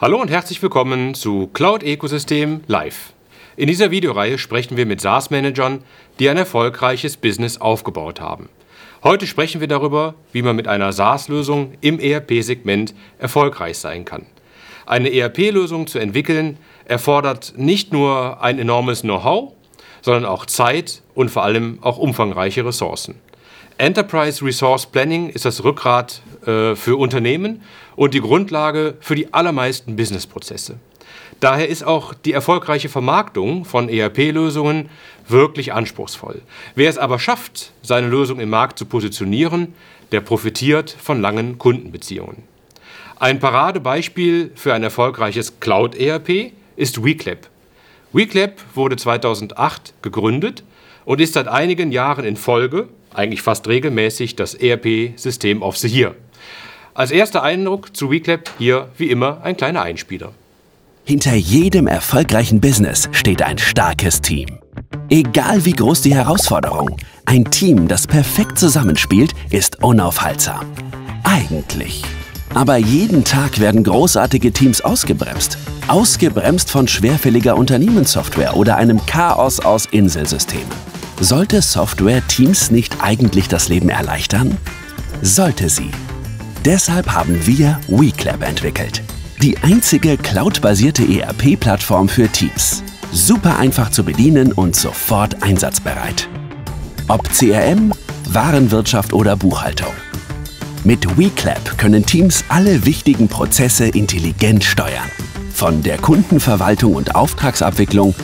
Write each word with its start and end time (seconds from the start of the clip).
Hallo 0.00 0.20
und 0.20 0.30
herzlich 0.30 0.62
willkommen 0.62 1.14
zu 1.14 1.48
Cloud 1.48 1.82
Ecosystem 1.82 2.60
Live. 2.68 3.12
In 3.56 3.66
dieser 3.66 3.90
Videoreihe 3.90 4.38
sprechen 4.38 4.76
wir 4.76 4.86
mit 4.86 5.00
SaaS-Managern, 5.00 5.82
die 6.20 6.28
ein 6.28 6.36
erfolgreiches 6.36 7.16
Business 7.16 7.60
aufgebaut 7.60 8.20
haben. 8.20 8.48
Heute 9.02 9.26
sprechen 9.26 9.60
wir 9.60 9.66
darüber, 9.66 10.14
wie 10.30 10.42
man 10.42 10.54
mit 10.54 10.68
einer 10.68 10.92
SaaS-Lösung 10.92 11.72
im 11.80 11.98
ERP-Segment 11.98 12.94
erfolgreich 13.18 13.78
sein 13.78 14.04
kann. 14.04 14.26
Eine 14.86 15.12
ERP-Lösung 15.12 15.88
zu 15.88 15.98
entwickeln 15.98 16.58
erfordert 16.84 17.54
nicht 17.56 17.92
nur 17.92 18.40
ein 18.40 18.60
enormes 18.60 19.00
Know-how, 19.00 19.52
sondern 20.00 20.26
auch 20.26 20.46
Zeit 20.46 21.02
und 21.16 21.28
vor 21.28 21.42
allem 21.42 21.78
auch 21.80 21.98
umfangreiche 21.98 22.64
Ressourcen. 22.64 23.16
Enterprise 23.78 24.44
Resource 24.44 24.86
Planning 24.86 25.30
ist 25.30 25.44
das 25.44 25.62
Rückgrat 25.62 26.20
äh, 26.46 26.74
für 26.74 26.96
Unternehmen 26.96 27.62
und 27.98 28.14
die 28.14 28.20
Grundlage 28.20 28.94
für 29.00 29.16
die 29.16 29.34
allermeisten 29.34 29.96
Businessprozesse. 29.96 30.76
Daher 31.40 31.68
ist 31.68 31.82
auch 31.82 32.14
die 32.14 32.32
erfolgreiche 32.32 32.88
Vermarktung 32.88 33.64
von 33.64 33.88
ERP-Lösungen 33.88 34.88
wirklich 35.26 35.72
anspruchsvoll. 35.72 36.42
Wer 36.76 36.90
es 36.90 36.96
aber 36.96 37.18
schafft, 37.18 37.72
seine 37.82 38.06
Lösung 38.06 38.38
im 38.38 38.50
Markt 38.50 38.78
zu 38.78 38.86
positionieren, 38.86 39.74
der 40.12 40.20
profitiert 40.20 40.96
von 40.96 41.20
langen 41.20 41.58
Kundenbeziehungen. 41.58 42.44
Ein 43.18 43.40
Paradebeispiel 43.40 44.52
für 44.54 44.74
ein 44.74 44.84
erfolgreiches 44.84 45.58
Cloud-ERP 45.58 46.52
ist 46.76 47.04
WeClap. 47.04 47.48
WeClap 48.12 48.60
wurde 48.74 48.94
2008 48.94 49.94
gegründet 50.02 50.62
und 51.04 51.20
ist 51.20 51.34
seit 51.34 51.48
einigen 51.48 51.90
Jahren 51.90 52.24
in 52.24 52.36
Folge 52.36 52.88
eigentlich 53.12 53.42
fast 53.42 53.66
regelmäßig 53.66 54.36
das 54.36 54.54
ERP-System 54.54 55.62
of 55.62 55.76
the 55.76 55.88
Year. 55.88 56.14
Als 56.98 57.12
erster 57.12 57.44
Eindruck 57.44 57.96
zu 57.96 58.10
WeClap 58.10 58.50
hier 58.58 58.88
wie 58.98 59.08
immer 59.08 59.40
ein 59.44 59.56
kleiner 59.56 59.82
Einspieler. 59.82 60.32
Hinter 61.04 61.32
jedem 61.32 61.86
erfolgreichen 61.86 62.60
Business 62.60 63.08
steht 63.12 63.40
ein 63.40 63.56
starkes 63.56 64.20
Team. 64.20 64.58
Egal 65.08 65.64
wie 65.64 65.74
groß 65.74 66.02
die 66.02 66.16
Herausforderung, 66.16 66.96
ein 67.24 67.44
Team, 67.44 67.86
das 67.86 68.08
perfekt 68.08 68.58
zusammenspielt, 68.58 69.32
ist 69.50 69.80
unaufhaltsam. 69.80 70.66
Eigentlich. 71.22 72.02
Aber 72.52 72.78
jeden 72.78 73.22
Tag 73.22 73.60
werden 73.60 73.84
großartige 73.84 74.50
Teams 74.50 74.80
ausgebremst. 74.80 75.56
Ausgebremst 75.86 76.68
von 76.68 76.88
schwerfälliger 76.88 77.56
Unternehmenssoftware 77.56 78.56
oder 78.56 78.74
einem 78.74 79.06
Chaos 79.06 79.60
aus 79.60 79.86
Inselsystemen. 79.86 80.66
Sollte 81.20 81.62
Software 81.62 82.26
Teams 82.26 82.72
nicht 82.72 82.96
eigentlich 83.00 83.46
das 83.46 83.68
Leben 83.68 83.88
erleichtern? 83.88 84.56
Sollte 85.22 85.68
sie. 85.68 85.92
Deshalb 86.64 87.12
haben 87.12 87.46
wir 87.46 87.78
WeClap 87.86 88.42
entwickelt. 88.42 89.02
Die 89.40 89.56
einzige 89.58 90.16
cloudbasierte 90.16 91.04
ERP-Plattform 91.04 92.08
für 92.08 92.28
Teams. 92.28 92.82
Super 93.12 93.58
einfach 93.58 93.90
zu 93.90 94.04
bedienen 94.04 94.52
und 94.52 94.74
sofort 94.74 95.42
einsatzbereit. 95.42 96.28
Ob 97.06 97.30
CRM, 97.32 97.92
Warenwirtschaft 98.28 99.12
oder 99.12 99.36
Buchhaltung. 99.36 99.92
Mit 100.84 101.16
WeClap 101.16 101.78
können 101.78 102.04
Teams 102.04 102.44
alle 102.48 102.84
wichtigen 102.84 103.28
Prozesse 103.28 103.86
intelligent 103.86 104.64
steuern. 104.64 105.08
Von 105.54 105.82
der 105.82 105.98
Kundenverwaltung 105.98 106.94
und 106.94 107.14
Auftragsabwicklung 107.14 108.14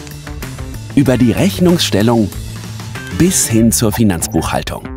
über 0.97 1.17
die 1.17 1.33
Rechnungsstellung 1.33 2.29
bis 3.17 3.47
hin 3.47 3.71
zur 3.71 3.93
Finanzbuchhaltung. 3.93 4.89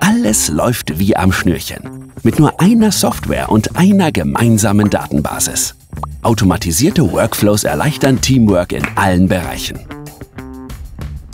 Alles 0.00 0.48
läuft 0.48 0.98
wie 0.98 1.16
am 1.16 1.32
Schnürchen. 1.32 2.01
Mit 2.24 2.38
nur 2.38 2.60
einer 2.60 2.92
Software 2.92 3.50
und 3.50 3.76
einer 3.76 4.12
gemeinsamen 4.12 4.88
Datenbasis. 4.88 5.74
Automatisierte 6.22 7.10
Workflows 7.10 7.64
erleichtern 7.64 8.20
Teamwork 8.20 8.70
in 8.70 8.84
allen 8.94 9.26
Bereichen. 9.26 9.80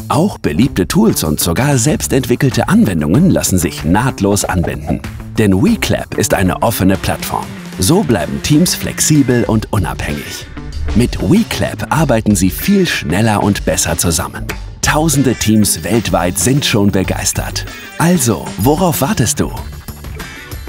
Auch 0.09 0.39
beliebte 0.39 0.89
Tools 0.89 1.25
und 1.25 1.41
sogar 1.41 1.77
selbstentwickelte 1.77 2.71
Anwendungen 2.71 3.29
lassen 3.29 3.59
sich 3.59 3.85
nahtlos 3.85 4.47
anwenden. 4.47 5.03
Denn 5.37 5.63
WeClap 5.63 6.17
ist 6.17 6.33
eine 6.33 6.63
offene 6.63 6.97
Plattform. 6.97 7.45
So 7.79 8.03
bleiben 8.03 8.43
Teams 8.43 8.75
flexibel 8.75 9.45
und 9.45 9.71
unabhängig. 9.71 10.47
Mit 10.95 11.21
WeClap 11.21 11.87
arbeiten 11.91 12.35
sie 12.35 12.49
viel 12.49 12.87
schneller 12.87 13.43
und 13.43 13.67
besser 13.67 13.99
zusammen. 13.99 14.47
Tausende 14.81 15.35
Teams 15.35 15.85
weltweit 15.85 16.39
sind 16.39 16.65
schon 16.65 16.91
begeistert. 16.91 17.67
Also, 17.99 18.47
worauf 18.57 19.03
wartest 19.03 19.39
du? 19.39 19.53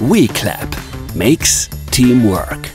WeClap 0.02 0.70
makes 1.14 1.70
Teamwork. 1.92 2.72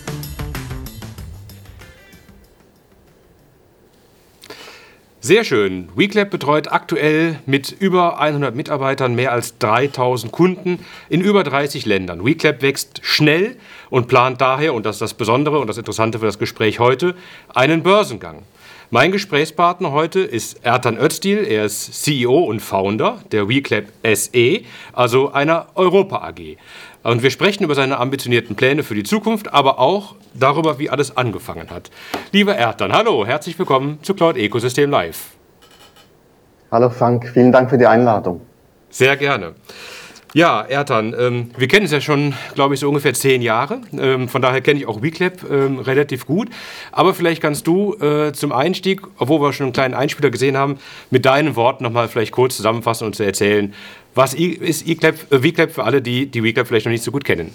Sehr 5.22 5.42
schön. 5.44 5.88
WeClap 5.96 6.28
betreut 6.28 6.70
aktuell 6.70 7.40
mit 7.46 7.72
über 7.72 8.20
100 8.20 8.54
Mitarbeitern 8.54 9.14
mehr 9.14 9.32
als 9.32 9.56
3000 9.56 10.32
Kunden 10.32 10.84
in 11.08 11.22
über 11.22 11.44
30 11.44 11.86
Ländern. 11.86 12.26
WeClap 12.26 12.60
wächst 12.60 13.00
schnell 13.02 13.56
und 13.88 14.06
plant 14.06 14.42
daher, 14.42 14.74
und 14.74 14.84
das 14.84 14.96
ist 14.96 15.00
das 15.00 15.14
Besondere 15.14 15.60
und 15.60 15.66
das 15.66 15.78
Interessante 15.78 16.18
für 16.18 16.26
das 16.26 16.38
Gespräch 16.38 16.78
heute, 16.78 17.14
einen 17.54 17.82
Börsengang. 17.82 18.42
Mein 18.90 19.12
Gesprächspartner 19.12 19.92
heute 19.92 20.20
ist 20.20 20.64
Ertan 20.64 20.98
Öztil. 20.98 21.46
Er 21.48 21.64
ist 21.64 22.04
CEO 22.04 22.44
und 22.44 22.60
Founder 22.60 23.18
der 23.32 23.48
WeClap 23.48 23.86
SE, 24.12 24.60
also 24.92 25.32
einer 25.32 25.68
Europa 25.74 26.18
AG. 26.18 26.58
Und 27.02 27.22
wir 27.22 27.30
sprechen 27.30 27.64
über 27.64 27.74
seine 27.74 27.98
ambitionierten 27.98 28.56
Pläne 28.56 28.82
für 28.82 28.94
die 28.94 29.02
Zukunft, 29.02 29.54
aber 29.54 29.78
auch 29.78 30.16
darüber, 30.34 30.78
wie 30.78 30.90
alles 30.90 31.16
angefangen 31.16 31.70
hat. 31.70 31.90
Lieber 32.32 32.56
Ertan, 32.56 32.92
hallo, 32.92 33.26
herzlich 33.26 33.58
willkommen 33.58 34.00
zu 34.02 34.12
Cloud 34.12 34.36
Ecosystem 34.36 34.90
Live. 34.90 35.28
Hallo 36.70 36.90
Frank, 36.90 37.30
vielen 37.32 37.52
Dank 37.52 37.70
für 37.70 37.78
die 37.78 37.86
Einladung. 37.86 38.42
Sehr 38.90 39.16
gerne. 39.16 39.54
Ja, 40.34 40.62
Ertan, 40.62 41.14
ähm, 41.16 41.50
wir 41.56 41.68
kennen 41.68 41.86
es 41.86 41.92
ja 41.92 42.00
schon, 42.00 42.34
glaube 42.56 42.74
ich, 42.74 42.80
so 42.80 42.88
ungefähr 42.88 43.14
zehn 43.14 43.40
Jahre. 43.40 43.82
Ähm, 43.96 44.28
von 44.28 44.42
daher 44.42 44.60
kenne 44.62 44.80
ich 44.80 44.88
auch 44.88 45.00
WeClap 45.00 45.48
ähm, 45.48 45.78
relativ 45.78 46.26
gut. 46.26 46.48
Aber 46.90 47.14
vielleicht 47.14 47.40
kannst 47.40 47.68
du 47.68 47.94
äh, 48.00 48.32
zum 48.32 48.50
Einstieg, 48.50 49.02
obwohl 49.18 49.40
wir 49.40 49.52
schon 49.52 49.66
einen 49.66 49.72
kleinen 49.72 49.94
Einspieler 49.94 50.30
gesehen 50.30 50.56
haben, 50.56 50.78
mit 51.10 51.24
deinen 51.24 51.54
Worten 51.54 51.84
nochmal 51.84 52.08
vielleicht 52.08 52.32
kurz 52.32 52.56
zusammenfassen 52.56 53.06
und 53.06 53.14
zu 53.14 53.22
erzählen, 53.22 53.72
was 54.16 54.34
ist 54.34 54.88
WeClap, 54.88 55.14
äh, 55.30 55.42
WeClap 55.44 55.70
für 55.70 55.84
alle, 55.84 56.02
die 56.02 56.26
die 56.26 56.42
WeClap 56.42 56.66
vielleicht 56.66 56.86
noch 56.86 56.92
nicht 56.92 57.04
so 57.04 57.12
gut 57.12 57.24
kennen. 57.24 57.54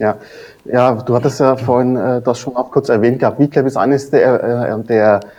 Ja, 0.00 0.16
ja 0.64 0.94
du 0.94 1.14
hattest 1.14 1.38
ja 1.38 1.56
vorhin 1.56 1.94
äh, 1.94 2.20
das 2.20 2.40
schon 2.40 2.56
auch 2.56 2.72
kurz 2.72 2.88
erwähnt 2.88 3.20
gehabt. 3.20 3.38
WeClap 3.38 3.66
ist 3.66 3.76
eines 3.76 4.10
der, 4.10 4.42
äh, 4.42 4.84
der 4.88 5.20
ähm, 5.20 5.30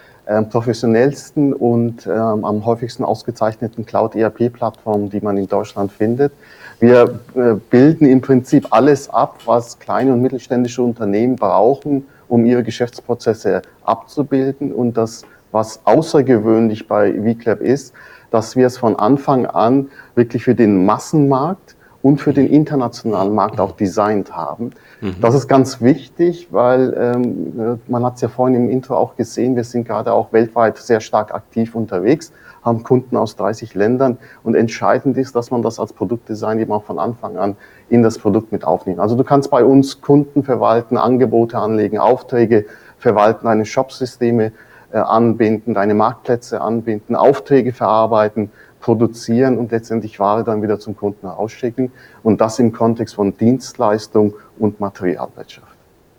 professionellsten 0.49 1.53
und 1.53 2.07
ähm, 2.07 2.45
am 2.45 2.65
häufigsten 2.65 3.03
ausgezeichneten 3.03 3.85
Cloud-ERP-Plattformen, 3.85 5.09
die 5.09 5.21
man 5.21 5.37
in 5.37 5.47
Deutschland 5.47 5.91
findet. 5.91 6.33
Wir 6.79 7.19
äh, 7.35 7.53
bilden 7.69 8.05
im 8.05 8.21
Prinzip 8.21 8.67
alles 8.71 9.09
ab, 9.09 9.39
was 9.45 9.79
kleine 9.79 10.13
und 10.13 10.21
mittelständische 10.21 10.81
Unternehmen 10.81 11.35
brauchen, 11.35 12.05
um 12.27 12.43
ihre 12.45 12.63
Geschäftsprozesse 12.63 13.61
abzubilden. 13.83 14.73
Und 14.73 14.97
das, 14.97 15.23
was 15.51 15.79
außergewöhnlich 15.85 16.87
bei 16.87 17.13
VClap 17.13 17.61
ist, 17.61 17.93
dass 18.31 18.55
wir 18.55 18.67
es 18.67 18.77
von 18.77 18.97
Anfang 18.97 19.45
an 19.45 19.89
wirklich 20.15 20.43
für 20.43 20.55
den 20.55 20.85
Massenmarkt 20.85 21.75
und 22.01 22.19
für 22.19 22.33
den 22.33 22.47
internationalen 22.47 23.33
Markt 23.33 23.59
auch 23.59 23.71
designt 23.71 24.35
haben. 24.35 24.71
Mhm. 25.01 25.15
Das 25.21 25.35
ist 25.35 25.47
ganz 25.47 25.81
wichtig, 25.81 26.47
weil 26.51 26.93
ähm, 26.97 27.79
man 27.87 28.05
hat 28.05 28.15
es 28.15 28.21
ja 28.21 28.27
vorhin 28.27 28.55
im 28.55 28.69
Intro 28.69 28.95
auch 28.95 29.15
gesehen, 29.15 29.55
wir 29.55 29.63
sind 29.63 29.87
gerade 29.87 30.13
auch 30.13 30.31
weltweit 30.33 30.77
sehr 30.77 30.99
stark 30.99 31.33
aktiv 31.33 31.75
unterwegs, 31.75 32.31
haben 32.63 32.83
Kunden 32.83 33.15
aus 33.15 33.35
30 33.35 33.75
Ländern 33.75 34.17
und 34.43 34.55
entscheidend 34.55 35.17
ist, 35.17 35.35
dass 35.35 35.51
man 35.51 35.61
das 35.61 35.79
als 35.79 35.93
Produktdesign 35.93 36.59
eben 36.59 36.71
auch 36.71 36.83
von 36.83 36.97
Anfang 36.97 37.37
an 37.37 37.55
in 37.89 38.01
das 38.01 38.17
Produkt 38.17 38.51
mit 38.51 38.65
aufnimmt. 38.65 38.99
Also 38.99 39.15
du 39.15 39.23
kannst 39.23 39.51
bei 39.51 39.63
uns 39.63 40.01
Kunden 40.01 40.43
verwalten, 40.43 40.97
Angebote 40.97 41.57
anlegen, 41.57 41.99
Aufträge 41.99 42.65
verwalten, 42.97 43.45
deine 43.45 43.65
Shopsysteme 43.65 44.51
äh, 44.91 44.97
anbinden, 44.97 45.73
deine 45.73 45.93
Marktplätze 45.93 46.61
anbinden, 46.61 47.15
Aufträge 47.15 47.73
verarbeiten, 47.73 48.51
produzieren 48.85 49.57
und 49.57 49.71
letztendlich 49.71 50.19
Ware 50.19 50.43
dann 50.43 50.61
wieder 50.61 50.79
zum 50.79 50.95
Kunden 50.95 51.25
rausschicken. 51.25 51.91
Und 52.21 52.39
das 52.39 52.59
im 52.59 52.71
Kontext 52.71 53.15
von 53.15 53.35
Dienstleistung 53.35 54.35
und 54.59 54.79
Materialwirtschaft. 54.79 55.74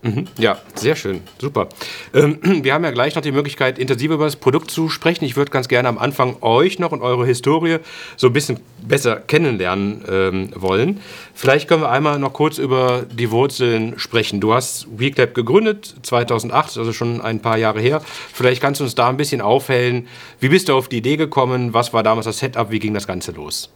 Mhm. 0.06 0.26
Ja, 0.38 0.58
sehr 0.74 0.94
schön, 0.94 1.22
super. 1.38 1.68
Ähm, 2.14 2.38
wir 2.62 2.74
haben 2.74 2.84
ja 2.84 2.92
gleich 2.92 3.16
noch 3.16 3.22
die 3.22 3.32
Möglichkeit, 3.32 3.78
intensiver 3.78 4.14
über 4.14 4.24
das 4.24 4.36
Produkt 4.36 4.70
zu 4.70 4.88
sprechen. 4.88 5.24
Ich 5.24 5.36
würde 5.36 5.50
ganz 5.50 5.66
gerne 5.66 5.88
am 5.88 5.98
Anfang 5.98 6.36
euch 6.42 6.78
noch 6.78 6.92
und 6.92 7.02
eure 7.02 7.26
Historie 7.26 7.78
so 8.16 8.28
ein 8.28 8.32
bisschen 8.32 8.60
besser 8.86 9.16
kennenlernen 9.16 10.04
ähm, 10.08 10.50
wollen. 10.54 11.00
Vielleicht 11.34 11.68
können 11.68 11.82
wir 11.82 11.90
einmal 11.90 12.20
noch 12.20 12.32
kurz 12.32 12.58
über 12.58 13.04
die 13.10 13.32
Wurzeln 13.32 13.98
sprechen. 13.98 14.40
Du 14.40 14.54
hast 14.54 14.86
WeClap 14.96 15.34
gegründet, 15.34 15.96
2008, 16.02 16.78
also 16.78 16.92
schon 16.92 17.20
ein 17.20 17.40
paar 17.40 17.58
Jahre 17.58 17.80
her. 17.80 18.00
Vielleicht 18.32 18.62
kannst 18.62 18.80
du 18.80 18.84
uns 18.84 18.94
da 18.94 19.08
ein 19.08 19.16
bisschen 19.16 19.40
aufhellen. 19.40 20.06
Wie 20.38 20.48
bist 20.48 20.68
du 20.68 20.76
auf 20.76 20.88
die 20.88 20.98
Idee 20.98 21.16
gekommen? 21.16 21.74
Was 21.74 21.92
war 21.92 22.04
damals 22.04 22.26
das 22.26 22.38
Setup? 22.38 22.70
Wie 22.70 22.78
ging 22.78 22.94
das 22.94 23.08
Ganze 23.08 23.32
los? 23.32 23.70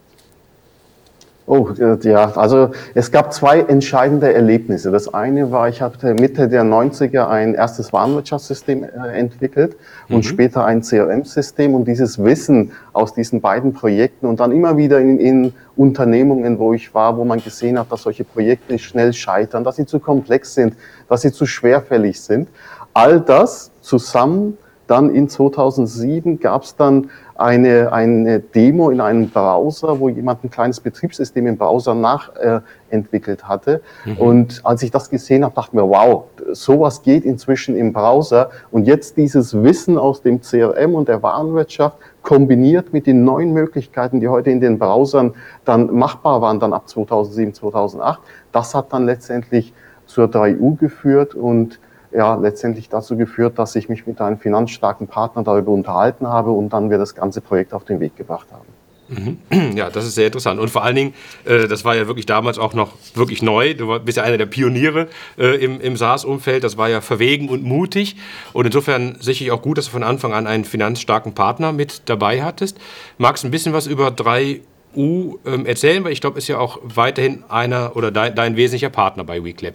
Oh, 1.52 1.68
ja, 2.02 2.30
also 2.36 2.70
es 2.94 3.10
gab 3.10 3.32
zwei 3.32 3.58
entscheidende 3.58 4.32
Erlebnisse. 4.32 4.92
Das 4.92 5.12
eine 5.12 5.50
war, 5.50 5.68
ich 5.68 5.82
hatte 5.82 6.14
Mitte 6.14 6.48
der 6.48 6.62
90er 6.62 7.26
ein 7.26 7.54
erstes 7.54 7.92
Warenwirtschaftssystem 7.92 8.84
äh, 8.84 9.18
entwickelt 9.18 9.76
und 10.08 10.18
mhm. 10.18 10.22
später 10.22 10.64
ein 10.64 10.82
CRM-System 10.82 11.74
und 11.74 11.88
dieses 11.88 12.22
Wissen 12.22 12.70
aus 12.92 13.14
diesen 13.14 13.40
beiden 13.40 13.72
Projekten 13.72 14.26
und 14.26 14.38
dann 14.38 14.52
immer 14.52 14.76
wieder 14.76 15.00
in, 15.00 15.18
in 15.18 15.52
Unternehmungen, 15.74 16.60
wo 16.60 16.72
ich 16.72 16.94
war, 16.94 17.16
wo 17.16 17.24
man 17.24 17.42
gesehen 17.42 17.80
hat, 17.80 17.90
dass 17.90 18.02
solche 18.02 18.22
Projekte 18.22 18.78
schnell 18.78 19.12
scheitern, 19.12 19.64
dass 19.64 19.74
sie 19.74 19.86
zu 19.86 19.98
komplex 19.98 20.54
sind, 20.54 20.76
dass 21.08 21.22
sie 21.22 21.32
zu 21.32 21.46
schwerfällig 21.46 22.20
sind. 22.20 22.48
All 22.94 23.20
das 23.20 23.72
zusammen 23.80 24.56
dann 24.90 25.14
in 25.14 25.28
2007 25.28 26.40
gab 26.40 26.64
es 26.64 26.74
dann 26.74 27.10
eine, 27.36 27.92
eine 27.92 28.40
Demo 28.40 28.90
in 28.90 29.00
einem 29.00 29.30
Browser, 29.30 30.00
wo 30.00 30.08
jemand 30.08 30.42
ein 30.42 30.50
kleines 30.50 30.80
Betriebssystem 30.80 31.46
im 31.46 31.56
Browser 31.56 31.94
nachentwickelt 31.94 33.40
äh, 33.40 33.44
hatte. 33.44 33.82
Mhm. 34.04 34.16
Und 34.16 34.60
als 34.64 34.82
ich 34.82 34.90
das 34.90 35.08
gesehen 35.08 35.44
habe, 35.44 35.54
dachte 35.54 35.68
ich 35.70 35.74
mir, 35.74 35.88
wow, 35.88 36.24
sowas 36.50 37.02
geht 37.02 37.24
inzwischen 37.24 37.76
im 37.76 37.92
Browser. 37.92 38.50
Und 38.72 38.88
jetzt 38.88 39.16
dieses 39.16 39.62
Wissen 39.62 39.96
aus 39.96 40.22
dem 40.22 40.40
CRM 40.40 40.96
und 40.96 41.08
der 41.08 41.22
Warenwirtschaft 41.22 41.96
kombiniert 42.22 42.92
mit 42.92 43.06
den 43.06 43.24
neuen 43.24 43.52
Möglichkeiten, 43.52 44.18
die 44.18 44.26
heute 44.26 44.50
in 44.50 44.60
den 44.60 44.80
Browsern 44.80 45.34
dann 45.64 45.94
machbar 45.94 46.42
waren, 46.42 46.58
dann 46.58 46.72
ab 46.72 46.88
2007, 46.88 47.54
2008, 47.54 48.20
das 48.50 48.74
hat 48.74 48.92
dann 48.92 49.06
letztendlich 49.06 49.72
zur 50.06 50.26
3U 50.26 50.76
geführt 50.76 51.36
und 51.36 51.78
ja 52.12 52.34
letztendlich 52.34 52.88
dazu 52.88 53.16
geführt, 53.16 53.58
dass 53.58 53.76
ich 53.76 53.88
mich 53.88 54.06
mit 54.06 54.20
einem 54.20 54.38
finanzstarken 54.38 55.06
Partner 55.06 55.42
darüber 55.42 55.72
unterhalten 55.72 56.26
habe 56.26 56.50
und 56.50 56.72
dann 56.72 56.90
wir 56.90 56.98
das 56.98 57.14
ganze 57.14 57.40
Projekt 57.40 57.72
auf 57.72 57.84
den 57.84 58.00
Weg 58.00 58.16
gebracht 58.16 58.48
haben. 58.52 58.80
Mhm. 59.10 59.38
Ja, 59.76 59.90
das 59.90 60.04
ist 60.04 60.14
sehr 60.14 60.26
interessant. 60.26 60.60
Und 60.60 60.70
vor 60.70 60.84
allen 60.84 60.96
Dingen, 60.96 61.14
äh, 61.44 61.68
das 61.68 61.84
war 61.84 61.94
ja 61.94 62.06
wirklich 62.06 62.26
damals 62.26 62.58
auch 62.58 62.74
noch 62.74 62.94
wirklich 63.14 63.42
neu. 63.42 63.74
Du 63.74 63.98
bist 64.00 64.18
ja 64.18 64.24
einer 64.24 64.38
der 64.38 64.46
Pioniere 64.46 65.08
äh, 65.38 65.62
im, 65.62 65.80
im 65.80 65.96
SaaS-Umfeld. 65.96 66.64
Das 66.64 66.76
war 66.76 66.88
ja 66.88 67.00
verwegen 67.00 67.48
und 67.48 67.62
mutig. 67.62 68.16
Und 68.52 68.66
insofern 68.66 69.16
sicherlich 69.20 69.52
auch 69.52 69.62
gut, 69.62 69.78
dass 69.78 69.86
du 69.86 69.92
von 69.92 70.02
Anfang 70.02 70.32
an 70.32 70.46
einen 70.46 70.64
finanzstarken 70.64 71.34
Partner 71.34 71.72
mit 71.72 72.02
dabei 72.06 72.42
hattest. 72.42 72.78
Magst 73.18 73.44
du 73.44 73.48
ein 73.48 73.50
bisschen 73.50 73.72
was 73.72 73.86
über 73.86 74.08
3U 74.08 74.60
ähm, 74.96 75.66
erzählen? 75.66 76.04
Weil 76.04 76.12
ich 76.12 76.20
glaube, 76.20 76.38
ist 76.38 76.48
ja 76.48 76.58
auch 76.58 76.78
weiterhin 76.82 77.44
einer 77.48 77.96
oder 77.96 78.10
dein, 78.10 78.34
dein 78.34 78.56
wesentlicher 78.56 78.90
Partner 78.90 79.24
bei 79.24 79.42
WeClap. 79.42 79.74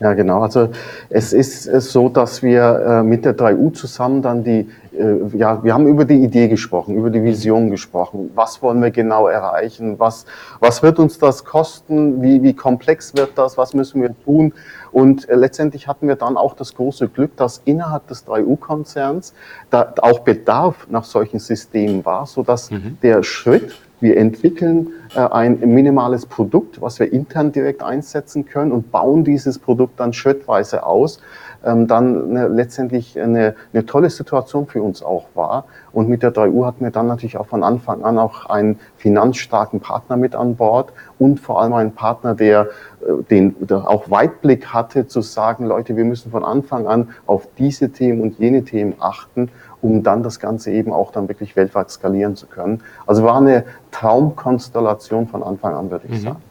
Ja, 0.00 0.14
genau. 0.14 0.42
Also 0.42 0.68
es 1.10 1.32
ist 1.32 1.64
so, 1.64 2.08
dass 2.08 2.42
wir 2.42 2.62
äh, 2.62 3.02
mit 3.02 3.24
der 3.24 3.36
3U 3.36 3.72
zusammen 3.72 4.22
dann 4.22 4.44
die, 4.44 4.68
äh, 4.96 5.36
ja, 5.36 5.62
wir 5.64 5.74
haben 5.74 5.88
über 5.88 6.04
die 6.04 6.22
Idee 6.22 6.46
gesprochen, 6.46 6.94
über 6.94 7.10
die 7.10 7.22
Vision 7.24 7.70
gesprochen. 7.70 8.30
Was 8.36 8.62
wollen 8.62 8.80
wir 8.80 8.92
genau 8.92 9.26
erreichen? 9.26 9.98
Was, 9.98 10.24
was 10.60 10.84
wird 10.84 11.00
uns 11.00 11.18
das 11.18 11.44
kosten? 11.44 12.22
Wie, 12.22 12.42
wie 12.44 12.54
komplex 12.54 13.16
wird 13.16 13.36
das? 13.36 13.58
Was 13.58 13.74
müssen 13.74 14.00
wir 14.00 14.14
tun? 14.24 14.52
Und 14.92 15.28
äh, 15.28 15.34
letztendlich 15.34 15.88
hatten 15.88 16.06
wir 16.06 16.16
dann 16.16 16.36
auch 16.36 16.54
das 16.54 16.76
große 16.76 17.08
Glück, 17.08 17.36
dass 17.36 17.60
innerhalb 17.64 18.06
des 18.06 18.24
3U-Konzerns 18.24 19.34
da 19.70 19.94
auch 20.00 20.20
Bedarf 20.20 20.86
nach 20.88 21.04
solchen 21.04 21.40
Systemen 21.40 22.04
war, 22.04 22.26
so 22.26 22.44
dass 22.44 22.70
mhm. 22.70 22.98
der 23.02 23.24
Schritt 23.24 23.74
wir 24.00 24.16
entwickeln 24.16 24.88
äh, 25.14 25.20
ein 25.20 25.60
minimales 25.60 26.26
Produkt, 26.26 26.80
was 26.80 26.98
wir 27.00 27.12
intern 27.12 27.52
direkt 27.52 27.82
einsetzen 27.82 28.44
können 28.44 28.72
und 28.72 28.90
bauen 28.90 29.24
dieses 29.24 29.58
Produkt 29.58 30.00
dann 30.00 30.12
schrittweise 30.12 30.84
aus. 30.84 31.20
Ähm, 31.64 31.88
dann 31.88 32.54
letztendlich 32.54 33.20
eine, 33.20 33.56
eine 33.72 33.84
tolle 33.84 34.10
Situation 34.10 34.68
für 34.68 34.80
uns 34.80 35.02
auch 35.02 35.26
war. 35.34 35.64
Und 35.92 36.08
mit 36.08 36.22
der 36.22 36.32
3U 36.32 36.64
hatten 36.64 36.84
wir 36.84 36.92
dann 36.92 37.08
natürlich 37.08 37.36
auch 37.36 37.48
von 37.48 37.64
Anfang 37.64 38.04
an 38.04 38.16
auch 38.16 38.46
einen 38.46 38.78
finanzstarken 38.96 39.80
Partner 39.80 40.16
mit 40.16 40.36
an 40.36 40.54
Bord 40.54 40.92
und 41.18 41.40
vor 41.40 41.60
allem 41.60 41.72
einen 41.72 41.92
Partner, 41.92 42.36
der, 42.36 42.68
äh, 43.00 43.24
den 43.28 43.56
der 43.58 43.90
auch 43.90 44.08
Weitblick 44.08 44.68
hatte, 44.68 45.08
zu 45.08 45.20
sagen, 45.20 45.66
Leute, 45.66 45.96
wir 45.96 46.04
müssen 46.04 46.30
von 46.30 46.44
Anfang 46.44 46.86
an 46.86 47.08
auf 47.26 47.48
diese 47.58 47.90
Themen 47.90 48.20
und 48.20 48.38
jene 48.38 48.62
Themen 48.62 48.94
achten 49.00 49.50
um 49.82 50.02
dann 50.02 50.22
das 50.22 50.40
Ganze 50.40 50.70
eben 50.72 50.92
auch 50.92 51.12
dann 51.12 51.28
wirklich 51.28 51.56
weltweit 51.56 51.90
skalieren 51.90 52.36
zu 52.36 52.46
können. 52.46 52.82
Also 53.06 53.22
war 53.22 53.36
eine 53.36 53.64
Traumkonstellation 53.90 55.28
von 55.28 55.42
Anfang 55.42 55.74
an, 55.74 55.90
würde 55.90 56.06
ich 56.08 56.18
mhm. 56.18 56.22
sagen. 56.22 56.42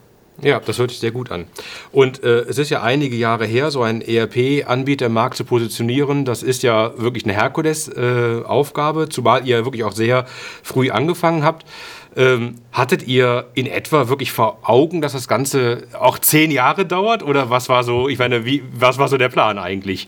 Ja, 0.42 0.60
das 0.60 0.78
hört 0.78 0.92
sich 0.92 1.00
sehr 1.00 1.12
gut 1.12 1.32
an. 1.32 1.46
Und 1.92 2.24
äh, 2.24 2.42
es 2.42 2.60
ist 2.60 2.70
ja 2.70 2.84
einige 2.84 3.16
Jahre 3.16 3.46
her, 3.46 3.72
so 3.72 3.82
einen 3.82 4.02
ERP-Anbieter 4.02 5.08
im 5.08 5.14
Markt 5.14 5.36
zu 5.36 5.46
positionieren. 5.46 6.26
Das 6.26 6.44
ist 6.44 6.62
ja 6.62 6.92
wirklich 6.98 7.24
eine 7.24 7.34
Herkules-Aufgabe, 7.34 9.04
äh, 9.04 9.10
zumal 9.10 9.48
ihr 9.48 9.66
wirklich 9.66 9.84
auch 9.84 9.94
sehr 9.94 10.26
früh 10.62 10.92
angefangen 10.92 11.44
habt. 11.44 11.66
Ähm, 12.16 12.56
hattet 12.72 13.08
ihr 13.08 13.46
in 13.56 13.66
etwa 13.66 14.10
wirklich 14.10 14.32
vor 14.32 14.60
Augen, 14.62 15.02
dass 15.02 15.14
das 15.14 15.28
Ganze 15.28 15.84
auch 16.00 16.20
zehn 16.20 16.52
Jahre 16.52 16.86
dauert? 16.86 17.24
Oder 17.24 17.50
was 17.50 17.68
war 17.68 17.84
so, 17.84 18.08
ich 18.08 18.20
meine, 18.20 18.46
wie, 18.46 18.64
was 18.72 19.00
war 19.00 19.08
so 19.08 19.18
der 19.18 19.30
Plan 19.30 19.58
eigentlich? 19.58 20.08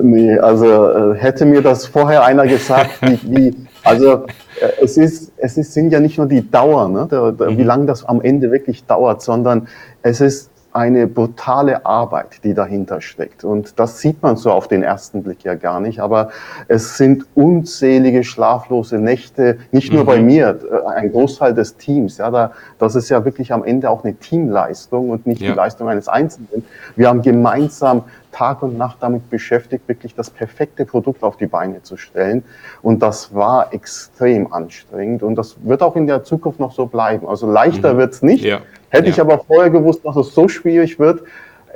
Nee, 0.00 0.38
also 0.38 0.90
äh, 0.90 1.14
hätte 1.16 1.44
mir 1.44 1.60
das 1.60 1.86
vorher 1.86 2.24
einer 2.24 2.46
gesagt, 2.46 3.02
wie, 3.02 3.18
wie 3.22 3.56
also 3.84 4.24
äh, 4.60 4.68
es 4.82 4.96
ist, 4.96 5.32
es 5.36 5.58
ist, 5.58 5.74
sind 5.74 5.92
ja 5.92 6.00
nicht 6.00 6.18
nur 6.18 6.26
die 6.26 6.48
Dauer, 6.48 6.88
ne, 6.88 7.08
der, 7.10 7.32
der, 7.32 7.48
wie 7.50 7.62
mhm. 7.62 7.66
lange 7.66 7.86
das 7.86 8.04
am 8.04 8.22
Ende 8.22 8.50
wirklich 8.50 8.84
dauert, 8.84 9.22
sondern 9.22 9.68
es 10.02 10.20
ist 10.20 10.51
eine 10.72 11.06
brutale 11.06 11.84
Arbeit, 11.84 12.44
die 12.44 12.54
dahinter 12.54 13.00
steckt. 13.00 13.44
Und 13.44 13.78
das 13.78 14.00
sieht 14.00 14.22
man 14.22 14.36
so 14.36 14.50
auf 14.50 14.68
den 14.68 14.82
ersten 14.82 15.22
Blick 15.22 15.44
ja 15.44 15.54
gar 15.54 15.80
nicht. 15.80 16.00
Aber 16.00 16.30
es 16.68 16.96
sind 16.96 17.26
unzählige 17.34 18.24
schlaflose 18.24 18.98
Nächte, 18.98 19.58
nicht 19.70 19.92
nur 19.92 20.04
mhm. 20.04 20.06
bei 20.06 20.22
mir, 20.22 20.58
äh, 20.70 20.88
ein 20.88 21.12
Großteil 21.12 21.52
des 21.52 21.76
Teams. 21.76 22.18
Ja, 22.18 22.30
da, 22.30 22.52
das 22.78 22.94
ist 22.94 23.10
ja 23.10 23.24
wirklich 23.24 23.52
am 23.52 23.64
Ende 23.64 23.90
auch 23.90 24.02
eine 24.02 24.14
Teamleistung 24.14 25.10
und 25.10 25.26
nicht 25.26 25.42
ja. 25.42 25.50
die 25.50 25.56
Leistung 25.56 25.88
eines 25.88 26.08
Einzelnen. 26.08 26.64
Wir 26.96 27.08
haben 27.08 27.20
gemeinsam 27.20 28.04
Tag 28.32 28.62
und 28.62 28.78
Nacht 28.78 28.96
damit 29.00 29.28
beschäftigt, 29.28 29.86
wirklich 29.88 30.14
das 30.14 30.30
perfekte 30.30 30.86
Produkt 30.86 31.22
auf 31.22 31.36
die 31.36 31.46
Beine 31.46 31.82
zu 31.82 31.98
stellen. 31.98 32.44
Und 32.80 33.02
das 33.02 33.34
war 33.34 33.74
extrem 33.74 34.50
anstrengend. 34.52 35.22
Und 35.22 35.34
das 35.34 35.56
wird 35.62 35.82
auch 35.82 35.96
in 35.96 36.06
der 36.06 36.24
Zukunft 36.24 36.58
noch 36.58 36.72
so 36.72 36.86
bleiben. 36.86 37.28
Also 37.28 37.50
leichter 37.50 37.92
mhm. 37.92 37.98
wird's 37.98 38.22
nicht. 38.22 38.44
Ja. 38.44 38.60
Hätte 38.92 39.06
ja. 39.06 39.12
ich 39.12 39.20
aber 39.20 39.38
vorher 39.38 39.70
gewusst, 39.70 40.04
dass 40.04 40.16
es 40.16 40.34
so 40.34 40.48
schwierig 40.48 40.98
wird, 40.98 41.22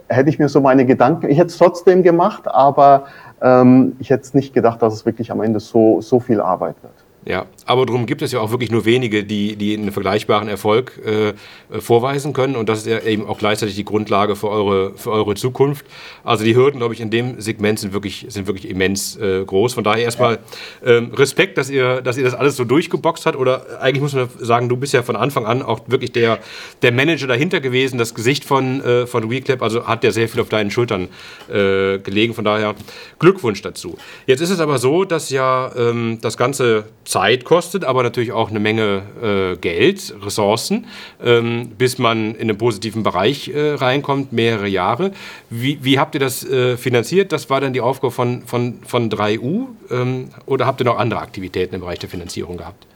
hätte 0.09 0.29
ich 0.29 0.39
mir 0.39 0.51
so 0.51 0.61
meine 0.61 0.85
Gedanken, 0.85 1.31
ich 1.31 1.39
hätte 1.39 1.49
es 1.49 1.57
trotzdem 1.57 2.03
gemacht, 2.03 2.47
aber 2.47 3.07
ähm, 3.41 3.97
ich 3.99 4.11
hätte 4.11 4.23
es 4.23 4.35
nicht 4.35 4.53
gedacht, 4.53 4.83
dass 4.83 4.93
es 4.93 5.07
wirklich 5.07 5.33
am 5.33 5.41
Ende 5.41 5.59
so, 5.59 6.03
so 6.03 6.21
viel 6.21 6.43
Arbeit 6.43 6.77
wird. 6.83 7.06
Ja, 7.29 7.47
aber 7.65 7.87
darum 7.87 8.07
gibt 8.07 8.23
es 8.23 8.31
ja 8.31 8.39
auch 8.39 8.53
wirklich 8.53 8.71
nur 8.71 8.85
wenige, 8.85 9.25
die, 9.25 9.57
die 9.57 9.77
einen 9.77 9.91
vergleichbaren 9.91 10.47
Erfolg 10.47 10.93
äh, 11.05 11.33
vorweisen 11.81 12.33
können. 12.33 12.55
Und 12.55 12.69
das 12.69 12.79
ist 12.79 12.87
ja 12.87 13.01
eben 13.01 13.27
auch 13.27 13.39
gleichzeitig 13.39 13.75
die 13.75 13.85
Grundlage 13.85 14.37
für 14.37 14.49
eure, 14.49 14.93
für 14.95 15.11
eure 15.11 15.35
Zukunft. 15.35 15.85
Also 16.23 16.45
die 16.45 16.55
Hürden, 16.55 16.79
glaube 16.79 16.95
ich, 16.95 17.01
in 17.01 17.11
dem 17.11 17.41
Segment 17.41 17.81
sind 17.81 17.93
wirklich, 17.93 18.27
sind 18.29 18.47
wirklich 18.47 18.71
immens 18.71 19.17
äh, 19.17 19.45
groß. 19.45 19.75
Von 19.75 19.83
daher 19.83 20.05
erstmal 20.05 20.39
ähm, 20.85 21.11
Respekt, 21.15 21.59
dass 21.59 21.69
ihr, 21.69 22.01
dass 22.01 22.17
ihr 22.17 22.23
das 22.23 22.35
alles 22.35 22.55
so 22.55 22.65
durchgeboxt 22.65 23.27
habt. 23.27 23.37
Oder 23.37 23.81
eigentlich 23.81 24.03
muss 24.03 24.15
man 24.15 24.29
sagen, 24.39 24.69
du 24.69 24.77
bist 24.77 24.93
ja 24.93 25.03
von 25.03 25.17
Anfang 25.17 25.47
an 25.47 25.63
auch 25.63 25.81
wirklich 25.89 26.13
der, 26.13 26.39
der 26.83 26.93
Manager 26.93 27.27
dahinter 27.27 27.59
gewesen, 27.59 27.99
das 27.99 28.15
Gesicht 28.15 28.45
von, 28.45 28.81
äh, 28.85 29.09
von 29.09 29.29
WeClap. 29.29 29.63
Also 29.63 29.89
hat 29.89 30.05
ja 30.05 30.13
sehr 30.13 30.29
viel 30.29 30.43
auf 30.43 30.49
deinen 30.49 30.71
Schultern 30.71 31.09
äh, 31.49 31.99
gelegen. 31.99 32.35
Von 32.35 32.45
daher 32.45 32.77
Glückwunsch 33.19 33.63
dazu. 33.63 33.99
Jetzt 34.29 34.43
ist 34.43 34.51
es 34.51 34.61
aber 34.61 34.79
so, 34.79 35.05
dass 35.05 35.31
ja 35.31 35.73
ähm, 35.77 36.19
das 36.23 36.37
Ganze 36.37 36.85
Zeit 37.05 37.16
kostet, 37.45 37.85
aber 37.85 38.03
natürlich 38.03 38.33
auch 38.33 38.51
eine 38.51 38.61
Menge 38.61 39.03
äh, 39.23 39.57
Geld, 39.57 40.15
Ressourcen, 40.23 40.87
ähm, 41.25 41.71
bis 41.77 41.99
man 41.99 42.35
in 42.35 42.43
einen 42.43 42.59
positiven 42.59 43.03
Bereich 43.03 43.49
äh, 43.49 43.73
reinkommt, 43.75 44.33
mehrere 44.33 44.69
Jahre. 44.69 45.13
Wie, 45.51 45.79
wie 45.83 45.99
habt 45.99 46.15
ihr 46.15 46.21
das 46.21 46.45
äh, 46.45 46.77
finanziert? 46.77 47.33
Das 47.33 47.51
war 47.51 47.61
dann 47.61 47.73
die 47.73 47.81
Aufgabe 47.81 48.13
von, 48.13 48.43
von, 48.43 48.81
von 48.85 49.11
3U 49.11 49.67
ähm, 49.91 50.29
oder 50.47 50.67
habt 50.67 50.81
ihr 50.81 50.85
noch 50.85 50.99
andere 50.99 51.21
Aktivitäten 51.21 51.75
im 51.75 51.81
Bereich 51.81 51.99
der 51.99 52.09
Finanzierung 52.09 52.57
gehabt? 52.57 52.87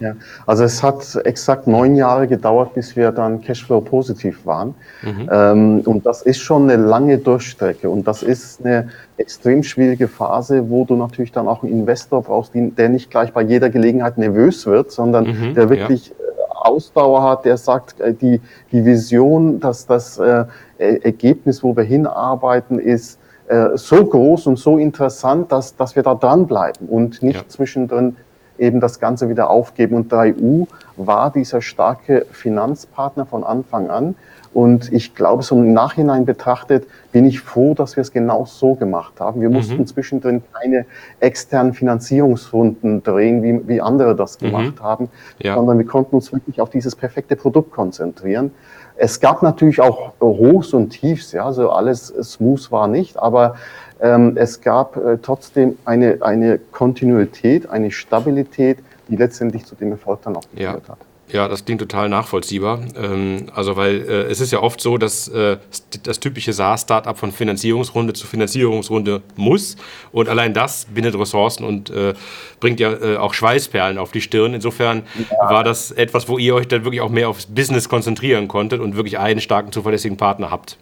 Ja, 0.00 0.14
also 0.46 0.62
es 0.64 0.82
hat 0.82 1.18
exakt 1.24 1.66
neun 1.66 1.96
Jahre 1.96 2.28
gedauert, 2.28 2.74
bis 2.74 2.94
wir 2.94 3.10
dann 3.10 3.40
Cashflow 3.40 3.80
positiv 3.80 4.46
waren. 4.46 4.74
Mhm. 5.02 5.28
Ähm, 5.30 5.80
und 5.84 6.06
das 6.06 6.22
ist 6.22 6.38
schon 6.38 6.70
eine 6.70 6.80
lange 6.80 7.18
Durchstrecke 7.18 7.90
und 7.90 8.06
das 8.06 8.22
ist 8.22 8.64
eine 8.64 8.90
extrem 9.16 9.62
schwierige 9.62 10.06
Phase, 10.06 10.70
wo 10.70 10.84
du 10.84 10.94
natürlich 10.94 11.32
dann 11.32 11.48
auch 11.48 11.62
einen 11.62 11.72
Investor 11.72 12.22
brauchst, 12.22 12.52
der 12.54 12.88
nicht 12.88 13.10
gleich 13.10 13.32
bei 13.32 13.42
jeder 13.42 13.70
Gelegenheit 13.70 14.18
nervös 14.18 14.66
wird, 14.66 14.92
sondern 14.92 15.26
mhm, 15.26 15.54
der 15.54 15.68
wirklich 15.68 16.08
ja. 16.08 16.14
Äh, 16.14 16.68
Ausdauer 16.68 17.22
hat, 17.22 17.44
der 17.44 17.56
sagt, 17.56 18.00
äh, 18.00 18.14
die, 18.14 18.40
die 18.70 18.84
Vision, 18.84 19.58
dass 19.58 19.86
das 19.86 20.18
äh, 20.18 20.44
Ergebnis, 20.78 21.64
wo 21.64 21.76
wir 21.76 21.84
hinarbeiten, 21.84 22.78
ist 22.78 23.18
äh, 23.48 23.76
so 23.76 24.04
groß 24.04 24.46
und 24.46 24.58
so 24.58 24.78
interessant, 24.78 25.50
dass, 25.50 25.74
dass 25.74 25.96
wir 25.96 26.02
da 26.02 26.14
dranbleiben 26.14 26.86
und 26.88 27.22
nicht 27.22 27.40
ja. 27.40 27.48
zwischendrin 27.48 28.16
eben 28.58 28.80
das 28.80 29.00
Ganze 29.00 29.28
wieder 29.28 29.50
aufgeben. 29.50 29.96
Und 29.96 30.12
3U 30.12 30.66
war 30.96 31.30
dieser 31.30 31.62
starke 31.62 32.26
Finanzpartner 32.32 33.26
von 33.26 33.44
Anfang 33.44 33.90
an. 33.90 34.14
Und 34.54 34.92
ich 34.92 35.14
glaube, 35.14 35.42
so 35.42 35.56
im 35.56 35.72
Nachhinein 35.72 36.24
betrachtet 36.24 36.86
bin 37.12 37.24
ich 37.26 37.40
froh, 37.40 37.74
dass 37.74 37.96
wir 37.96 38.02
es 38.02 38.12
genau 38.12 38.44
so 38.46 38.74
gemacht 38.74 39.20
haben. 39.20 39.40
Wir 39.40 39.50
mhm. 39.50 39.56
mussten 39.56 39.86
zwischendrin 39.86 40.42
keine 40.52 40.86
externen 41.20 41.74
Finanzierungsrunden 41.74 43.02
drehen, 43.02 43.42
wie, 43.42 43.68
wie 43.68 43.80
andere 43.80 44.16
das 44.16 44.40
mhm. 44.40 44.46
gemacht 44.46 44.74
mhm. 44.80 44.82
haben, 44.82 45.08
ja. 45.38 45.54
sondern 45.54 45.78
wir 45.78 45.86
konnten 45.86 46.16
uns 46.16 46.32
wirklich 46.32 46.60
auf 46.60 46.70
dieses 46.70 46.96
perfekte 46.96 47.36
Produkt 47.36 47.72
konzentrieren. 47.72 48.52
Es 48.96 49.20
gab 49.20 49.42
natürlich 49.42 49.80
auch 49.80 50.14
Hochs 50.20 50.72
und 50.72 50.90
Tiefs, 50.90 51.30
ja, 51.30 51.44
also 51.44 51.70
alles 51.70 52.08
smooth 52.08 52.72
war 52.72 52.88
nicht, 52.88 53.16
aber 53.16 53.54
ähm, 54.00 54.36
es 54.36 54.60
gab 54.60 54.96
äh, 54.96 55.18
trotzdem 55.20 55.76
eine, 55.84 56.18
eine 56.20 56.58
Kontinuität, 56.58 57.68
eine 57.68 57.90
Stabilität, 57.90 58.78
die 59.08 59.16
letztendlich 59.16 59.64
zu 59.64 59.74
dem 59.74 59.92
Erfolg 59.92 60.22
dann 60.22 60.36
auch 60.36 60.42
geführt 60.50 60.82
ja. 60.86 60.88
hat. 60.88 60.98
Ja, 61.30 61.46
das 61.46 61.64
klingt 61.64 61.80
total 61.80 62.08
nachvollziehbar. 62.08 62.80
Ähm, 62.96 63.48
also, 63.54 63.76
weil 63.76 64.00
äh, 64.00 64.22
es 64.30 64.40
ist 64.40 64.50
ja 64.50 64.60
oft 64.60 64.80
so, 64.80 64.96
dass 64.96 65.28
äh, 65.28 65.58
das 66.02 66.20
typische 66.20 66.54
SaaS-Startup 66.54 67.18
von 67.18 67.32
Finanzierungsrunde 67.32 68.14
zu 68.14 68.26
Finanzierungsrunde 68.26 69.22
muss. 69.36 69.76
Und 70.10 70.28
allein 70.30 70.54
das 70.54 70.86
bindet 70.86 71.18
Ressourcen 71.18 71.64
und 71.64 71.90
äh, 71.90 72.14
bringt 72.60 72.80
ja 72.80 72.92
äh, 72.92 73.16
auch 73.18 73.34
Schweißperlen 73.34 73.98
auf 73.98 74.10
die 74.10 74.22
Stirn. 74.22 74.54
Insofern 74.54 75.02
ja. 75.30 75.50
war 75.50 75.64
das 75.64 75.90
etwas, 75.90 76.28
wo 76.28 76.38
ihr 76.38 76.54
euch 76.54 76.68
dann 76.68 76.84
wirklich 76.84 77.02
auch 77.02 77.10
mehr 77.10 77.28
aufs 77.28 77.44
Business 77.44 77.90
konzentrieren 77.90 78.48
konntet 78.48 78.80
und 78.80 78.96
wirklich 78.96 79.18
einen 79.18 79.40
starken, 79.40 79.70
zuverlässigen 79.70 80.16
Partner 80.16 80.50
habt. 80.50 80.78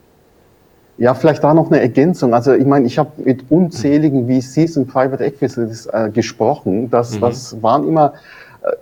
Ja, 0.98 1.14
vielleicht 1.14 1.44
da 1.44 1.52
noch 1.52 1.70
eine 1.70 1.80
Ergänzung. 1.80 2.32
Also 2.32 2.54
ich 2.54 2.64
meine, 2.64 2.86
ich 2.86 2.98
habe 2.98 3.10
mit 3.22 3.50
unzähligen 3.50 4.28
VCs 4.28 4.76
und 4.78 4.86
Private 4.86 5.24
Equities 5.24 5.86
äh, 5.86 6.10
gesprochen. 6.10 6.90
Das, 6.90 7.16
mhm. 7.16 7.20
das 7.20 7.62
waren 7.62 7.86
immer 7.86 8.14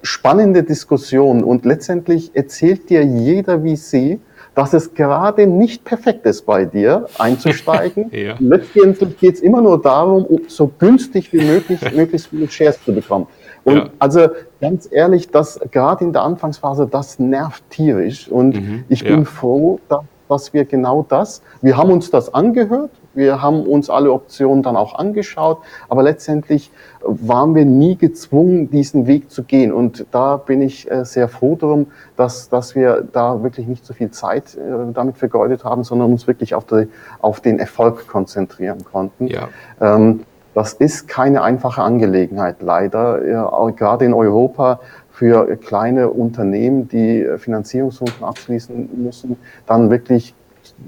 spannende 0.03 0.63
Diskussion 0.63 1.43
und 1.43 1.65
letztendlich 1.65 2.35
erzählt 2.35 2.89
dir 2.91 3.05
jeder 3.05 3.61
VC, 3.61 4.19
dass 4.55 4.73
es 4.73 4.95
gerade 4.95 5.47
nicht 5.47 5.85
perfekt 5.85 6.27
ist 6.27 6.47
bei 6.47 6.65
dir 6.65 7.07
einzusteigen. 7.19 8.07
ja. 8.13 8.37
Letztendlich 8.39 9.19
geht 9.19 9.35
es 9.35 9.41
immer 9.41 9.61
nur 9.61 9.83
darum, 9.83 10.27
so 10.47 10.71
günstig 10.79 11.33
wie 11.33 11.45
möglich 11.45 11.81
möglichst 11.95 12.29
viele 12.29 12.49
Shares 12.49 12.83
zu 12.85 12.95
bekommen. 12.95 13.27
Und 13.65 13.77
ja. 13.77 13.91
also 13.99 14.29
ganz 14.61 14.89
ehrlich, 14.91 15.31
das 15.31 15.59
gerade 15.71 16.05
in 16.05 16.13
der 16.13 16.23
Anfangsphase, 16.23 16.87
das 16.91 17.19
nervt 17.19 17.65
tierisch. 17.71 18.29
Und 18.29 18.55
mhm. 18.55 18.85
ich 18.89 19.03
bin 19.03 19.21
ja. 19.21 19.25
froh, 19.25 19.81
dass, 19.89 20.03
dass 20.29 20.53
wir 20.53 20.65
genau 20.65 21.05
das, 21.09 21.43
wir 21.61 21.77
haben 21.77 21.91
uns 21.91 22.11
das 22.11 22.33
angehört, 22.33 22.91
wir 23.15 23.41
haben 23.41 23.63
uns 23.63 23.91
alle 23.91 24.13
Optionen 24.13 24.63
dann 24.63 24.77
auch 24.77 24.97
angeschaut, 24.97 25.59
aber 25.89 26.03
letztendlich 26.03 26.71
waren 27.03 27.55
wir 27.55 27.65
nie 27.65 27.97
gezwungen, 27.97 28.71
diesen 28.71 29.07
Weg 29.07 29.31
zu 29.31 29.45
gehen. 29.45 29.73
Und 29.73 30.07
da 30.11 30.37
bin 30.37 30.63
ich 30.63 30.91
äh, 30.91 31.05
sehr 31.05 31.29
froh 31.29 31.57
darum, 31.57 31.87
dass, 32.17 32.49
dass 32.49 32.75
wir 32.75 33.07
da 33.13 33.43
wirklich 33.43 33.67
nicht 33.67 33.87
so 33.87 33.95
viel 33.95 34.11
Zeit 34.11 34.57
äh, 34.57 34.93
damit 34.93 35.17
vergeudet 35.17 35.65
haben, 35.65 35.85
sondern 35.85 36.11
uns 36.11 36.27
wirklich 36.27 36.55
auf, 36.55 36.65
die, 36.65 36.89
auf 37.21 37.41
den 37.41 37.59
Erfolg 37.59 38.09
konzentrieren 38.09 38.85
konnten. 38.85 39.29
Ja. 39.29 39.49
Ähm, 39.81 40.21
das 40.55 40.73
ist 40.73 41.09
keine 41.09 41.43
einfache 41.43 41.83
Angelegenheit, 41.83 42.63
leider. 42.63 43.27
Ja, 43.27 43.71
gerade 43.71 44.05
in 44.05 44.15
Europa 44.15 44.79
für 45.15 45.57
kleine 45.57 46.11
Unternehmen, 46.11 46.89
die 46.89 47.27
Finanzierungsrunden 47.39 48.25
abschließen 48.25 48.91
müssen, 49.03 49.37
dann 49.67 49.89
wirklich 49.89 50.35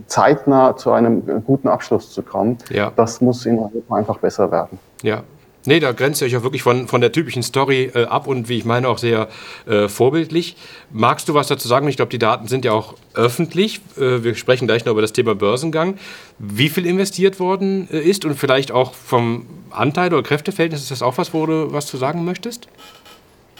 zeitnah 0.08 0.76
zu 0.76 0.90
einem 0.90 1.22
guten 1.44 1.68
Abschluss 1.68 2.12
zu 2.12 2.22
kommen. 2.22 2.58
Ja. 2.70 2.92
Das 2.96 3.20
muss 3.20 3.46
in 3.46 3.58
Europa 3.58 3.94
einfach 3.94 4.18
besser 4.18 4.50
werden. 4.50 4.78
Ja, 5.02 5.22
Nee, 5.68 5.80
da 5.80 5.90
grenzt 5.90 6.22
ihr 6.22 6.26
euch 6.26 6.36
auch 6.36 6.44
wirklich 6.44 6.62
von, 6.62 6.86
von 6.86 7.00
der 7.00 7.10
typischen 7.10 7.42
Story 7.42 7.90
äh, 7.92 8.04
ab 8.04 8.28
und 8.28 8.48
wie 8.48 8.58
ich 8.58 8.64
meine 8.64 8.88
auch 8.88 8.98
sehr 8.98 9.28
äh, 9.66 9.88
vorbildlich. 9.88 10.56
Magst 10.92 11.28
du 11.28 11.34
was 11.34 11.48
dazu 11.48 11.66
sagen? 11.66 11.88
Ich 11.88 11.96
glaube, 11.96 12.10
die 12.10 12.20
Daten 12.20 12.46
sind 12.46 12.64
ja 12.64 12.70
auch 12.70 12.94
öffentlich. 13.14 13.80
Äh, 13.96 14.22
wir 14.22 14.36
sprechen 14.36 14.68
gleich 14.68 14.84
noch 14.84 14.92
über 14.92 15.02
das 15.02 15.12
Thema 15.12 15.34
Börsengang. 15.34 15.96
Wie 16.38 16.68
viel 16.68 16.86
investiert 16.86 17.40
worden 17.40 17.88
äh, 17.90 17.98
ist 17.98 18.24
und 18.24 18.36
vielleicht 18.36 18.70
auch 18.70 18.94
vom 18.94 19.46
Anteil 19.70 20.14
oder 20.14 20.22
Kräfteverhältnis, 20.22 20.82
ist 20.82 20.92
das 20.92 21.02
auch 21.02 21.18
was, 21.18 21.34
wo 21.34 21.44
du 21.46 21.72
was 21.72 21.86
zu 21.86 21.96
sagen 21.96 22.24
möchtest? 22.24 22.68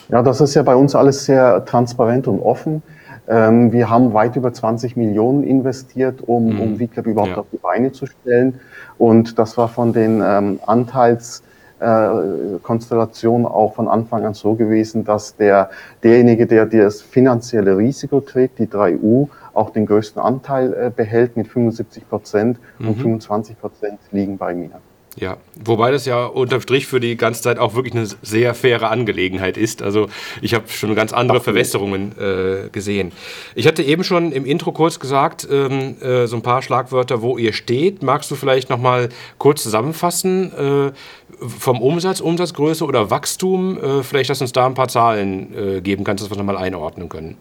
Ja, 0.08 0.22
das 0.22 0.40
ist 0.40 0.54
ja 0.54 0.62
bei 0.62 0.76
uns 0.76 0.94
alles 0.94 1.24
sehr 1.24 1.64
transparent 1.64 2.28
und 2.28 2.38
offen. 2.40 2.84
Ähm, 3.28 3.72
wir 3.72 3.90
haben 3.90 4.14
weit 4.14 4.36
über 4.36 4.52
20 4.52 4.96
Millionen 4.96 5.42
investiert, 5.42 6.22
um, 6.26 6.54
mhm. 6.54 6.60
um 6.60 6.76
VClub 6.76 7.06
überhaupt 7.06 7.32
ja. 7.32 7.38
auf 7.38 7.46
die 7.50 7.56
Beine 7.56 7.90
zu 7.90 8.06
stellen. 8.06 8.60
Und 8.98 9.36
das 9.38 9.58
war 9.58 9.68
von 9.68 9.92
den 9.92 10.22
ähm, 10.24 10.60
Anteilskonstellationen 10.64 13.46
äh, 13.46 13.50
auch 13.50 13.74
von 13.74 13.88
Anfang 13.88 14.24
an 14.24 14.34
so 14.34 14.54
gewesen, 14.54 15.02
dass 15.04 15.34
der, 15.34 15.70
derjenige, 16.04 16.46
der 16.46 16.66
das 16.66 17.02
finanzielle 17.02 17.76
Risiko 17.76 18.20
trägt, 18.20 18.60
die 18.60 18.68
3U, 18.68 19.28
auch 19.54 19.70
den 19.70 19.86
größten 19.86 20.22
Anteil 20.22 20.72
äh, 20.72 20.92
behält 20.94 21.36
mit 21.36 21.48
75 21.48 22.08
Prozent 22.08 22.60
mhm. 22.78 22.88
und 22.88 22.94
25 22.96 23.58
Prozent 23.58 23.98
liegen 24.12 24.38
bei 24.38 24.54
mir. 24.54 24.70
Ja, 25.18 25.38
wobei 25.64 25.92
das 25.92 26.04
ja 26.04 26.26
unterm 26.26 26.60
Strich 26.60 26.86
für 26.86 27.00
die 27.00 27.16
ganze 27.16 27.40
Zeit 27.40 27.58
auch 27.58 27.74
wirklich 27.74 27.94
eine 27.94 28.06
sehr 28.20 28.54
faire 28.54 28.90
Angelegenheit 28.90 29.56
ist. 29.56 29.82
Also 29.82 30.08
ich 30.42 30.52
habe 30.52 30.68
schon 30.68 30.94
ganz 30.94 31.14
andere 31.14 31.40
Verwässerungen 31.40 32.12
äh, 32.18 32.68
gesehen. 32.68 33.12
Ich 33.54 33.66
hatte 33.66 33.82
eben 33.82 34.04
schon 34.04 34.30
im 34.30 34.44
Intro 34.44 34.72
kurz 34.72 35.00
gesagt, 35.00 35.48
ähm, 35.50 35.96
äh, 36.02 36.26
so 36.26 36.36
ein 36.36 36.42
paar 36.42 36.60
Schlagwörter, 36.60 37.22
wo 37.22 37.38
ihr 37.38 37.54
steht. 37.54 38.02
Magst 38.02 38.30
du 38.30 38.34
vielleicht 38.34 38.68
noch 38.68 38.78
mal 38.78 39.08
kurz 39.38 39.62
zusammenfassen 39.62 40.52
äh, 40.52 40.92
vom 41.46 41.80
Umsatz, 41.80 42.20
Umsatzgröße 42.20 42.84
oder 42.84 43.10
Wachstum? 43.10 43.78
Äh, 43.78 44.02
vielleicht, 44.02 44.28
dass 44.28 44.42
uns 44.42 44.52
da 44.52 44.66
ein 44.66 44.74
paar 44.74 44.88
Zahlen 44.88 45.54
äh, 45.56 45.80
geben 45.80 46.04
kannst, 46.04 46.22
dass 46.24 46.30
wir 46.30 46.36
noch 46.36 46.44
mal 46.44 46.58
einordnen 46.58 47.08
können. 47.08 47.38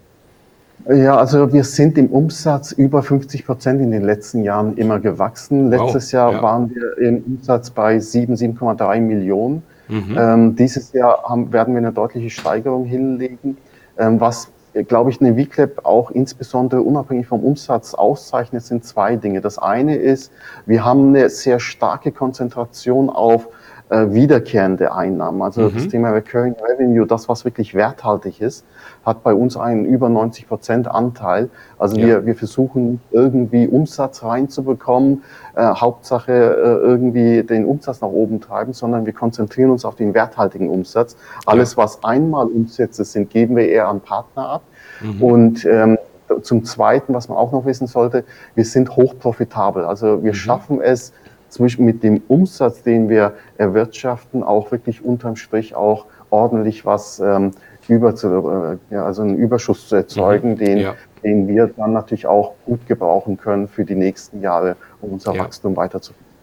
Ja, 0.87 1.17
also 1.17 1.51
wir 1.51 1.63
sind 1.63 1.97
im 1.97 2.07
Umsatz 2.07 2.71
über 2.71 3.01
50 3.01 3.45
Prozent 3.45 3.81
in 3.81 3.91
den 3.91 4.03
letzten 4.03 4.43
Jahren 4.43 4.77
immer 4.77 4.99
gewachsen. 4.99 5.69
Letztes 5.69 6.07
wow, 6.07 6.13
Jahr 6.13 6.31
ja. 6.33 6.41
waren 6.43 6.69
wir 6.75 6.97
im 6.99 7.23
Umsatz 7.23 7.71
bei 7.71 7.99
7, 7.99 8.35
7,3 8.35 9.01
Millionen. 9.01 9.63
Mhm. 9.87 10.15
Ähm, 10.17 10.55
dieses 10.55 10.93
Jahr 10.93 11.23
haben, 11.23 11.51
werden 11.51 11.73
wir 11.73 11.79
eine 11.79 11.91
deutliche 11.91 12.29
Steigerung 12.29 12.85
hinlegen, 12.85 13.57
ähm, 13.97 14.19
was 14.19 14.49
glaube 14.83 15.09
ich, 15.09 15.21
eine 15.21 15.35
VClap 15.35 15.85
auch 15.85 16.11
insbesondere 16.11 16.81
unabhängig 16.81 17.27
vom 17.27 17.41
Umsatz 17.43 17.93
auszeichnet, 17.93 18.63
sind 18.63 18.83
zwei 18.83 19.15
Dinge. 19.15 19.41
Das 19.41 19.57
eine 19.57 19.95
ist, 19.95 20.31
wir 20.65 20.83
haben 20.83 21.09
eine 21.09 21.29
sehr 21.29 21.59
starke 21.59 22.11
Konzentration 22.11 23.09
auf 23.09 23.47
äh, 23.89 24.11
wiederkehrende 24.13 24.93
Einnahmen. 24.93 25.41
Also 25.41 25.61
mhm. 25.61 25.73
das 25.75 25.87
Thema 25.87 26.09
Recurring 26.09 26.55
Revenue, 26.55 27.05
das, 27.05 27.29
was 27.29 27.45
wirklich 27.45 27.75
werthaltig 27.75 28.41
ist, 28.41 28.65
hat 29.05 29.23
bei 29.23 29.33
uns 29.33 29.57
einen 29.57 29.85
über 29.85 30.09
90 30.09 30.47
Prozent 30.47 30.87
Anteil. 30.87 31.49
Also 31.77 31.97
ja. 31.97 32.07
wir, 32.07 32.25
wir 32.25 32.35
versuchen 32.35 32.99
irgendwie 33.11 33.67
Umsatz 33.67 34.23
reinzubekommen, 34.23 35.23
äh, 35.55 35.61
Hauptsache 35.61 36.31
äh, 36.31 36.85
irgendwie 36.85 37.43
den 37.43 37.65
Umsatz 37.65 38.01
nach 38.01 38.09
oben 38.09 38.41
treiben, 38.41 38.73
sondern 38.73 39.05
wir 39.05 39.13
konzentrieren 39.13 39.69
uns 39.69 39.85
auf 39.85 39.95
den 39.95 40.13
werthaltigen 40.13 40.69
Umsatz. 40.69 41.15
Alles, 41.45 41.73
ja. 41.73 41.83
was 41.83 42.03
einmal 42.03 42.47
Umsätze 42.47 43.05
sind, 43.05 43.29
geben 43.29 43.55
wir 43.55 43.69
eher 43.69 43.87
an 43.87 44.01
Partner 44.01 44.49
ab. 44.49 44.61
Mhm. 45.01 45.21
Und 45.21 45.65
ähm, 45.65 45.97
zum 46.41 46.65
Zweiten, 46.65 47.13
was 47.13 47.29
man 47.29 47.37
auch 47.37 47.51
noch 47.51 47.65
wissen 47.65 47.87
sollte, 47.87 48.23
wir 48.55 48.65
sind 48.65 48.95
hochprofitabel. 48.95 49.85
Also 49.85 50.23
wir 50.23 50.31
mhm. 50.31 50.35
schaffen 50.35 50.81
es, 50.81 51.13
zwischen 51.55 51.85
mit 51.85 52.03
dem 52.03 52.21
Umsatz, 52.27 52.83
den 52.83 53.07
wir 53.07 53.33
erwirtschaften, 53.57 54.43
auch 54.43 54.71
wirklich 54.71 55.03
unterm 55.03 55.37
Strich 55.37 55.73
auch 55.73 56.05
ordentlich 56.29 56.85
was 56.85 57.19
ähm, 57.21 57.51
über 57.87 58.13
zu, 58.13 58.27
äh, 58.27 58.93
ja, 58.93 59.05
also 59.05 59.21
einen 59.21 59.37
Überschuss 59.37 59.87
zu 59.87 59.95
erzeugen, 59.95 60.51
mhm. 60.51 60.57
den, 60.57 60.77
ja. 60.79 60.95
den 61.23 61.47
wir 61.47 61.67
dann 61.67 61.93
natürlich 61.93 62.27
auch 62.27 62.53
gut 62.65 62.85
gebrauchen 62.87 63.37
können 63.37 63.69
für 63.69 63.85
die 63.85 63.95
nächsten 63.95 64.41
Jahre, 64.41 64.75
um 65.01 65.13
unser 65.13 65.33
ja. 65.33 65.43
Wachstum 65.43 65.77
weiterzuführen. 65.77 66.34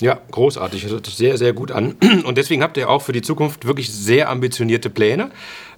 Ja, 0.00 0.18
großartig. 0.30 0.82
Das 0.82 0.92
hört 0.92 1.06
sich 1.06 1.14
sehr, 1.14 1.38
sehr 1.38 1.52
gut 1.52 1.72
an. 1.72 1.96
Und 2.24 2.36
deswegen 2.36 2.62
habt 2.62 2.76
ihr 2.76 2.90
auch 2.90 3.00
für 3.00 3.12
die 3.12 3.22
Zukunft 3.22 3.66
wirklich 3.66 3.90
sehr 3.90 4.28
ambitionierte 4.28 4.90
Pläne. 4.90 5.30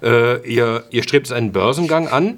Äh, 0.03 0.45
ihr, 0.49 0.83
ihr 0.89 1.03
strebt 1.03 1.31
einen 1.31 1.51
Börsengang 1.51 2.07
an. 2.07 2.37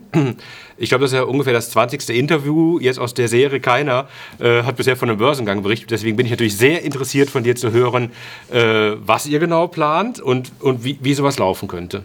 Ich 0.78 0.90
glaube, 0.90 1.04
das 1.04 1.12
ist 1.12 1.18
ja 1.18 1.24
ungefähr 1.24 1.54
das 1.54 1.70
20. 1.70 2.10
Interview 2.10 2.80
jetzt 2.80 2.98
aus 2.98 3.14
der 3.14 3.28
Serie. 3.28 3.60
Keiner 3.60 4.08
äh, 4.40 4.64
hat 4.64 4.78
bisher 4.78 4.98
von 4.98 5.10
einem 5.10 5.20
Börsengang 5.20 5.62
berichtet. 5.62 5.92
Deswegen 5.92 6.18
bin 6.18 6.26
ich 6.26 6.32
natürlich 6.32 6.58
sehr 6.58 6.82
interessiert, 6.82 7.30
von 7.30 7.44
dir 7.44 7.56
zu 7.56 7.72
hören, 7.72 8.10
äh, 8.52 8.94
was 9.06 9.28
ihr 9.28 9.38
genau 9.38 9.68
plant 9.68 10.20
und, 10.20 10.52
und 10.60 10.84
wie, 10.84 10.98
wie 11.00 11.14
sowas 11.14 11.38
laufen 11.38 11.68
könnte. 11.68 12.04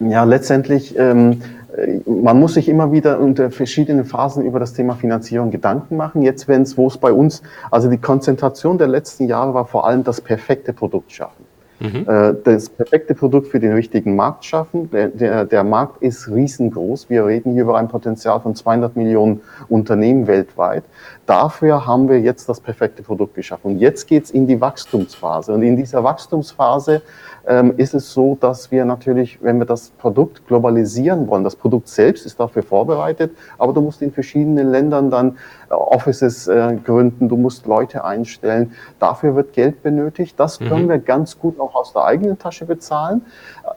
Ja, 0.00 0.24
letztendlich, 0.24 0.94
ähm, 0.98 1.42
man 2.06 2.38
muss 2.38 2.54
sich 2.54 2.68
immer 2.68 2.92
wieder 2.92 3.20
unter 3.20 3.50
verschiedenen 3.50 4.04
Phasen 4.04 4.44
über 4.44 4.58
das 4.58 4.72
Thema 4.72 4.94
Finanzierung 4.94 5.50
Gedanken 5.50 5.96
machen. 5.96 6.22
Jetzt, 6.22 6.48
wenn 6.48 6.62
es, 6.62 6.76
wo 6.76 6.86
es 6.86 6.98
bei 6.98 7.12
uns, 7.12 7.42
also 7.70 7.88
die 7.88 7.98
Konzentration 7.98 8.78
der 8.78 8.88
letzten 8.88 9.26
Jahre 9.26 9.54
war 9.54 9.66
vor 9.66 9.86
allem 9.86 10.04
das 10.04 10.20
perfekte 10.20 10.72
Produkt 10.72 11.12
schaffen. 11.12 11.44
mhm. 11.80 12.06
äh, 12.06 12.34
das 12.44 12.68
perfekte 12.68 13.14
Produkt 13.14 13.48
für 13.48 13.58
den 13.58 13.72
richtigen 13.72 14.14
Markt 14.14 14.44
schaffen. 14.44 14.90
Der, 14.90 15.08
der, 15.08 15.44
der 15.46 15.64
Markt 15.64 16.02
ist 16.02 16.28
riesengroß. 16.28 17.08
Wir 17.08 17.26
reden 17.26 17.52
hier 17.52 17.62
über 17.62 17.78
ein 17.78 17.88
Potenzial 17.88 18.40
von 18.40 18.54
200 18.54 18.96
Millionen 18.96 19.40
Unternehmen 19.68 20.26
weltweit. 20.26 20.84
Dafür 21.26 21.86
haben 21.86 22.08
wir 22.08 22.20
jetzt 22.20 22.48
das 22.48 22.60
perfekte 22.60 23.02
Produkt 23.02 23.34
geschaffen. 23.34 23.72
Und 23.72 23.78
jetzt 23.78 24.06
geht's 24.06 24.30
in 24.30 24.46
die 24.46 24.60
Wachstumsphase. 24.60 25.52
Und 25.52 25.62
in 25.62 25.76
dieser 25.76 26.04
Wachstumsphase 26.04 27.02
ähm, 27.46 27.74
ist 27.76 27.94
es 27.94 28.12
so, 28.12 28.36
dass 28.40 28.70
wir 28.70 28.84
natürlich, 28.84 29.42
wenn 29.42 29.58
wir 29.58 29.66
das 29.66 29.90
Produkt 29.90 30.46
globalisieren 30.46 31.28
wollen, 31.28 31.44
das 31.44 31.56
Produkt 31.56 31.88
selbst 31.88 32.26
ist 32.26 32.38
dafür 32.38 32.62
vorbereitet, 32.62 33.32
aber 33.58 33.72
du 33.72 33.80
musst 33.80 34.02
in 34.02 34.12
verschiedenen 34.12 34.70
Ländern 34.70 35.10
dann 35.10 35.36
äh, 35.70 35.74
Offices 35.74 36.48
äh, 36.48 36.76
gründen, 36.84 37.28
du 37.28 37.36
musst 37.36 37.66
Leute 37.66 38.04
einstellen. 38.04 38.72
Dafür 38.98 39.36
wird 39.36 39.52
Geld 39.52 39.82
benötigt. 39.82 40.38
Das 40.38 40.58
können 40.58 40.84
mhm. 40.84 40.90
wir 40.90 40.98
ganz 40.98 41.38
gut 41.38 41.58
auch 41.60 41.74
aus 41.74 41.92
der 41.92 42.04
eigenen 42.04 42.38
Tasche 42.38 42.64
bezahlen. 42.66 43.22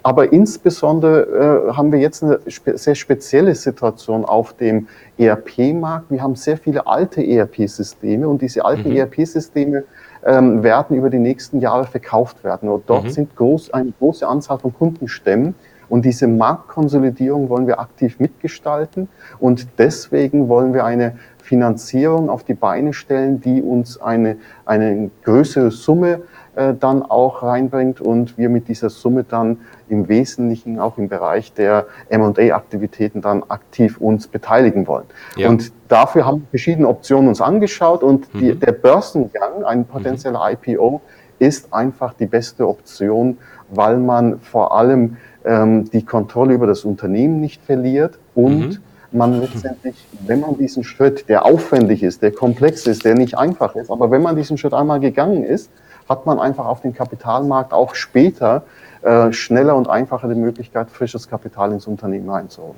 Aber 0.02 0.34
insbesondere 0.34 1.70
äh, 1.70 1.74
haben 1.74 1.92
wir 1.92 2.00
jetzt 2.00 2.24
eine 2.24 2.40
spe 2.48 2.78
sehr 2.78 2.96
spezielle 2.96 3.56
Situation 3.56 4.26
auf 4.26 4.54
dem 4.54 4.88
ERP-Markt. 5.18 6.10
Wir 6.10 6.22
haben 6.22 6.36
sehr 6.36 6.58
viele 6.58 6.88
alte 6.88 7.26
ERP-Systeme 7.26 8.28
und 8.28 8.42
diese 8.42 8.66
alten 8.66 8.90
mhm. 8.90 8.98
ERP-Systeme 8.98 9.84
ähm, 10.26 10.64
werden 10.64 10.96
über 10.96 11.10
die 11.10 11.20
nächsten 11.20 11.60
Jahre 11.60 11.86
verkauft 11.86 12.44
werden. 12.44 12.70
Und 12.70 12.90
dort 12.90 13.06
mhm. 13.06 13.10
sind 13.10 13.36
groß, 13.36 13.74
eine 13.74 13.92
große 14.00 14.28
Anzahl 14.28 14.60
von 14.60 14.74
Kundenstämmen. 14.74 15.56
Und 15.90 16.06
diese 16.06 16.28
Marktkonsolidierung 16.28 17.50
wollen 17.50 17.68
wir 17.68 17.80
aktiv 17.80 18.20
mitgestalten. 18.20 19.10
Und 19.40 19.68
deswegen 19.78 20.48
wollen 20.48 20.74
wir 20.74 20.86
eine 20.86 21.18
Finanzierung 21.44 22.30
auf 22.30 22.44
die 22.44 22.54
Beine 22.54 22.94
stellen, 22.94 23.42
die 23.42 23.62
uns 23.62 24.02
eine, 24.02 24.38
eine 24.66 25.12
größere 25.24 25.72
Summe 25.72 26.22
äh, 26.56 26.76
dann 26.80 27.02
auch 27.02 27.42
reinbringt 27.42 28.00
und 28.00 28.38
wir 28.38 28.48
mit 28.48 28.68
dieser 28.68 28.92
Summe 28.92 29.24
dann 29.24 29.58
im 29.90 30.08
Wesentlichen 30.08 30.80
auch 30.80 31.00
im 31.00 31.10
Bereich 31.10 31.52
der 31.54 31.88
M&A-Aktivitäten 32.10 33.22
dann 33.22 33.42
aktiv 33.48 33.98
uns 33.98 34.28
beteiligen 34.28 34.86
wollen. 34.86 35.06
Ja. 35.36 35.50
Und 35.50 35.72
dafür 35.88 36.28
haben 36.28 36.42
wir 36.42 36.50
verschiedene 36.52 36.88
Optionen 36.88 37.28
uns 37.28 37.42
angeschaut 37.42 38.04
und 38.04 38.28
die, 38.36 38.54
mhm. 38.54 38.60
der 38.60 38.72
Börsengang, 38.72 39.64
ein 39.66 39.86
potenzieller 39.86 40.48
mhm. 40.48 40.58
IPO, 40.74 41.02
ist 41.40 41.74
einfach 41.74 42.14
die 42.14 42.28
beste 42.28 42.68
Option, 42.68 43.38
weil 43.72 43.98
man 43.98 44.40
vor 44.40 44.76
allem 44.78 45.18
ähm, 45.46 45.90
die 45.90 46.06
Kontrolle 46.06 46.54
über 46.54 46.68
das 46.68 46.86
Unternehmen 46.86 47.42
nicht 47.42 47.64
verliert 47.64 48.20
und 48.36 48.68
mhm. 48.68 48.78
man 49.12 49.42
letztendlich, 49.42 49.96
wenn 50.28 50.42
man 50.42 50.58
diesen 50.58 50.84
Schritt, 50.84 51.28
der 51.30 51.46
aufwendig 51.46 52.04
ist, 52.04 52.22
der 52.22 52.32
komplex 52.32 52.86
ist, 52.86 53.06
der 53.06 53.16
nicht 53.16 53.38
einfach 53.38 53.76
ist, 53.76 53.90
aber 53.90 54.12
wenn 54.12 54.22
man 54.22 54.36
diesen 54.36 54.58
Schritt 54.58 54.74
einmal 54.74 55.00
gegangen 55.00 55.44
ist, 55.44 55.72
hat 56.14 56.26
man 56.28 56.40
einfach 56.40 56.66
auf 56.66 56.82
dem 56.82 56.94
Kapitalmarkt 56.94 57.74
auch 57.74 57.96
später 57.96 58.64
äh, 59.02 59.34
schneller 59.34 59.76
und 59.76 59.90
einfacher 59.90 60.28
die 60.28 60.40
Möglichkeit, 60.40 60.90
frisches 60.92 61.28
Kapital 61.28 61.72
ins 61.72 61.88
Unternehmen 61.88 62.30
einzuholen. 62.30 62.78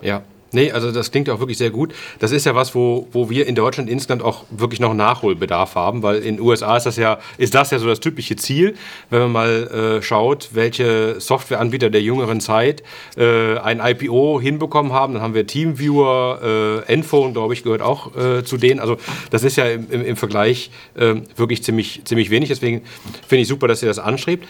Ja, 0.00 0.22
Nee, 0.52 0.70
also 0.70 0.92
das 0.92 1.10
klingt 1.10 1.28
auch 1.28 1.40
wirklich 1.40 1.58
sehr 1.58 1.70
gut. 1.70 1.92
Das 2.20 2.30
ist 2.30 2.46
ja 2.46 2.54
was, 2.54 2.74
wo, 2.74 3.08
wo 3.12 3.28
wir 3.28 3.46
in 3.46 3.54
Deutschland 3.54 3.90
insgesamt 3.90 4.22
auch 4.22 4.44
wirklich 4.50 4.78
noch 4.78 4.94
Nachholbedarf 4.94 5.74
haben, 5.74 6.02
weil 6.02 6.18
in 6.18 6.36
den 6.36 6.40
USA 6.40 6.76
ist 6.76 6.86
das 6.86 6.96
ja, 6.96 7.18
ist 7.36 7.54
das 7.54 7.72
ja 7.72 7.78
so 7.78 7.86
das 7.86 7.98
typische 8.00 8.36
Ziel, 8.36 8.76
wenn 9.10 9.20
man 9.22 9.32
mal 9.32 9.98
äh, 9.98 10.02
schaut, 10.02 10.50
welche 10.52 11.20
Softwareanbieter 11.20 11.90
der 11.90 12.00
jüngeren 12.00 12.40
Zeit 12.40 12.84
äh, 13.16 13.58
ein 13.58 13.80
IPO 13.80 14.40
hinbekommen 14.40 14.92
haben. 14.92 15.14
Dann 15.14 15.22
haben 15.22 15.34
wir 15.34 15.46
Teamviewer, 15.46 16.84
äh, 16.88 16.92
Enphone, 16.92 17.32
glaube 17.32 17.54
ich, 17.54 17.64
gehört 17.64 17.82
auch 17.82 18.14
äh, 18.16 18.44
zu 18.44 18.56
denen. 18.56 18.78
Also 18.78 18.98
das 19.30 19.42
ist 19.42 19.56
ja 19.56 19.68
im, 19.68 19.90
im, 19.90 20.04
im 20.04 20.16
Vergleich 20.16 20.70
äh, 20.94 21.16
wirklich 21.36 21.64
ziemlich, 21.64 22.02
ziemlich 22.04 22.30
wenig. 22.30 22.48
Deswegen 22.50 22.82
finde 23.26 23.42
ich 23.42 23.48
super, 23.48 23.66
dass 23.66 23.82
ihr 23.82 23.88
das 23.88 23.98
anstrebt. 23.98 24.46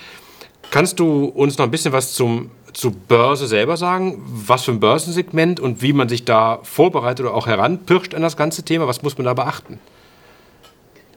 Kannst 0.71 1.01
du 1.01 1.27
uns 1.27 1.59
noch 1.59 1.65
ein 1.65 1.71
bisschen 1.71 1.93
was 1.93 2.13
zum 2.13 2.51
zur 2.77 2.93
Börse 2.93 3.47
selber 3.47 3.77
sagen? 3.77 4.23
Was 4.27 4.65
für 4.65 4.73
ein 4.73 4.81
Börsensegment 4.81 5.61
und 5.61 5.81
wie 5.81 5.95
man 5.95 6.09
sich 6.09 6.25
da 6.25 6.59
vorbereitet 6.63 7.25
oder 7.25 7.35
auch 7.35 7.47
heranpirscht 7.47 8.15
an 8.15 8.21
das 8.21 8.37
ganze 8.37 8.63
Thema? 8.65 8.87
Was 8.87 9.03
muss 9.03 9.17
man 9.17 9.25
da 9.25 9.35
beachten? 9.35 9.79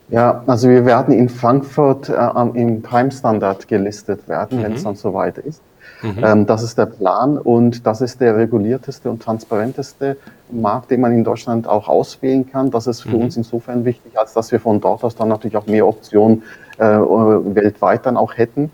Ja, 0.08 0.42
also 0.48 0.70
wir 0.70 0.86
werden 0.86 1.14
in 1.14 1.30
Frankfurt 1.30 2.10
äh, 2.10 2.30
im 2.54 2.82
Prime 2.82 3.12
Standard 3.12 3.68
gelistet 3.68 4.28
werden, 4.28 4.60
mhm. 4.60 4.64
wenn 4.64 4.74
es 4.74 4.84
dann 4.84 4.96
soweit 4.96 5.38
ist. 5.38 5.62
Mhm. 6.02 6.24
Ähm, 6.24 6.46
das 6.46 6.64
ist 6.64 6.78
der 6.78 6.86
Plan 6.86 7.38
und 7.38 7.86
das 7.86 8.00
ist 8.00 8.22
der 8.22 8.38
regulierteste 8.38 9.10
und 9.10 9.22
transparenteste 9.22 10.16
Markt, 10.50 10.92
den 10.92 11.02
man 11.02 11.12
in 11.12 11.26
Deutschland 11.26 11.68
auch 11.68 11.90
auswählen 11.90 12.50
kann. 12.50 12.72
Das 12.72 12.88
ist 12.88 13.02
für 13.02 13.10
mhm. 13.10 13.24
uns 13.24 13.38
insofern 13.38 13.84
wichtig, 13.84 14.18
als 14.18 14.34
dass 14.34 14.52
wir 14.52 14.62
von 14.62 14.80
dort 14.80 15.04
aus 15.04 15.16
dann 15.16 15.28
natürlich 15.28 15.58
auch 15.58 15.68
mehr 15.68 15.86
Optionen 15.86 16.44
äh, 16.78 16.86
weltweit 16.86 18.06
dann 18.06 18.16
auch 18.16 18.38
hätten. 18.38 18.72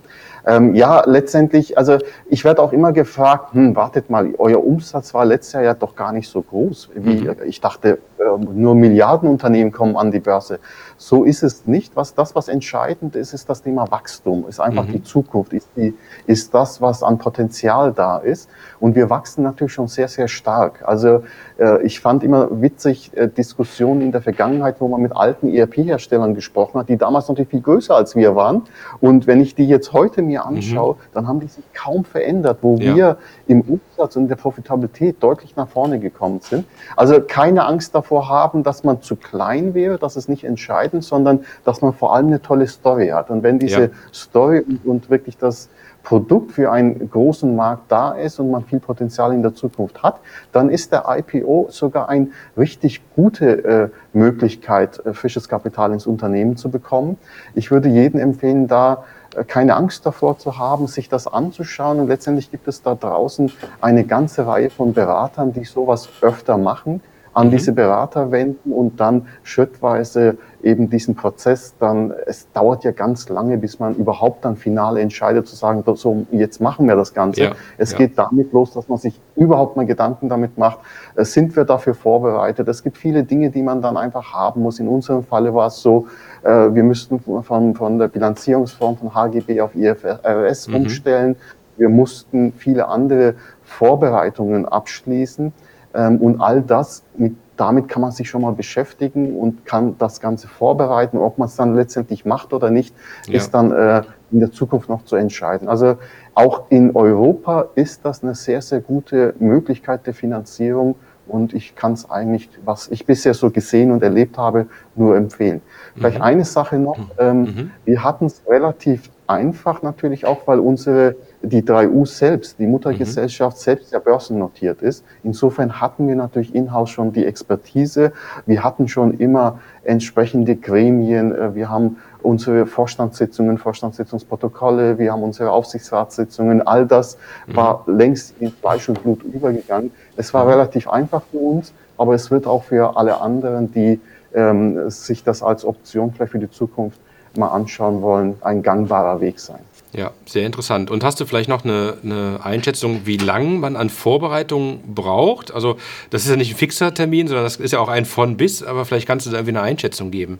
Ähm, 0.47 0.75
ja, 0.75 1.03
letztendlich, 1.05 1.77
also 1.77 1.97
ich 2.29 2.43
werde 2.43 2.61
auch 2.61 2.71
immer 2.71 2.91
gefragt, 2.91 3.53
hm, 3.53 3.75
wartet 3.75 4.09
mal, 4.09 4.33
euer 4.37 4.63
Umsatz 4.63 5.13
war 5.13 5.25
letztes 5.25 5.53
Jahr 5.53 5.63
ja 5.63 5.73
doch 5.73 5.95
gar 5.95 6.11
nicht 6.11 6.29
so 6.29 6.41
groß. 6.41 6.89
Wie, 6.93 7.21
mhm. 7.21 7.35
Ich 7.45 7.61
dachte, 7.61 7.99
äh, 8.19 8.23
nur 8.53 8.75
Milliardenunternehmen 8.75 9.71
kommen 9.71 9.95
an 9.97 10.11
die 10.11 10.19
Börse. 10.19 10.59
So 10.97 11.23
ist 11.25 11.43
es 11.43 11.67
nicht. 11.67 11.95
Was 11.95 12.15
das, 12.15 12.35
was 12.35 12.47
entscheidend 12.47 13.15
ist, 13.15 13.33
ist 13.33 13.49
das 13.49 13.61
Thema 13.61 13.91
Wachstum, 13.91 14.45
ist 14.47 14.59
einfach 14.59 14.87
mhm. 14.87 14.93
die 14.93 15.03
Zukunft, 15.03 15.51
ist, 15.53 15.69
die, 15.75 15.93
ist 16.25 16.53
das, 16.53 16.81
was 16.81 17.03
an 17.03 17.17
Potenzial 17.17 17.91
da 17.91 18.17
ist. 18.17 18.49
Und 18.79 18.95
wir 18.95 19.09
wachsen 19.09 19.43
natürlich 19.43 19.73
schon 19.73 19.87
sehr, 19.87 20.07
sehr 20.07 20.27
stark. 20.27 20.83
Also 20.87 21.23
äh, 21.59 21.83
ich 21.83 21.99
fand 21.99 22.23
immer 22.23 22.61
witzig 22.61 23.11
äh, 23.15 23.27
Diskussionen 23.27 24.01
in 24.01 24.11
der 24.11 24.21
Vergangenheit, 24.21 24.77
wo 24.79 24.87
man 24.87 25.01
mit 25.01 25.15
alten 25.15 25.53
ERP-Herstellern 25.53 26.33
gesprochen 26.33 26.79
hat, 26.79 26.87
die 26.87 26.97
damals 26.97 27.27
natürlich 27.27 27.49
viel 27.49 27.61
größer 27.61 27.95
als 27.95 28.15
wir 28.15 28.35
waren. 28.35 28.63
Und 29.01 29.27
wenn 29.27 29.41
ich 29.41 29.53
die 29.53 29.67
jetzt 29.67 29.91
heute 29.91 30.21
mir 30.21 30.45
anschaue, 30.45 30.95
mhm. 30.95 30.99
dann 31.13 31.27
haben 31.27 31.39
die 31.41 31.47
sich 31.47 31.65
kaum 31.73 32.05
verändert, 32.05 32.59
wo 32.61 32.77
ja. 32.77 32.95
wir 32.95 33.17
im 33.47 33.61
Umsatz 33.61 34.15
und 34.15 34.29
der 34.29 34.35
Profitabilität 34.35 35.21
deutlich 35.21 35.55
nach 35.57 35.67
vorne 35.67 35.99
gekommen 35.99 36.39
sind. 36.39 36.65
Also 36.95 37.19
keine 37.21 37.65
Angst 37.65 37.93
davor 37.93 38.29
haben, 38.29 38.63
dass 38.63 38.83
man 38.83 39.01
zu 39.01 39.17
klein 39.17 39.73
wäre, 39.73 39.97
das 39.97 40.15
ist 40.15 40.29
nicht 40.29 40.45
entscheidend, 40.45 40.84
sondern 41.01 41.45
dass 41.63 41.81
man 41.81 41.93
vor 41.93 42.15
allem 42.15 42.27
eine 42.27 42.41
tolle 42.41 42.67
Story 42.67 43.09
hat. 43.09 43.29
Und 43.29 43.43
wenn 43.43 43.59
diese 43.59 43.81
ja. 43.81 43.89
Story 44.13 44.59
und, 44.59 44.85
und 44.85 45.09
wirklich 45.09 45.37
das 45.37 45.69
Produkt 46.05 46.51
für 46.53 46.71
einen 46.71 47.09
großen 47.09 47.53
Markt 47.53 47.91
da 47.91 48.11
ist 48.11 48.39
und 48.39 48.51
man 48.51 48.63
viel 48.63 48.79
Potenzial 48.79 49.33
in 49.33 49.41
der 49.41 49.55
Zukunft 49.55 50.03
hat, 50.03 50.19
dann 50.53 50.69
ist 50.69 50.91
der 50.91 51.05
IPO 51.07 51.67
sogar 51.71 52.07
eine 52.07 52.27
richtig 52.55 53.01
gute 53.15 53.65
äh, 53.65 53.89
Möglichkeit, 54.13 55.03
äh, 55.05 55.13
frisches 55.13 55.49
Kapital 55.49 55.91
ins 55.91 56.05
Unternehmen 56.05 56.55
zu 56.55 56.69
bekommen. 56.69 57.17
Ich 57.55 57.71
würde 57.71 57.89
jedem 57.89 58.19
empfehlen, 58.19 58.67
da 58.67 59.03
äh, 59.35 59.43
keine 59.43 59.75
Angst 59.75 60.05
davor 60.05 60.37
zu 60.37 60.59
haben, 60.59 60.87
sich 60.87 61.09
das 61.09 61.27
anzuschauen. 61.27 61.99
Und 61.99 62.07
letztendlich 62.07 62.51
gibt 62.51 62.67
es 62.67 62.83
da 62.83 62.93
draußen 62.93 63.51
eine 63.81 64.05
ganze 64.05 64.45
Reihe 64.45 64.69
von 64.69 64.93
Beratern, 64.93 65.53
die 65.53 65.65
sowas 65.65 66.07
öfter 66.21 66.57
machen, 66.59 67.01
an 67.33 67.47
mhm. 67.47 67.51
diese 67.51 67.71
Berater 67.73 68.31
wenden 68.31 68.71
und 68.71 68.99
dann 68.99 69.27
schrittweise 69.43 70.37
eben 70.65 70.89
diesen 70.89 71.15
Prozess 71.15 71.75
dann, 71.79 72.11
es 72.25 72.51
dauert 72.51 72.83
ja 72.83 72.91
ganz 72.91 73.29
lange, 73.29 73.57
bis 73.57 73.79
man 73.79 73.93
überhaupt 73.95 74.43
dann 74.43 74.57
final 74.57 74.97
entscheidet 74.97 75.47
zu 75.47 75.55
sagen, 75.55 75.83
so, 75.95 76.25
jetzt 76.31 76.59
machen 76.59 76.87
wir 76.87 76.95
das 76.95 77.13
Ganze. 77.13 77.43
Ja, 77.43 77.51
es 77.77 77.91
ja. 77.91 77.99
geht 77.99 78.17
damit 78.17 78.51
los, 78.51 78.73
dass 78.73 78.89
man 78.89 78.97
sich 78.97 79.21
überhaupt 79.35 79.77
mal 79.77 79.85
Gedanken 79.85 80.27
damit 80.27 80.57
macht, 80.57 80.79
äh, 81.15 81.23
sind 81.23 81.55
wir 81.55 81.65
dafür 81.65 81.93
vorbereitet? 81.93 82.67
Es 82.67 82.81
gibt 82.81 82.97
viele 82.97 83.23
Dinge, 83.23 83.51
die 83.51 83.61
man 83.61 83.83
dann 83.83 83.95
einfach 83.95 84.33
haben 84.33 84.63
muss. 84.63 84.79
In 84.79 84.87
unserem 84.87 85.23
Falle 85.23 85.53
war 85.53 85.67
es 85.67 85.81
so, 85.81 86.07
äh, 86.41 86.49
wir 86.49 86.83
müssten 86.83 87.19
von, 87.19 87.75
von 87.75 87.99
der 87.99 88.07
Bilanzierungsform 88.07 88.97
von 88.97 89.13
HGB 89.13 89.61
auf 89.61 89.75
IFRS 89.75 90.67
mhm. 90.67 90.75
umstellen. 90.75 91.35
Wir 91.77 91.89
mussten 91.89 92.53
viele 92.53 92.87
andere 92.87 93.35
Vorbereitungen 93.63 94.65
abschließen. 94.65 95.53
Ähm, 95.93 96.17
und 96.17 96.41
all 96.41 96.63
das, 96.63 97.03
mit, 97.17 97.35
damit 97.57 97.87
kann 97.87 98.01
man 98.01 98.11
sich 98.11 98.29
schon 98.29 98.41
mal 98.41 98.53
beschäftigen 98.53 99.37
und 99.37 99.65
kann 99.65 99.97
das 99.97 100.19
Ganze 100.19 100.47
vorbereiten. 100.47 101.17
Ob 101.17 101.37
man 101.37 101.47
es 101.47 101.55
dann 101.55 101.75
letztendlich 101.75 102.25
macht 102.25 102.53
oder 102.53 102.69
nicht, 102.69 102.95
ja. 103.27 103.35
ist 103.35 103.51
dann 103.53 103.71
äh, 103.71 104.03
in 104.31 104.39
der 104.39 104.51
Zukunft 104.51 104.89
noch 104.89 105.05
zu 105.05 105.15
entscheiden. 105.15 105.67
Also 105.67 105.97
auch 106.33 106.63
in 106.69 106.95
Europa 106.95 107.69
ist 107.75 108.03
das 108.03 108.23
eine 108.23 108.35
sehr, 108.35 108.61
sehr 108.61 108.81
gute 108.81 109.33
Möglichkeit 109.39 110.05
der 110.05 110.13
Finanzierung 110.13 110.95
und 111.27 111.53
ich 111.53 111.75
kann 111.75 111.93
es 111.93 112.09
eigentlich, 112.09 112.49
was 112.63 112.87
ich 112.89 113.05
bisher 113.05 113.33
so 113.33 113.49
gesehen 113.49 113.91
und 113.91 114.03
erlebt 114.03 114.37
habe, 114.37 114.67
nur 114.95 115.15
empfehlen. 115.17 115.61
Vielleicht 115.95 116.17
mhm. 116.17 116.23
eine 116.23 116.45
Sache 116.45 116.77
noch. 116.77 116.97
Mhm. 116.97 117.11
Ähm, 117.17 117.41
mhm. 117.41 117.71
Wir 117.83 118.03
hatten 118.03 118.25
es 118.25 118.43
relativ 118.47 119.09
einfach 119.27 119.81
natürlich 119.81 120.25
auch, 120.25 120.45
weil 120.45 120.59
unsere, 120.59 121.15
die 121.45 121.61
3U 121.61 122.05
selbst, 122.05 122.59
die 122.59 122.67
Muttergesellschaft 122.67 123.57
mhm. 123.57 123.61
selbst 123.61 123.91
ja 123.91 123.99
börsennotiert 123.99 124.81
ist. 124.81 125.03
Insofern 125.23 125.79
hatten 125.79 126.07
wir 126.07 126.15
natürlich 126.15 126.53
in-house 126.53 126.89
schon 126.89 127.13
die 127.13 127.25
Expertise. 127.25 128.11
Wir 128.45 128.63
hatten 128.63 128.87
schon 128.87 129.17
immer 129.17 129.59
entsprechende 129.83 130.55
Gremien. 130.55 131.33
Äh, 131.33 131.55
wir 131.55 131.69
haben 131.69 131.97
unsere 132.21 132.65
Vorstandssitzungen, 132.65 133.57
Vorstandssitzungsprotokolle, 133.57 134.97
wir 134.97 135.13
haben 135.13 135.23
unsere 135.23 135.51
Aufsichtsratssitzungen, 135.51 136.65
all 136.65 136.85
das 136.85 137.17
mhm. 137.47 137.55
war 137.55 137.83
längst 137.85 138.35
in 138.39 138.51
Fleisch 138.51 138.89
und 138.89 139.01
Blut 139.03 139.23
übergegangen. 139.23 139.91
Es 140.17 140.33
war 140.33 140.45
mhm. 140.45 140.51
relativ 140.51 140.89
einfach 140.89 141.21
für 141.31 141.37
uns, 141.37 141.73
aber 141.97 142.15
es 142.15 142.31
wird 142.31 142.47
auch 142.47 142.63
für 142.63 142.97
alle 142.97 143.21
anderen, 143.21 143.71
die 143.71 143.99
ähm, 144.33 144.89
sich 144.89 145.23
das 145.23 145.43
als 145.43 145.63
Option 145.63 146.11
vielleicht 146.11 146.31
für 146.31 146.39
die 146.39 146.49
Zukunft 146.49 146.99
mal 147.37 147.49
anschauen 147.49 148.01
wollen, 148.01 148.35
ein 148.41 148.63
gangbarer 148.63 149.21
Weg 149.21 149.39
sein. 149.39 149.59
Ja, 149.95 150.11
sehr 150.25 150.45
interessant. 150.45 150.91
Und 150.91 151.05
hast 151.05 151.21
du 151.21 151.25
vielleicht 151.25 151.47
noch 151.47 151.63
eine, 151.63 151.93
eine 152.03 152.39
Einschätzung, 152.43 153.01
wie 153.05 153.15
lange 153.15 153.59
man 153.59 153.77
an 153.77 153.89
Vorbereitungen 153.89 154.79
braucht? 154.93 155.53
Also 155.53 155.77
das 156.09 156.23
ist 156.23 156.29
ja 156.29 156.35
nicht 156.35 156.51
ein 156.53 156.57
fixer 156.57 156.93
Termin, 156.93 157.27
sondern 157.27 157.45
das 157.45 157.55
ist 157.55 157.71
ja 157.71 157.79
auch 157.79 157.87
ein 157.87 158.03
von 158.03 158.35
bis, 158.35 158.61
aber 158.61 158.83
vielleicht 158.83 159.07
kannst 159.07 159.25
du 159.25 159.29
da 159.29 159.37
irgendwie 159.37 159.57
eine 159.57 159.61
Einschätzung 159.61 160.11
geben. 160.11 160.39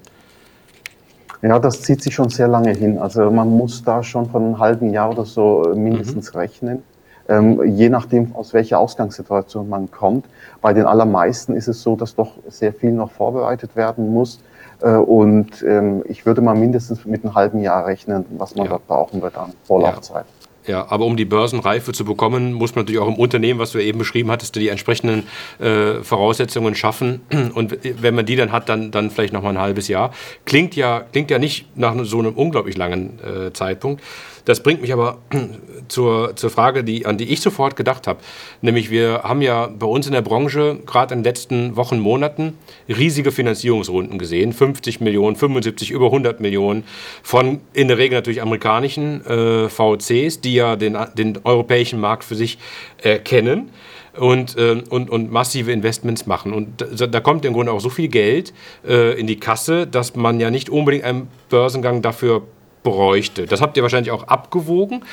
Ja, 1.41 1.57
das 1.59 1.81
zieht 1.83 2.01
sich 2.01 2.13
schon 2.13 2.29
sehr 2.29 2.49
lange 2.49 2.73
hin. 2.73 2.97
Also 2.97 3.31
man 3.31 3.49
muss 3.49 3.81
da 3.81 4.03
schon 4.03 4.29
von 4.29 4.43
einem 4.43 4.59
halben 4.59 4.91
Jahr 4.91 5.11
oder 5.11 5.23
so 5.23 5.71
äh, 5.71 5.75
mindestens 5.75 6.33
mhm. 6.33 6.39
rechnen. 6.39 6.83
Ähm, 7.29 7.77
je 7.77 7.87
nachdem, 7.87 8.35
aus 8.35 8.53
welcher 8.53 8.79
Ausgangssituation 8.79 9.69
man 9.69 9.89
kommt. 9.89 10.25
Bei 10.61 10.73
den 10.73 10.85
allermeisten 10.85 11.55
ist 11.55 11.69
es 11.69 11.81
so, 11.81 11.95
dass 11.95 12.13
doch 12.13 12.33
sehr 12.49 12.73
viel 12.73 12.91
noch 12.91 13.11
vorbereitet 13.11 13.75
werden 13.75 14.13
muss. 14.13 14.41
Äh, 14.85 14.97
und 14.97 15.63
ähm, 15.67 16.03
ich 16.07 16.25
würde 16.25 16.41
mal 16.41 16.55
mindestens 16.55 17.05
mit 17.05 17.25
einem 17.25 17.33
halben 17.33 17.59
Jahr 17.59 17.85
rechnen, 17.85 18.25
was 18.37 18.55
man 18.55 18.65
ja. 18.65 18.71
dort 18.71 18.87
brauchen 18.87 19.21
wird 19.21 19.35
an 19.35 19.53
Vorlaufzeit. 19.63 20.25
Ja. 20.25 20.31
Ja, 20.67 20.87
aber 20.89 21.05
um 21.05 21.15
die 21.15 21.25
Börsenreife 21.25 21.91
zu 21.91 22.05
bekommen, 22.05 22.53
muss 22.53 22.73
man 22.73 22.85
natürlich 22.85 22.99
auch 22.99 23.07
im 23.07 23.19
Unternehmen, 23.19 23.59
was 23.59 23.71
du 23.71 23.77
eben 23.77 23.99
beschrieben 23.99 24.31
hattest, 24.31 24.55
die 24.55 24.69
entsprechenden 24.69 25.27
äh, 25.59 26.01
Voraussetzungen 26.01 26.73
schaffen. 26.73 27.21
Und 27.53 27.77
wenn 28.01 28.15
man 28.15 28.25
die 28.25 28.35
dann 28.35 28.51
hat, 28.51 28.67
dann, 28.67 28.89
dann 28.89 29.11
vielleicht 29.11 29.31
noch 29.31 29.43
mal 29.43 29.49
ein 29.49 29.59
halbes 29.59 29.87
Jahr. 29.89 30.11
Klingt 30.45 30.75
ja, 30.75 31.03
klingt 31.11 31.29
ja 31.29 31.37
nicht 31.37 31.77
nach 31.77 31.95
so 32.03 32.17
einem 32.17 32.33
unglaublich 32.33 32.77
langen 32.77 33.19
äh, 33.19 33.53
Zeitpunkt. 33.53 34.01
Das 34.45 34.61
bringt 34.61 34.81
mich 34.81 34.93
aber 34.93 35.17
zur, 35.87 36.35
zur 36.35 36.49
Frage, 36.49 36.83
die, 36.83 37.05
an 37.05 37.17
die 37.17 37.25
ich 37.25 37.41
sofort 37.41 37.75
gedacht 37.75 38.07
habe. 38.07 38.19
Nämlich 38.61 38.89
wir 38.89 39.23
haben 39.23 39.41
ja 39.41 39.67
bei 39.67 39.87
uns 39.87 40.07
in 40.07 40.13
der 40.13 40.21
Branche 40.21 40.79
gerade 40.85 41.13
in 41.13 41.19
den 41.19 41.25
letzten 41.25 41.75
Wochen, 41.75 41.99
Monaten 41.99 42.57
riesige 42.87 43.31
Finanzierungsrunden 43.31 44.17
gesehen. 44.17 44.53
50 44.53 45.01
Millionen, 45.01 45.35
75, 45.35 45.91
über 45.91 46.05
100 46.05 46.39
Millionen 46.39 46.83
von 47.23 47.59
in 47.73 47.87
der 47.87 47.97
Regel 47.97 48.15
natürlich 48.15 48.41
amerikanischen 48.41 49.25
äh, 49.25 49.69
VCs, 49.69 50.41
die 50.41 50.53
ja 50.53 50.75
den, 50.75 50.97
den 51.17 51.39
europäischen 51.43 51.99
Markt 51.99 52.23
für 52.23 52.35
sich 52.35 52.59
äh, 53.01 53.17
kennen 53.17 53.71
und, 54.17 54.55
und, 54.55 55.09
und 55.09 55.29
massive 55.29 55.73
Investments 55.73 56.25
machen. 56.25 56.53
Und 56.53 56.85
da, 56.97 57.05
da, 57.05 57.19
kommt 57.19 57.43
im 57.43 57.51
Grunde 57.51 57.73
auch 57.73 57.81
so 57.81 57.89
viel 57.89 58.07
Geld 58.07 58.53
äh, 58.87 59.19
in 59.19 59.27
die 59.27 59.37
Kasse, 59.39 59.87
dass 59.87 60.15
man 60.15 60.39
ja 60.39 60.51
nicht 60.51 60.69
unbedingt 60.69 61.03
einen 61.03 61.27
Börsengang 61.49 62.01
dafür 62.01 62.43
bräuchte. 62.85 63.47
Das 63.47 63.59
habt 63.59 63.75
ihr 63.75 63.83
wahrscheinlich 63.83 64.11
auch 64.11 64.29
abgewogen 64.29 65.03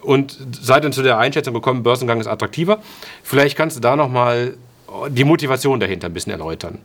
und 0.00 0.38
seid 0.62 0.84
dann 0.84 0.92
zu 0.92 1.02
der 1.02 1.18
Einschätzung 1.18 1.52
gekommen, 1.52 1.82
Börsengang 1.82 2.18
ist 2.18 2.26
attraktiver. 2.26 2.78
Vielleicht 3.22 3.58
kannst 3.58 3.76
du 3.76 3.80
da 3.82 3.96
nochmal 3.96 4.54
die 5.10 5.24
Motivation 5.24 5.78
dahinter 5.78 6.06
ein 6.06 6.14
bisschen 6.14 6.32
erläutern. 6.32 6.78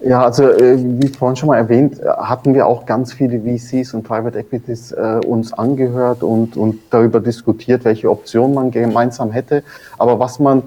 Ja, 0.00 0.22
also 0.22 0.44
äh, 0.44 0.76
wie 0.78 1.08
vorhin 1.08 1.34
schon 1.34 1.48
mal 1.48 1.56
erwähnt, 1.56 2.00
hatten 2.04 2.54
wir 2.54 2.68
auch 2.68 2.86
ganz 2.86 3.12
viele 3.12 3.40
VCs 3.40 3.94
und 3.94 4.04
Private 4.04 4.38
Equities 4.38 4.92
äh, 4.92 5.20
uns 5.26 5.52
angehört 5.52 6.22
und, 6.22 6.56
und 6.56 6.78
darüber 6.90 7.18
diskutiert, 7.18 7.84
welche 7.84 8.08
Optionen 8.08 8.54
man 8.54 8.70
gemeinsam 8.70 9.32
hätte. 9.32 9.64
Aber 9.98 10.20
was 10.20 10.38
man 10.38 10.62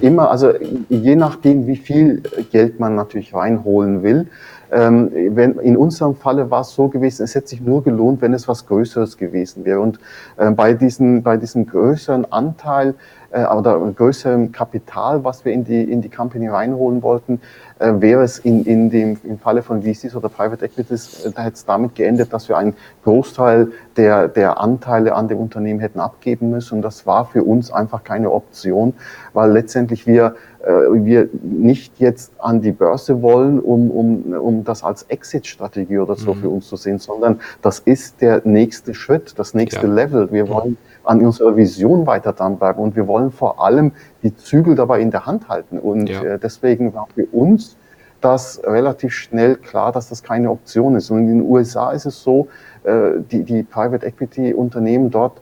immer, 0.00 0.30
also 0.30 0.52
je 0.88 1.16
nachdem, 1.16 1.66
wie 1.66 1.76
viel 1.76 2.22
Geld 2.52 2.78
man 2.78 2.94
natürlich 2.94 3.34
reinholen 3.34 4.04
will, 4.04 4.28
ähm, 4.70 5.10
wenn, 5.12 5.58
in 5.58 5.76
unserem 5.76 6.14
Falle 6.14 6.50
war 6.50 6.62
es 6.62 6.70
so 6.70 6.88
gewesen, 6.88 7.22
es 7.22 7.34
hätte 7.34 7.48
sich 7.48 7.60
nur 7.60 7.82
gelohnt, 7.82 8.20
wenn 8.20 8.34
es 8.34 8.48
was 8.48 8.66
Größeres 8.66 9.16
gewesen 9.16 9.64
wäre. 9.64 9.80
Und 9.80 9.98
äh, 10.36 10.50
bei, 10.50 10.74
diesen, 10.74 11.22
bei 11.22 11.36
diesem 11.36 11.66
größeren 11.66 12.30
Anteil 12.32 12.94
oder 13.30 13.78
größerem 13.78 14.52
Kapital, 14.52 15.22
was 15.22 15.44
wir 15.44 15.52
in 15.52 15.64
die, 15.64 15.82
in 15.82 16.00
die 16.00 16.08
Company 16.08 16.48
reinholen 16.48 17.02
wollten, 17.02 17.40
äh, 17.78 17.92
wäre 18.00 18.22
es 18.22 18.38
in, 18.38 18.64
in 18.64 18.90
dem, 18.90 19.18
im 19.22 19.38
Falle 19.38 19.62
von 19.62 19.82
VCs 19.82 20.16
oder 20.16 20.28
Private 20.28 20.64
Equities, 20.64 21.24
äh, 21.24 21.30
da 21.30 21.42
hätte 21.42 21.54
es 21.54 21.64
damit 21.64 21.94
geendet, 21.94 22.32
dass 22.32 22.48
wir 22.48 22.56
einen 22.58 22.74
Großteil 23.04 23.70
der, 23.96 24.28
der 24.28 24.60
Anteile 24.60 25.14
an 25.14 25.28
dem 25.28 25.38
Unternehmen 25.38 25.78
hätten 25.78 26.00
abgeben 26.00 26.50
müssen. 26.50 26.76
Und 26.76 26.82
das 26.82 27.06
war 27.06 27.26
für 27.26 27.44
uns 27.44 27.70
einfach 27.70 28.02
keine 28.02 28.32
Option, 28.32 28.94
weil 29.32 29.52
letztendlich 29.52 30.06
wir, 30.06 30.34
äh, 30.64 30.70
wir 30.70 31.28
nicht 31.42 32.00
jetzt 32.00 32.32
an 32.38 32.60
die 32.62 32.72
Börse 32.72 33.22
wollen, 33.22 33.60
um, 33.60 33.90
um, 33.90 34.32
um 34.32 34.64
das 34.64 34.82
als 34.82 35.04
Exit-Strategie 35.04 35.98
oder 35.98 36.16
so 36.16 36.34
mhm. 36.34 36.38
für 36.40 36.48
uns 36.48 36.68
zu 36.68 36.76
sehen, 36.76 36.98
sondern 36.98 37.40
das 37.62 37.78
ist 37.78 38.20
der 38.20 38.42
nächste 38.44 38.94
Schritt, 38.94 39.38
das 39.38 39.54
nächste 39.54 39.86
ja. 39.86 39.92
Level. 39.92 40.32
Wir 40.32 40.48
wollen 40.48 40.78
an 41.08 41.24
unserer 41.24 41.56
Vision 41.56 42.06
weiter 42.06 42.34
dranbleiben 42.34 42.82
und 42.82 42.94
wir 42.94 43.06
wollen 43.06 43.30
vor 43.30 43.64
allem 43.64 43.92
die 44.22 44.36
Zügel 44.36 44.74
dabei 44.74 45.00
in 45.00 45.10
der 45.10 45.24
Hand 45.24 45.48
halten. 45.48 45.78
Und 45.78 46.08
ja. 46.10 46.22
äh, 46.22 46.38
deswegen 46.38 46.92
war 46.92 47.08
für 47.14 47.24
uns 47.32 47.78
das 48.20 48.60
relativ 48.62 49.14
schnell 49.14 49.56
klar, 49.56 49.90
dass 49.90 50.10
das 50.10 50.22
keine 50.22 50.50
Option 50.50 50.96
ist. 50.96 51.10
Und 51.10 51.20
in 51.20 51.38
den 51.38 51.42
USA 51.48 51.92
ist 51.92 52.04
es 52.04 52.22
so, 52.22 52.48
äh, 52.84 53.12
die, 53.30 53.42
die 53.42 53.62
Private 53.62 54.04
Equity 54.04 54.52
Unternehmen 54.52 55.10
dort 55.10 55.40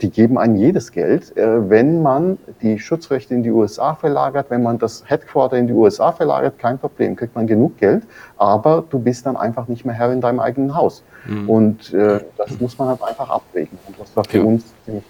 die 0.00 0.10
geben 0.10 0.38
einem 0.38 0.54
jedes 0.54 0.92
Geld, 0.92 1.36
äh, 1.36 1.68
wenn 1.68 2.00
man 2.02 2.38
die 2.62 2.78
Schutzrechte 2.78 3.34
in 3.34 3.42
die 3.42 3.50
USA 3.50 3.94
verlagert, 3.94 4.50
wenn 4.50 4.62
man 4.62 4.78
das 4.78 5.02
Headquarter 5.06 5.56
in 5.56 5.66
die 5.66 5.72
USA 5.72 6.12
verlagert, 6.12 6.58
kein 6.58 6.78
Problem, 6.78 7.16
kriegt 7.16 7.34
man 7.34 7.46
genug 7.46 7.76
Geld, 7.78 8.04
aber 8.36 8.84
du 8.88 9.00
bist 9.00 9.26
dann 9.26 9.36
einfach 9.36 9.66
nicht 9.66 9.84
mehr 9.84 9.94
Herr 9.94 10.12
in 10.12 10.20
deinem 10.20 10.38
eigenen 10.38 10.76
Haus. 10.76 11.02
Mhm. 11.26 11.50
Und 11.50 11.92
äh, 11.92 12.20
das 12.36 12.60
muss 12.60 12.78
man 12.78 12.88
halt 12.88 13.02
einfach 13.02 13.28
abwägen. 13.28 13.78
Und 13.86 13.98
das 13.98 14.14
war 14.16 14.24
für 14.24 14.38
ja. 14.38 14.44
uns 14.44 14.64
ziemlich 14.84 15.04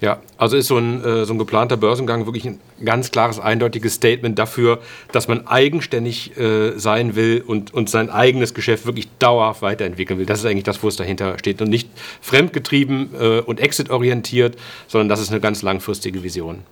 ja, 0.00 0.20
also 0.36 0.56
ist 0.56 0.66
so 0.66 0.76
ein, 0.76 1.02
äh, 1.04 1.24
so 1.24 1.32
ein 1.32 1.38
geplanter 1.38 1.76
Börsengang 1.76 2.26
wirklich 2.26 2.44
ein 2.44 2.60
ganz 2.84 3.10
klares, 3.10 3.40
eindeutiges 3.40 3.94
Statement 3.94 4.38
dafür, 4.38 4.80
dass 5.12 5.26
man 5.26 5.46
eigenständig 5.46 6.36
äh, 6.36 6.78
sein 6.78 7.16
will 7.16 7.42
und, 7.46 7.72
und 7.72 7.88
sein 7.88 8.10
eigenes 8.10 8.52
Geschäft 8.52 8.84
wirklich 8.84 9.08
dauerhaft 9.18 9.62
weiterentwickeln 9.62 10.18
will. 10.18 10.26
Das 10.26 10.40
ist 10.40 10.46
eigentlich 10.46 10.64
das, 10.64 10.82
wo 10.82 10.88
es 10.88 10.96
dahinter 10.96 11.38
steht 11.38 11.62
und 11.62 11.70
nicht 11.70 11.88
fremdgetrieben 12.20 13.10
äh, 13.18 13.40
und 13.40 13.60
exitorientiert, 13.60 14.56
sondern 14.86 15.08
das 15.08 15.20
ist 15.20 15.30
eine 15.30 15.40
ganz 15.40 15.62
langfristige 15.62 16.22
Vision. 16.22 16.62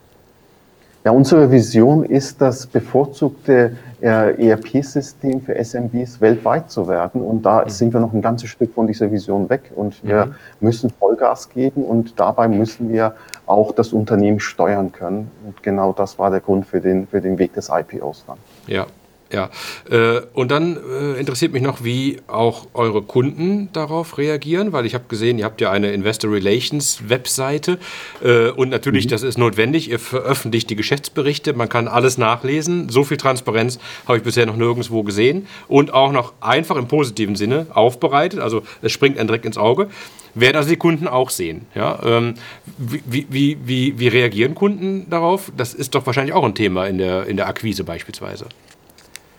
Ja, 1.04 1.10
unsere 1.10 1.50
Vision 1.50 2.02
ist, 2.02 2.40
das 2.40 2.66
bevorzugte 2.66 3.76
ERP-System 4.00 5.42
für 5.42 5.54
SMBs 5.62 6.20
weltweit 6.22 6.70
zu 6.70 6.88
werden. 6.88 7.20
Und 7.20 7.42
da 7.42 7.62
mhm. 7.62 7.68
sind 7.68 7.92
wir 7.92 8.00
noch 8.00 8.14
ein 8.14 8.22
ganzes 8.22 8.48
Stück 8.48 8.72
von 8.72 8.86
dieser 8.86 9.12
Vision 9.12 9.50
weg. 9.50 9.70
Und 9.74 10.02
wir 10.02 10.26
mhm. 10.26 10.34
müssen 10.60 10.90
Vollgas 10.90 11.50
geben 11.50 11.84
und 11.84 12.18
dabei 12.18 12.48
müssen 12.48 12.90
wir 12.90 13.14
auch 13.46 13.72
das 13.72 13.92
Unternehmen 13.92 14.40
steuern 14.40 14.92
können. 14.92 15.30
Und 15.44 15.62
genau 15.62 15.92
das 15.92 16.18
war 16.18 16.30
der 16.30 16.40
Grund 16.40 16.66
für 16.66 16.80
den, 16.80 17.06
für 17.06 17.20
den 17.20 17.38
Weg 17.38 17.52
des 17.52 17.70
IPOs 17.70 18.24
dann. 18.26 18.38
Ja, 18.66 18.86
ja, 19.34 19.50
äh, 19.90 20.20
und 20.32 20.52
dann 20.52 20.76
äh, 20.76 21.18
interessiert 21.18 21.52
mich 21.52 21.62
noch, 21.62 21.82
wie 21.82 22.18
auch 22.28 22.68
eure 22.72 23.02
Kunden 23.02 23.68
darauf 23.72 24.16
reagieren, 24.16 24.72
weil 24.72 24.86
ich 24.86 24.94
habe 24.94 25.04
gesehen, 25.08 25.38
ihr 25.38 25.44
habt 25.44 25.60
ja 25.60 25.72
eine 25.72 25.90
Investor 25.92 26.30
Relations 26.30 27.08
Webseite 27.08 27.78
äh, 28.22 28.50
und 28.50 28.68
natürlich, 28.68 29.06
mhm. 29.06 29.10
das 29.10 29.24
ist 29.24 29.36
notwendig, 29.36 29.90
ihr 29.90 29.98
veröffentlicht 29.98 30.70
die 30.70 30.76
Geschäftsberichte, 30.76 31.52
man 31.52 31.68
kann 31.68 31.88
alles 31.88 32.16
nachlesen. 32.16 32.88
So 32.90 33.02
viel 33.02 33.16
Transparenz 33.16 33.80
habe 34.06 34.18
ich 34.18 34.22
bisher 34.22 34.46
noch 34.46 34.56
nirgendwo 34.56 35.02
gesehen 35.02 35.48
und 35.66 35.92
auch 35.92 36.12
noch 36.12 36.34
einfach 36.40 36.76
im 36.76 36.86
positiven 36.86 37.34
Sinne 37.34 37.66
aufbereitet, 37.74 38.38
also 38.38 38.62
es 38.82 38.92
springt 38.92 39.18
ein 39.18 39.26
direkt 39.26 39.46
ins 39.46 39.58
Auge. 39.58 39.88
Werden 40.36 40.56
also 40.56 40.68
die 40.68 40.76
Kunden 40.76 41.06
auch 41.06 41.30
sehen. 41.30 41.66
Ja? 41.76 42.00
Ähm, 42.04 42.34
wie, 42.76 43.26
wie, 43.30 43.56
wie, 43.64 43.98
wie 43.98 44.08
reagieren 44.08 44.56
Kunden 44.56 45.08
darauf? 45.08 45.52
Das 45.56 45.74
ist 45.74 45.94
doch 45.94 46.06
wahrscheinlich 46.06 46.34
auch 46.34 46.44
ein 46.44 46.56
Thema 46.56 46.86
in 46.86 46.98
der, 46.98 47.26
in 47.26 47.36
der 47.36 47.46
Akquise 47.46 47.84
beispielsweise. 47.84 48.46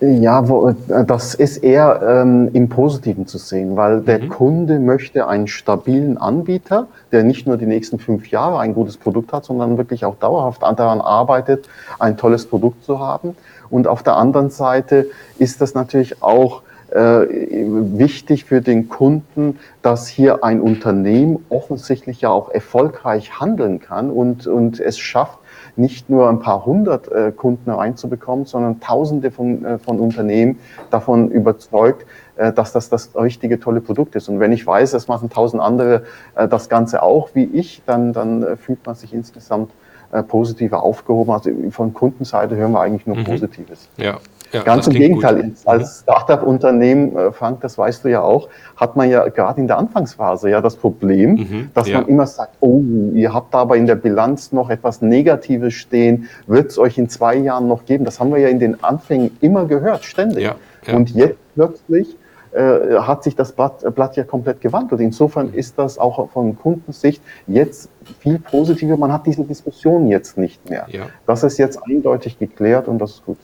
Ja, 0.02 0.50
wo, 0.50 0.70
äh, 0.70 1.06
das 1.06 1.36
ist 1.36 1.58
eher 1.58 2.02
ähm, 2.06 2.50
im 2.52 2.68
Positiven 2.68 3.28
zu 3.28 3.38
sehen, 3.38 3.78
weil 3.78 4.02
der 4.02 4.20
mhm. 4.20 4.30
Kunde 4.30 4.80
möchte 4.80 5.28
einen 5.28 5.48
stabilen 5.48 6.18
Anbieter, 6.18 6.88
der 7.14 7.24
nicht 7.24 7.48
nur 7.48 7.56
die 7.58 7.66
nächsten 7.66 7.98
fünf 7.98 8.28
Jahre 8.28 8.60
ein 8.60 8.74
gutes 8.74 8.98
Produkt 8.98 9.32
hat, 9.32 9.46
sondern 9.46 9.78
wirklich 9.78 10.04
auch 10.04 10.18
dauerhaft 10.18 10.64
daran 10.64 11.00
arbeitet, 11.00 11.70
ein 11.98 12.18
tolles 12.18 12.46
Produkt 12.46 12.84
zu 12.84 13.00
haben. 13.00 13.38
Und 13.70 13.88
auf 13.88 14.04
der 14.04 14.18
anderen 14.18 14.50
Seite 14.50 15.08
ist 15.40 15.62
das 15.62 15.74
natürlich 15.74 16.22
auch 16.22 16.62
äh, 16.92 17.00
wichtig 17.00 18.46
für 18.46 18.62
den 18.62 18.90
Kunden, 18.90 19.60
dass 19.82 20.08
hier 20.08 20.44
ein 20.44 20.62
Unternehmen 20.62 21.46
offensichtlich 21.50 22.22
ja 22.22 22.30
auch 22.30 22.50
erfolgreich 22.50 23.40
handeln 23.40 23.80
kann 23.80 24.12
und, 24.12 24.46
und 24.46 24.80
es 24.80 25.00
schafft, 25.00 25.40
nicht 25.78 26.10
nur 26.10 26.30
ein 26.30 26.40
paar 26.40 26.66
hundert 26.66 27.12
äh, 27.12 27.32
Kunden 27.32 27.70
reinzubekommen, 27.70 28.46
sondern 28.46 28.80
tausende 28.80 29.32
von, 29.32 29.66
äh, 29.66 29.78
von 29.78 30.00
Unternehmen 30.00 30.60
davon 30.90 31.30
überzeugt, 31.30 32.06
äh, 32.36 32.54
dass 32.54 32.72
das 32.72 32.90
das 32.90 33.16
richtige 33.16 33.60
tolle 33.60 33.82
Produkt 33.82 34.16
ist. 34.16 34.30
Und 34.30 34.40
wenn 34.40 34.52
ich 34.52 34.66
weiß, 34.66 34.94
es 34.94 35.08
machen 35.08 35.30
tausend 35.30 35.62
andere 35.62 36.04
äh, 36.36 36.48
das 36.48 36.70
Ganze 36.70 37.04
auch 37.04 37.30
wie 37.34 37.46
ich, 37.46 37.82
dann, 37.86 38.14
dann 38.14 38.44
äh, 38.44 38.56
fühlt 38.56 38.86
man 38.86 38.96
sich 38.96 39.14
insgesamt 39.14 39.72
äh, 40.12 40.24
positiver 40.24 40.84
aufgehoben. 40.84 41.32
Also 41.32 41.52
von 41.72 41.94
Kundenseite 41.94 42.56
hören 42.56 42.72
wir 42.72 42.82
eigentlich 42.82 43.08
nur 43.08 43.18
mhm. 43.18 43.26
Positives. 43.26 43.90
Ja, 43.98 44.20
ja, 44.52 44.64
Ganz 44.64 44.88
im 44.88 44.94
Gegenteil. 44.94 45.44
Gut. 45.44 45.54
Als 45.66 46.02
Startup-Unternehmen, 46.02 47.16
äh, 47.16 47.32
Frank, 47.32 47.62
das 47.62 47.78
weißt 47.78 48.04
du 48.04 48.10
ja 48.10 48.22
auch, 48.22 48.50
hat 48.76 48.96
man 48.96 49.10
ja 49.10 49.28
gerade 49.28 49.60
in 49.62 49.68
der 49.68 49.78
Anfangsphase 49.78 50.50
ja 50.50 50.62
das 50.62 50.76
Problem, 50.76 51.32
mhm, 51.32 51.70
dass 51.74 51.88
ja. 51.88 52.00
man 52.00 52.08
immer 52.08 52.28
sagt, 52.28 52.56
oh, 52.60 52.82
ihr 53.14 53.34
habt 53.34 53.54
aber 53.56 53.78
in 53.78 53.86
der 53.86 53.96
Bilanz 53.96 54.52
noch 54.52 54.70
etwas 54.70 55.02
Negatives 55.02 55.74
stehen, 55.74 56.30
wird 56.48 56.72
es 56.72 56.78
euch 56.78 56.98
in 56.98 57.10
zwei 57.10 57.36
Jahren 57.36 57.68
noch 57.68 57.86
geben? 57.86 58.06
Das 58.06 58.20
haben 58.20 58.32
wir 58.32 58.40
ja 58.40 58.50
in 58.50 58.60
den 58.60 58.84
Anfängen 58.84 59.38
immer 59.42 59.66
gehört, 59.66 60.04
ständig. 60.04 60.44
Ja. 60.44 60.56
Und 60.94 61.12
jetzt 61.12 61.38
plötzlich 61.56 62.16
äh, 62.56 63.00
hat 63.00 63.24
sich 63.24 63.36
das 63.36 63.52
Blatt, 63.52 63.84
Blatt 63.96 64.16
ja 64.16 64.24
komplett 64.24 64.62
gewandelt. 64.62 65.02
Insofern 65.02 65.54
ist 65.54 65.78
das 65.78 65.98
auch 65.98 66.30
von 66.32 66.58
Kundensicht 66.58 67.22
jetzt 67.48 67.90
viel 68.20 68.40
positiver. 68.40 68.96
Man 68.96 69.12
hat 69.12 69.26
diese 69.26 69.44
Diskussion 69.44 70.08
jetzt 70.08 70.38
nicht 70.38 70.70
mehr. 70.70 70.88
Das 71.26 71.44
ist 71.44 71.58
jetzt 71.58 71.80
eindeutig 71.84 72.40
geklärt 72.40 72.88
und 72.88 73.00
das 73.00 73.12
ist 73.12 73.26
gut. 73.26 73.38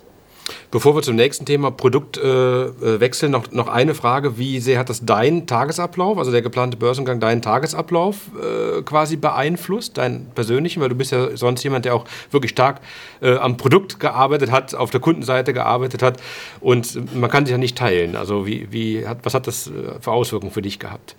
Bevor 0.72 0.96
wir 0.96 1.02
zum 1.02 1.16
nächsten 1.16 1.46
Thema 1.46 1.72
Produkt 1.72 2.18
äh, 2.18 2.22
äh, 2.24 3.00
wechseln, 3.00 3.32
noch, 3.32 3.52
noch 3.52 3.68
eine 3.68 3.94
Frage. 3.94 4.38
Wie 4.38 4.60
sehr 4.60 4.80
hat 4.80 4.90
das 4.90 5.06
deinen 5.06 5.48
Tagesablauf, 5.48 6.18
also 6.18 6.32
der 6.32 6.42
geplante 6.42 6.78
Börsengang, 6.78 7.20
deinen 7.20 7.42
Tagesablauf 7.42 8.16
äh, 8.40 8.82
quasi 8.84 9.18
beeinflusst, 9.18 9.98
deinen 9.98 10.28
persönlichen? 10.34 10.82
Weil 10.82 10.90
du 10.90 10.96
bist 10.96 11.12
ja 11.12 11.36
sonst 11.36 11.64
jemand, 11.64 11.86
der 11.86 11.96
auch 11.96 12.06
wirklich 12.32 12.52
stark 12.52 12.82
äh, 13.22 13.36
am 13.36 13.58
Produkt 13.58 14.00
gearbeitet 14.00 14.52
hat, 14.52 14.76
auf 14.76 14.92
der 14.92 15.00
Kundenseite 15.00 15.54
gearbeitet 15.54 16.02
hat 16.02 16.22
und 16.60 17.16
man 17.16 17.30
kann 17.30 17.46
sich 17.46 17.52
ja 17.52 17.58
nicht 17.58 17.78
teilen. 17.78 18.16
Also 18.16 18.46
wie, 18.46 18.68
wie 18.72 19.06
hat, 19.08 19.20
was 19.24 19.34
hat 19.34 19.48
das 19.48 19.68
äh, 19.68 19.72
für 20.00 20.12
Auswirkungen 20.12 20.52
für 20.52 20.62
dich 20.62 20.80
gehabt? 20.80 21.16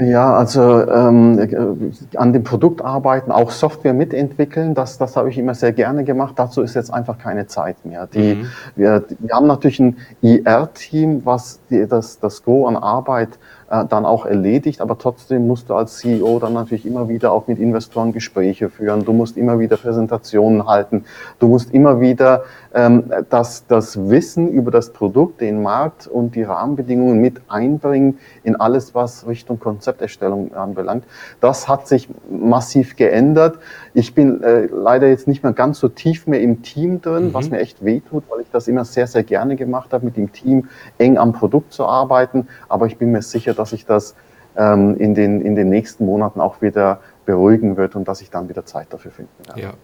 Ja, 0.00 0.34
also 0.34 0.88
ähm, 0.88 1.38
äh, 1.38 2.16
an 2.16 2.32
dem 2.32 2.42
Produkt 2.42 2.82
arbeiten, 2.82 3.30
auch 3.30 3.50
Software 3.50 3.92
mitentwickeln, 3.92 4.74
das, 4.74 4.96
das 4.98 5.16
habe 5.16 5.28
ich 5.28 5.36
immer 5.36 5.54
sehr 5.54 5.72
gerne 5.72 6.04
gemacht. 6.04 6.34
Dazu 6.36 6.62
ist 6.62 6.74
jetzt 6.74 6.92
einfach 6.92 7.18
keine 7.18 7.46
Zeit 7.46 7.84
mehr. 7.84 8.06
Die, 8.06 8.36
mhm. 8.36 8.46
wir, 8.76 9.04
wir 9.18 9.34
haben 9.34 9.46
natürlich 9.46 9.78
ein 9.80 9.96
IR-Team, 10.22 11.22
was 11.24 11.60
die, 11.68 11.86
das, 11.86 12.18
das 12.18 12.42
Go 12.44 12.66
an 12.66 12.76
Arbeit 12.76 13.38
äh, 13.70 13.84
dann 13.86 14.04
auch 14.04 14.26
erledigt, 14.26 14.80
aber 14.80 14.98
trotzdem 14.98 15.46
musst 15.46 15.70
du 15.70 15.74
als 15.74 15.98
CEO 15.98 16.38
dann 16.40 16.52
natürlich 16.52 16.84
immer 16.84 17.08
wieder 17.08 17.32
auch 17.32 17.46
mit 17.46 17.58
Investoren 17.58 18.12
Gespräche 18.12 18.68
führen, 18.68 19.04
du 19.04 19.12
musst 19.12 19.36
immer 19.36 19.58
wieder 19.58 19.76
Präsentationen 19.76 20.66
halten, 20.66 21.04
du 21.38 21.48
musst 21.48 21.72
immer 21.72 22.00
wieder 22.00 22.42
ähm, 22.74 23.04
das, 23.30 23.66
das 23.66 24.10
Wissen 24.10 24.48
über 24.48 24.70
das 24.70 24.92
Produkt, 24.92 25.40
den 25.40 25.62
Markt 25.62 26.06
und 26.06 26.34
die 26.34 26.42
Rahmenbedingungen 26.42 27.20
mit 27.20 27.42
einbringen 27.48 28.18
in 28.42 28.56
alles, 28.56 28.94
was 28.94 29.26
Richtung 29.26 29.58
Konzepterstellung 29.58 30.54
anbelangt. 30.54 31.04
Das 31.40 31.68
hat 31.68 31.88
sich 31.88 32.08
massiv 32.28 32.96
geändert. 32.96 33.58
Ich 33.94 34.14
bin 34.14 34.42
äh, 34.42 34.66
leider 34.66 35.08
jetzt 35.08 35.28
nicht 35.28 35.42
mehr 35.42 35.52
ganz 35.52 35.78
so 35.78 35.88
tief 35.88 36.26
mehr 36.26 36.40
im 36.40 36.62
Team 36.62 37.00
drin, 37.00 37.28
mhm. 37.28 37.34
was 37.34 37.50
mir 37.50 37.60
echt 37.60 37.84
wehtut, 37.84 38.24
weil 38.28 38.40
ich 38.40 38.50
das 38.50 38.68
immer 38.68 38.84
sehr, 38.84 39.06
sehr 39.06 39.22
gerne 39.22 39.56
gemacht 39.56 39.92
habe, 39.92 40.04
mit 40.04 40.16
dem 40.16 40.32
Team 40.32 40.68
eng 40.98 41.18
am 41.18 41.32
Produkt 41.32 41.72
zu 41.72 41.86
arbeiten. 41.86 42.48
Aber 42.68 42.86
ich 42.86 42.98
bin 42.98 43.12
mir 43.12 43.22
sicher, 43.22 43.54
dass 43.60 43.72
ich 43.72 43.84
das 43.84 44.14
ähm, 44.56 44.96
in, 44.96 45.14
den, 45.14 45.40
in 45.40 45.54
den 45.54 45.68
nächsten 45.68 46.06
Monaten 46.06 46.40
auch 46.40 46.62
wieder 46.62 47.00
beruhigen 47.26 47.76
wird 47.76 47.94
und 47.94 48.08
dass 48.08 48.22
ich 48.22 48.30
dann 48.30 48.48
wieder 48.48 48.64
Zeit 48.64 48.88
dafür 48.90 49.12
finden 49.12 49.46
werde. 49.46 49.60
Ja. 49.60 49.74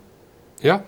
Ja, 0.62 0.82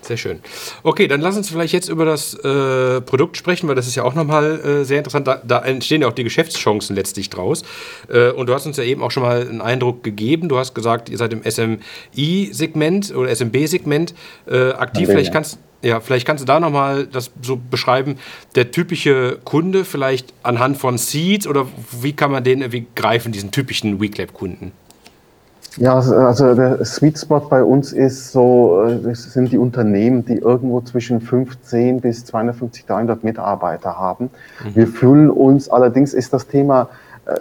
sehr 0.00 0.16
schön. 0.16 0.40
Okay, 0.82 1.06
dann 1.06 1.20
lass 1.20 1.36
uns 1.36 1.50
vielleicht 1.50 1.74
jetzt 1.74 1.90
über 1.90 2.06
das 2.06 2.32
äh, 2.34 3.02
Produkt 3.02 3.36
sprechen, 3.36 3.68
weil 3.68 3.74
das 3.74 3.86
ist 3.86 3.96
ja 3.96 4.02
auch 4.02 4.14
nochmal 4.14 4.58
äh, 4.60 4.84
sehr 4.84 4.96
interessant. 4.96 5.26
Da, 5.28 5.42
da, 5.44 5.60
entstehen 5.60 6.00
ja 6.00 6.08
auch 6.08 6.14
die 6.14 6.24
Geschäftschancen 6.24 6.96
letztlich 6.96 7.28
draus. 7.28 7.62
Äh, 8.08 8.30
und 8.30 8.48
du 8.48 8.54
hast 8.54 8.64
uns 8.64 8.78
ja 8.78 8.84
eben 8.84 9.02
auch 9.02 9.10
schon 9.10 9.22
mal 9.22 9.46
einen 9.46 9.60
Eindruck 9.60 10.02
gegeben. 10.02 10.48
Du 10.48 10.56
hast 10.56 10.74
gesagt, 10.74 11.10
ihr 11.10 11.18
seid 11.18 11.34
im 11.34 11.42
SMI-Segment 11.42 13.14
oder 13.14 13.28
SMB-Segment 13.28 14.14
äh, 14.46 14.70
aktiv. 14.70 15.06
Vielleicht 15.06 15.32
kannst, 15.32 15.58
ja, 15.82 16.00
vielleicht 16.00 16.26
kannst 16.26 16.42
du 16.42 16.46
da 16.46 16.60
nochmal 16.60 17.06
das 17.06 17.30
so 17.42 17.56
beschreiben, 17.56 18.16
der 18.54 18.70
typische 18.70 19.38
Kunde 19.44 19.84
vielleicht 19.84 20.32
anhand 20.42 20.76
von 20.76 20.98
Seeds 20.98 21.46
oder 21.46 21.66
wie 22.00 22.12
kann 22.12 22.30
man 22.30 22.44
den 22.44 22.60
irgendwie 22.60 22.86
greifen, 22.94 23.32
diesen 23.32 23.50
typischen 23.50 24.00
WeClap-Kunden? 24.00 24.72
Ja, 25.76 25.94
also, 25.94 26.16
also 26.16 26.54
der 26.54 26.84
Sweet 26.84 27.18
Spot 27.18 27.40
bei 27.40 27.62
uns 27.62 27.92
ist 27.92 28.32
so, 28.32 28.82
äh, 28.86 28.98
das 29.02 29.32
sind 29.32 29.52
die 29.52 29.58
Unternehmen, 29.58 30.24
die 30.24 30.34
irgendwo 30.38 30.80
zwischen 30.80 31.20
15 31.20 32.00
bis 32.00 32.24
250, 32.24 32.86
300 32.86 33.22
Mitarbeiter 33.22 33.96
haben. 33.96 34.30
Mhm. 34.64 34.76
Wir 34.76 34.86
fühlen 34.88 35.30
uns, 35.30 35.68
allerdings 35.68 36.12
ist 36.12 36.32
das 36.32 36.48
Thema 36.48 36.88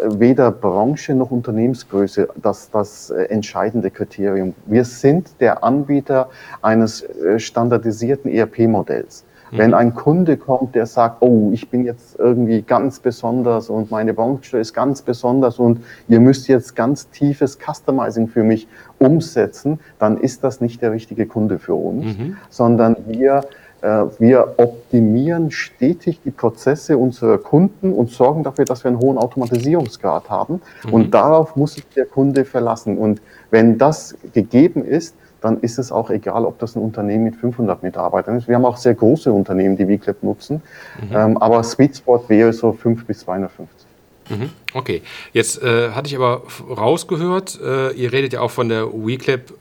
weder 0.05 0.51
Branche 0.51 1.13
noch 1.15 1.31
Unternehmensgröße 1.31 2.29
das, 2.41 2.69
das 2.71 3.09
äh, 3.09 3.23
entscheidende 3.25 3.91
Kriterium. 3.91 4.53
Wir 4.65 4.85
sind 4.85 5.39
der 5.39 5.63
Anbieter 5.63 6.29
eines 6.61 7.05
standardisierten 7.37 8.31
ERP-Modells. 8.31 9.25
Wenn 9.51 9.69
mhm. 9.69 9.75
ein 9.75 9.95
Kunde 9.95 10.37
kommt, 10.37 10.75
der 10.75 10.85
sagt, 10.85 11.21
oh, 11.21 11.49
ich 11.51 11.69
bin 11.69 11.83
jetzt 11.83 12.19
irgendwie 12.19 12.61
ganz 12.61 12.99
besonders 12.99 13.69
und 13.69 13.91
meine 13.91 14.13
Branche 14.13 14.59
ist 14.59 14.73
ganz 14.73 15.01
besonders 15.01 15.59
und 15.59 15.81
ihr 16.07 16.19
müsst 16.19 16.47
jetzt 16.47 16.75
ganz 16.75 17.09
tiefes 17.09 17.57
Customizing 17.57 18.27
für 18.27 18.43
mich 18.43 18.67
umsetzen, 18.99 19.79
dann 19.97 20.17
ist 20.17 20.43
das 20.43 20.61
nicht 20.61 20.81
der 20.81 20.91
richtige 20.91 21.25
Kunde 21.25 21.59
für 21.59 21.75
uns, 21.75 22.17
mhm. 22.17 22.37
sondern 22.49 22.95
wir 23.07 23.37
äh, 23.37 23.43
wir 23.81 24.55
optimieren 24.57 25.51
stetig 25.51 26.19
die 26.23 26.31
Prozesse 26.31 26.97
unserer 26.97 27.37
Kunden 27.37 27.93
und 27.93 28.09
sorgen 28.09 28.43
dafür, 28.43 28.65
dass 28.65 28.83
wir 28.83 28.89
einen 28.89 28.99
hohen 28.99 29.17
Automatisierungsgrad 29.17 30.29
haben. 30.29 30.61
Mhm. 30.85 30.93
Und 30.93 31.13
darauf 31.13 31.55
muss 31.55 31.73
sich 31.73 31.87
der 31.89 32.05
Kunde 32.05 32.45
verlassen. 32.45 32.97
Und 32.97 33.21
wenn 33.51 33.77
das 33.77 34.15
gegeben 34.33 34.83
ist, 34.83 35.15
dann 35.41 35.59
ist 35.61 35.79
es 35.79 35.91
auch 35.91 36.09
egal, 36.09 36.45
ob 36.45 36.59
das 36.59 36.75
ein 36.75 36.81
Unternehmen 36.81 37.23
mit 37.23 37.35
500 37.35 37.81
Mitarbeitern 37.83 38.37
ist. 38.37 38.47
Wir 38.47 38.55
haben 38.55 38.65
auch 38.65 38.77
sehr 38.77 38.93
große 38.93 39.31
Unternehmen, 39.31 39.77
die 39.77 39.87
WeClap 39.87 40.21
nutzen, 40.23 40.61
mhm. 41.01 41.15
ähm, 41.15 41.37
aber 41.37 41.63
Sweet 41.63 41.97
Spot 41.97 42.23
wäre 42.27 42.53
so 42.53 42.73
5 42.73 43.05
bis 43.05 43.19
250. 43.19 43.88
Mhm. 44.29 44.49
Okay, 44.73 45.01
jetzt 45.33 45.61
äh, 45.61 45.91
hatte 45.91 46.07
ich 46.07 46.15
aber 46.15 46.43
rausgehört, 46.69 47.59
äh, 47.63 47.91
ihr 47.93 48.11
redet 48.11 48.33
ja 48.33 48.41
auch 48.41 48.51
von 48.51 48.69
der 48.69 48.87
WeClap 48.87 49.51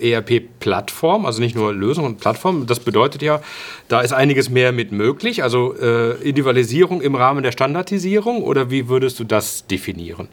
äh, 0.00 0.12
ERP-Plattform, 0.12 1.24
also 1.24 1.40
nicht 1.40 1.54
nur 1.54 1.72
Lösung 1.72 2.04
und 2.04 2.18
Plattform. 2.18 2.66
Das 2.66 2.80
bedeutet 2.80 3.22
ja, 3.22 3.40
da 3.88 4.00
ist 4.00 4.12
einiges 4.12 4.50
mehr 4.50 4.72
mit 4.72 4.90
möglich, 4.90 5.42
also 5.42 5.74
äh, 5.76 6.14
Individualisierung 6.22 7.00
im 7.00 7.14
Rahmen 7.14 7.42
der 7.42 7.52
Standardisierung 7.52 8.42
oder 8.42 8.70
wie 8.70 8.88
würdest 8.88 9.20
du 9.20 9.24
das 9.24 9.66
definieren? 9.66 10.28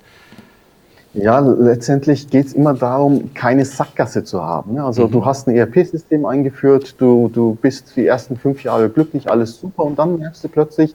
Ja, 1.17 1.39
letztendlich 1.39 2.29
geht 2.29 2.47
es 2.47 2.53
immer 2.53 2.73
darum, 2.73 3.33
keine 3.33 3.63
Sackgasse 3.63 4.25
zu 4.25 4.43
haben. 4.43 4.73
Ne? 4.73 4.83
Also 4.83 5.07
mhm. 5.07 5.11
du 5.11 5.25
hast 5.25 5.47
ein 5.47 5.55
ERP-System 5.55 6.25
eingeführt, 6.25 6.95
du, 6.97 7.31
du 7.33 7.57
bist 7.61 7.95
die 7.95 8.05
ersten 8.05 8.35
fünf 8.35 8.63
Jahre 8.63 8.89
glücklich, 8.89 9.29
alles 9.31 9.57
super 9.57 9.83
und 9.83 9.97
dann 9.97 10.19
merkst 10.19 10.43
du 10.43 10.49
plötzlich, 10.49 10.93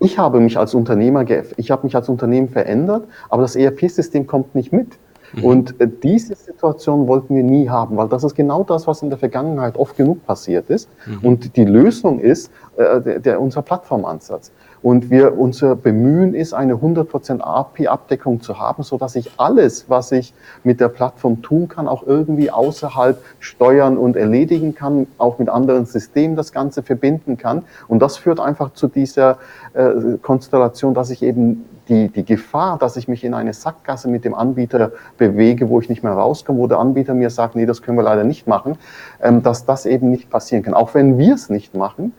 ich 0.00 0.18
habe 0.18 0.40
mich 0.40 0.58
als 0.58 0.74
Unternehmer, 0.74 1.24
ich 1.56 1.70
habe 1.70 1.84
mich 1.84 1.94
als 1.94 2.08
Unternehmen 2.08 2.48
verändert, 2.48 3.04
aber 3.28 3.42
das 3.42 3.54
ERP-System 3.54 4.26
kommt 4.26 4.54
nicht 4.54 4.72
mit. 4.72 4.98
Mhm. 5.32 5.44
Und 5.44 5.80
äh, 5.80 5.88
diese 6.02 6.34
Situation 6.34 7.06
wollten 7.06 7.36
wir 7.36 7.42
nie 7.42 7.68
haben, 7.68 7.96
weil 7.96 8.08
das 8.08 8.24
ist 8.24 8.34
genau 8.34 8.64
das, 8.64 8.86
was 8.86 9.02
in 9.02 9.10
der 9.10 9.18
Vergangenheit 9.18 9.76
oft 9.76 9.96
genug 9.96 10.26
passiert 10.26 10.68
ist. 10.70 10.88
Mhm. 11.06 11.18
Und 11.26 11.56
die 11.56 11.64
Lösung 11.64 12.18
ist 12.18 12.50
äh, 12.76 13.00
der, 13.00 13.20
der, 13.20 13.40
unser 13.40 13.62
Plattformansatz. 13.62 14.50
Und 14.82 15.10
wir, 15.10 15.38
unser 15.38 15.76
Bemühen 15.76 16.34
ist, 16.34 16.54
eine 16.54 16.74
100% 16.74 17.40
API-Abdeckung 17.40 18.40
zu 18.40 18.58
haben, 18.58 18.82
so 18.82 18.96
dass 18.96 19.14
ich 19.14 19.32
alles, 19.36 19.86
was 19.88 20.10
ich 20.12 20.32
mit 20.64 20.80
der 20.80 20.88
Plattform 20.88 21.42
tun 21.42 21.68
kann, 21.68 21.86
auch 21.86 22.06
irgendwie 22.06 22.50
außerhalb 22.50 23.22
steuern 23.40 23.98
und 23.98 24.16
erledigen 24.16 24.74
kann, 24.74 25.06
auch 25.18 25.38
mit 25.38 25.48
anderen 25.48 25.84
Systemen 25.84 26.36
das 26.36 26.52
Ganze 26.52 26.82
verbinden 26.82 27.36
kann. 27.36 27.64
Und 27.88 28.00
das 28.00 28.16
führt 28.16 28.40
einfach 28.40 28.72
zu 28.72 28.88
dieser 28.88 29.38
äh, 29.74 30.16
Konstellation, 30.22 30.94
dass 30.94 31.10
ich 31.10 31.22
eben 31.22 31.66
die, 31.90 32.08
die 32.08 32.24
Gefahr, 32.24 32.78
dass 32.78 32.96
ich 32.96 33.08
mich 33.08 33.24
in 33.24 33.34
eine 33.34 33.52
Sackgasse 33.52 34.08
mit 34.08 34.24
dem 34.24 34.34
Anbieter 34.34 34.92
bewege, 35.18 35.68
wo 35.68 35.80
ich 35.80 35.88
nicht 35.88 36.02
mehr 36.02 36.12
rauskomme, 36.12 36.58
wo 36.58 36.66
der 36.66 36.78
Anbieter 36.78 37.14
mir 37.14 37.30
sagt, 37.30 37.56
nee, 37.56 37.66
das 37.66 37.82
können 37.82 37.98
wir 37.98 38.04
leider 38.04 38.24
nicht 38.24 38.46
machen, 38.46 38.78
ähm, 39.20 39.42
dass 39.42 39.66
das 39.66 39.84
eben 39.84 40.10
nicht 40.10 40.30
passieren 40.30 40.62
kann. 40.62 40.72
Auch 40.72 40.94
wenn 40.94 41.18
wir 41.18 41.34
es 41.34 41.50
nicht 41.50 41.74
machen, 41.74 42.12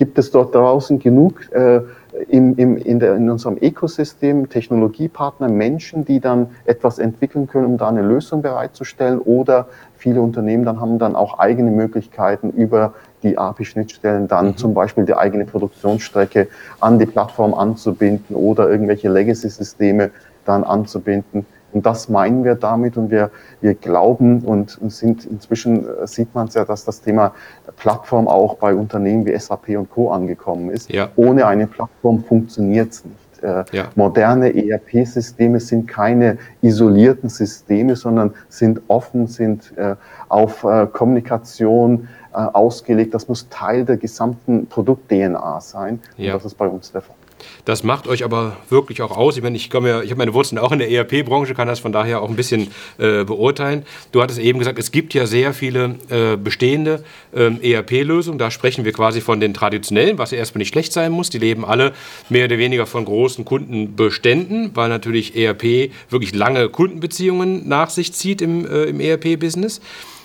gibt 0.00 0.18
es 0.18 0.30
dort 0.30 0.54
draußen 0.54 0.98
genug 0.98 1.52
äh, 1.52 1.82
in, 2.28 2.54
in, 2.54 2.78
in, 2.78 3.00
der, 3.00 3.16
in 3.16 3.28
unserem 3.28 3.58
Ökosystem 3.60 4.48
Technologiepartner, 4.48 5.50
Menschen, 5.50 6.06
die 6.06 6.20
dann 6.20 6.48
etwas 6.64 6.98
entwickeln 6.98 7.46
können, 7.46 7.66
um 7.66 7.76
da 7.76 7.88
eine 7.88 8.00
Lösung 8.00 8.40
bereitzustellen 8.40 9.18
oder 9.18 9.68
viele 9.98 10.22
Unternehmen 10.22 10.64
dann 10.64 10.80
haben 10.80 10.98
dann 10.98 11.16
auch 11.16 11.38
eigene 11.38 11.70
Möglichkeiten 11.70 12.48
über 12.48 12.94
die 13.22 13.36
API-Schnittstellen 13.36 14.26
dann 14.26 14.46
mhm. 14.46 14.56
zum 14.56 14.72
Beispiel 14.72 15.04
die 15.04 15.14
eigene 15.14 15.44
Produktionsstrecke 15.44 16.48
an 16.80 16.98
die 16.98 17.04
Plattform 17.04 17.52
anzubinden 17.52 18.34
oder 18.34 18.70
irgendwelche 18.70 19.10
Legacy-Systeme 19.10 20.12
dann 20.46 20.64
anzubinden. 20.64 21.44
Und 21.72 21.86
das 21.86 22.08
meinen 22.08 22.44
wir 22.44 22.54
damit 22.54 22.96
und 22.96 23.10
wir, 23.10 23.30
wir 23.60 23.74
glauben 23.74 24.40
und 24.40 24.78
sind 24.88 25.24
inzwischen 25.24 25.86
äh, 25.86 26.06
sieht 26.06 26.34
man 26.34 26.48
es 26.48 26.54
ja, 26.54 26.64
dass 26.64 26.84
das 26.84 27.00
Thema 27.00 27.32
Plattform 27.76 28.28
auch 28.28 28.54
bei 28.54 28.74
Unternehmen 28.74 29.26
wie 29.26 29.38
SAP 29.38 29.70
und 29.70 29.90
Co. 29.90 30.10
angekommen 30.10 30.70
ist. 30.70 30.90
Ja. 30.90 31.08
Ohne 31.16 31.46
eine 31.46 31.66
Plattform 31.66 32.24
funktioniert 32.24 32.92
es 32.92 33.04
nicht. 33.04 33.42
Äh, 33.42 33.64
ja. 33.72 33.88
Moderne 33.94 34.54
ERP-Systeme 34.54 35.60
sind 35.60 35.88
keine 35.88 36.38
isolierten 36.60 37.28
Systeme, 37.28 37.96
sondern 37.96 38.34
sind 38.48 38.82
offen, 38.88 39.26
sind 39.26 39.76
äh, 39.76 39.96
auf 40.28 40.64
äh, 40.64 40.86
Kommunikation 40.86 42.08
äh, 42.32 42.36
ausgelegt. 42.36 43.14
Das 43.14 43.28
muss 43.28 43.48
Teil 43.48 43.84
der 43.84 43.96
gesamten 43.96 44.66
Produkt-DNA 44.66 45.60
sein. 45.60 46.00
Ja. 46.16 46.34
Und 46.34 46.40
das 46.40 46.52
ist 46.52 46.58
bei 46.58 46.66
uns 46.66 46.92
der 46.92 47.00
Fall. 47.00 47.16
Das 47.64 47.82
macht 47.82 48.06
euch 48.06 48.24
aber 48.24 48.56
wirklich 48.68 49.02
auch 49.02 49.16
aus. 49.16 49.36
Ich 49.36 49.42
meine, 49.42 49.56
ich 49.56 49.70
ja, 49.72 50.02
ich 50.02 50.10
habe 50.10 50.18
meine 50.18 50.34
Wurzeln 50.34 50.58
auch 50.58 50.72
in 50.72 50.78
der 50.78 50.90
ERP-Branche, 50.90 51.54
kann 51.54 51.68
das 51.68 51.80
von 51.80 51.92
daher 51.92 52.22
auch 52.22 52.28
ein 52.28 52.36
bisschen 52.36 52.68
äh, 52.98 53.24
beurteilen. 53.24 53.84
Du 54.12 54.22
hattest 54.22 54.38
eben 54.38 54.58
gesagt, 54.58 54.78
es 54.78 54.92
gibt 54.92 55.14
ja 55.14 55.26
sehr 55.26 55.52
viele 55.52 55.96
äh, 56.08 56.36
bestehende 56.36 57.04
ähm, 57.34 57.60
ERP-Lösungen. 57.62 58.38
Da 58.38 58.50
sprechen 58.50 58.84
wir 58.84 58.92
quasi 58.92 59.20
von 59.20 59.40
den 59.40 59.54
traditionellen, 59.54 60.18
was 60.18 60.30
ja 60.30 60.38
erstmal 60.38 60.60
nicht 60.60 60.72
schlecht 60.72 60.92
sein 60.92 61.12
muss. 61.12 61.30
Die 61.30 61.38
leben 61.38 61.64
alle 61.64 61.92
mehr 62.28 62.46
oder 62.46 62.58
weniger 62.58 62.86
von 62.86 63.04
großen 63.04 63.44
Kundenbeständen, 63.44 64.70
weil 64.74 64.88
natürlich 64.88 65.36
ERP 65.36 65.90
wirklich 66.08 66.34
lange 66.34 66.68
Kundenbeziehungen 66.68 67.68
nach 67.68 67.90
sich 67.90 68.12
zieht 68.12 68.42
im, 68.42 68.66
äh, 68.66 68.84
im 68.84 69.00
ERP-Business. 69.00 69.80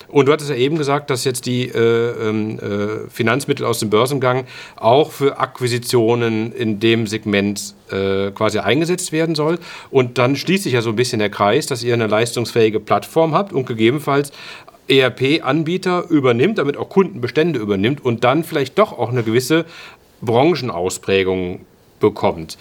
Und 0.08 0.26
du 0.26 0.32
hattest 0.32 0.50
ja 0.50 0.56
eben 0.56 0.78
gesagt, 0.78 1.10
dass 1.10 1.24
jetzt 1.24 1.46
die 1.46 1.68
äh, 1.68 2.28
ähm, 2.28 2.58
äh, 2.58 3.10
Finanzmittel 3.10 3.66
aus 3.66 3.80
dem 3.80 3.90
Börsengang 3.90 4.44
auch 4.76 5.10
für 5.10 5.38
Akquisitionen 5.38 6.52
in 6.52 6.80
dem 6.80 7.06
Segment 7.06 7.74
äh, 7.90 8.30
quasi 8.30 8.58
eingesetzt 8.58 9.12
werden 9.12 9.34
soll. 9.34 9.58
Und 9.90 10.18
dann 10.18 10.36
schließt 10.36 10.64
sich 10.64 10.74
ja 10.74 10.82
so 10.82 10.90
ein 10.90 10.96
bisschen 10.96 11.18
der 11.18 11.30
Kreis, 11.30 11.66
dass 11.66 11.82
ihr 11.82 11.94
eine 11.94 12.06
leistungsfähige 12.06 12.80
Plattform 12.80 13.34
habt 13.34 13.52
und 13.52 13.66
gegebenenfalls 13.66 14.32
ERP-Anbieter 14.88 16.08
übernimmt, 16.08 16.58
damit 16.58 16.76
auch 16.76 16.88
Kundenbestände 16.88 17.58
übernimmt 17.58 18.04
und 18.04 18.24
dann 18.24 18.44
vielleicht 18.44 18.78
doch 18.78 18.96
auch 18.96 19.10
eine 19.10 19.22
gewisse 19.22 19.64
Branchenausprägung 20.22 21.60
bekommt. 22.00 22.56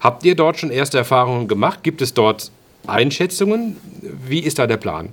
Habt 0.00 0.24
ihr 0.24 0.34
dort 0.34 0.58
schon 0.58 0.70
erste 0.70 0.98
Erfahrungen 0.98 1.48
gemacht? 1.48 1.82
Gibt 1.82 2.02
es 2.02 2.14
dort 2.14 2.50
Einschätzungen? 2.86 3.76
Wie 4.26 4.40
ist 4.40 4.58
da 4.58 4.66
der 4.66 4.76
Plan? 4.76 5.10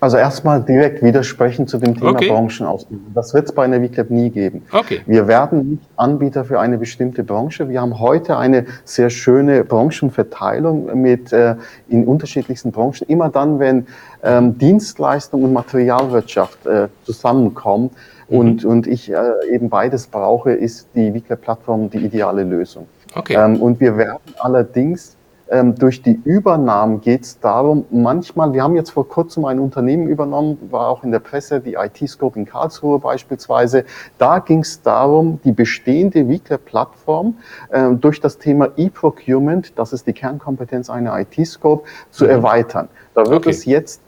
Also 0.00 0.18
erstmal 0.18 0.62
direkt 0.62 1.02
widersprechen 1.02 1.66
zu 1.66 1.78
dem 1.78 1.94
Thema 1.96 2.10
okay. 2.10 2.28
Branchenausbildung. 2.28 3.12
Das 3.14 3.32
wird 3.32 3.46
es 3.46 3.52
bei 3.52 3.64
einer 3.64 3.80
VClap 3.80 4.10
nie 4.10 4.30
geben. 4.30 4.62
Okay. 4.70 5.00
Wir 5.06 5.26
werden 5.26 5.70
nicht 5.70 5.82
Anbieter 5.96 6.44
für 6.44 6.60
eine 6.60 6.76
bestimmte 6.76 7.24
Branche. 7.24 7.68
Wir 7.68 7.80
haben 7.80 7.98
heute 7.98 8.36
eine 8.36 8.66
sehr 8.84 9.08
schöne 9.08 9.64
Branchenverteilung 9.64 11.00
mit 11.00 11.32
äh, 11.32 11.56
in 11.88 12.04
unterschiedlichsten 12.04 12.72
Branchen. 12.72 13.08
Immer 13.08 13.30
dann, 13.30 13.58
wenn 13.58 13.86
ähm, 14.22 14.58
Dienstleistung 14.58 15.44
und 15.44 15.52
Materialwirtschaft 15.54 16.66
äh, 16.66 16.88
zusammenkommen 17.04 17.90
mhm. 18.28 18.38
und, 18.38 18.64
und 18.66 18.86
ich 18.86 19.10
äh, 19.10 19.16
eben 19.50 19.70
beides 19.70 20.06
brauche, 20.08 20.52
ist 20.52 20.88
die 20.94 21.10
VClap-Plattform 21.12 21.88
die 21.88 21.98
ideale 21.98 22.44
Lösung. 22.44 22.86
Okay. 23.14 23.34
Ähm, 23.34 23.62
und 23.62 23.80
wir 23.80 23.96
werden 23.96 24.18
allerdings 24.38 25.15
ähm, 25.50 25.74
durch 25.76 26.02
die 26.02 26.20
Übernahmen 26.24 27.00
geht 27.00 27.22
es 27.22 27.38
darum, 27.38 27.84
manchmal, 27.90 28.52
wir 28.52 28.62
haben 28.62 28.74
jetzt 28.74 28.90
vor 28.90 29.08
kurzem 29.08 29.44
ein 29.44 29.58
Unternehmen 29.58 30.08
übernommen, 30.08 30.58
war 30.70 30.88
auch 30.88 31.04
in 31.04 31.12
der 31.12 31.20
Presse, 31.20 31.60
die 31.60 31.74
IT-Scope 31.74 32.38
in 32.38 32.46
Karlsruhe 32.46 32.98
beispielsweise. 32.98 33.84
Da 34.18 34.40
ging 34.40 34.60
es 34.60 34.82
darum, 34.82 35.40
die 35.44 35.52
bestehende 35.52 36.28
Wickler-Plattform 36.28 37.36
äh, 37.70 37.90
durch 37.92 38.20
das 38.20 38.38
Thema 38.38 38.70
E-Procurement, 38.76 39.78
das 39.78 39.92
ist 39.92 40.06
die 40.06 40.12
Kernkompetenz 40.12 40.90
einer 40.90 41.18
IT-Scope, 41.20 41.86
zu 42.10 42.24
mhm. 42.24 42.30
erweitern. 42.30 42.88
Da 43.14 43.26
wird 43.26 43.46
okay. 43.46 43.50
es 43.50 43.64
jetzt 43.64 44.00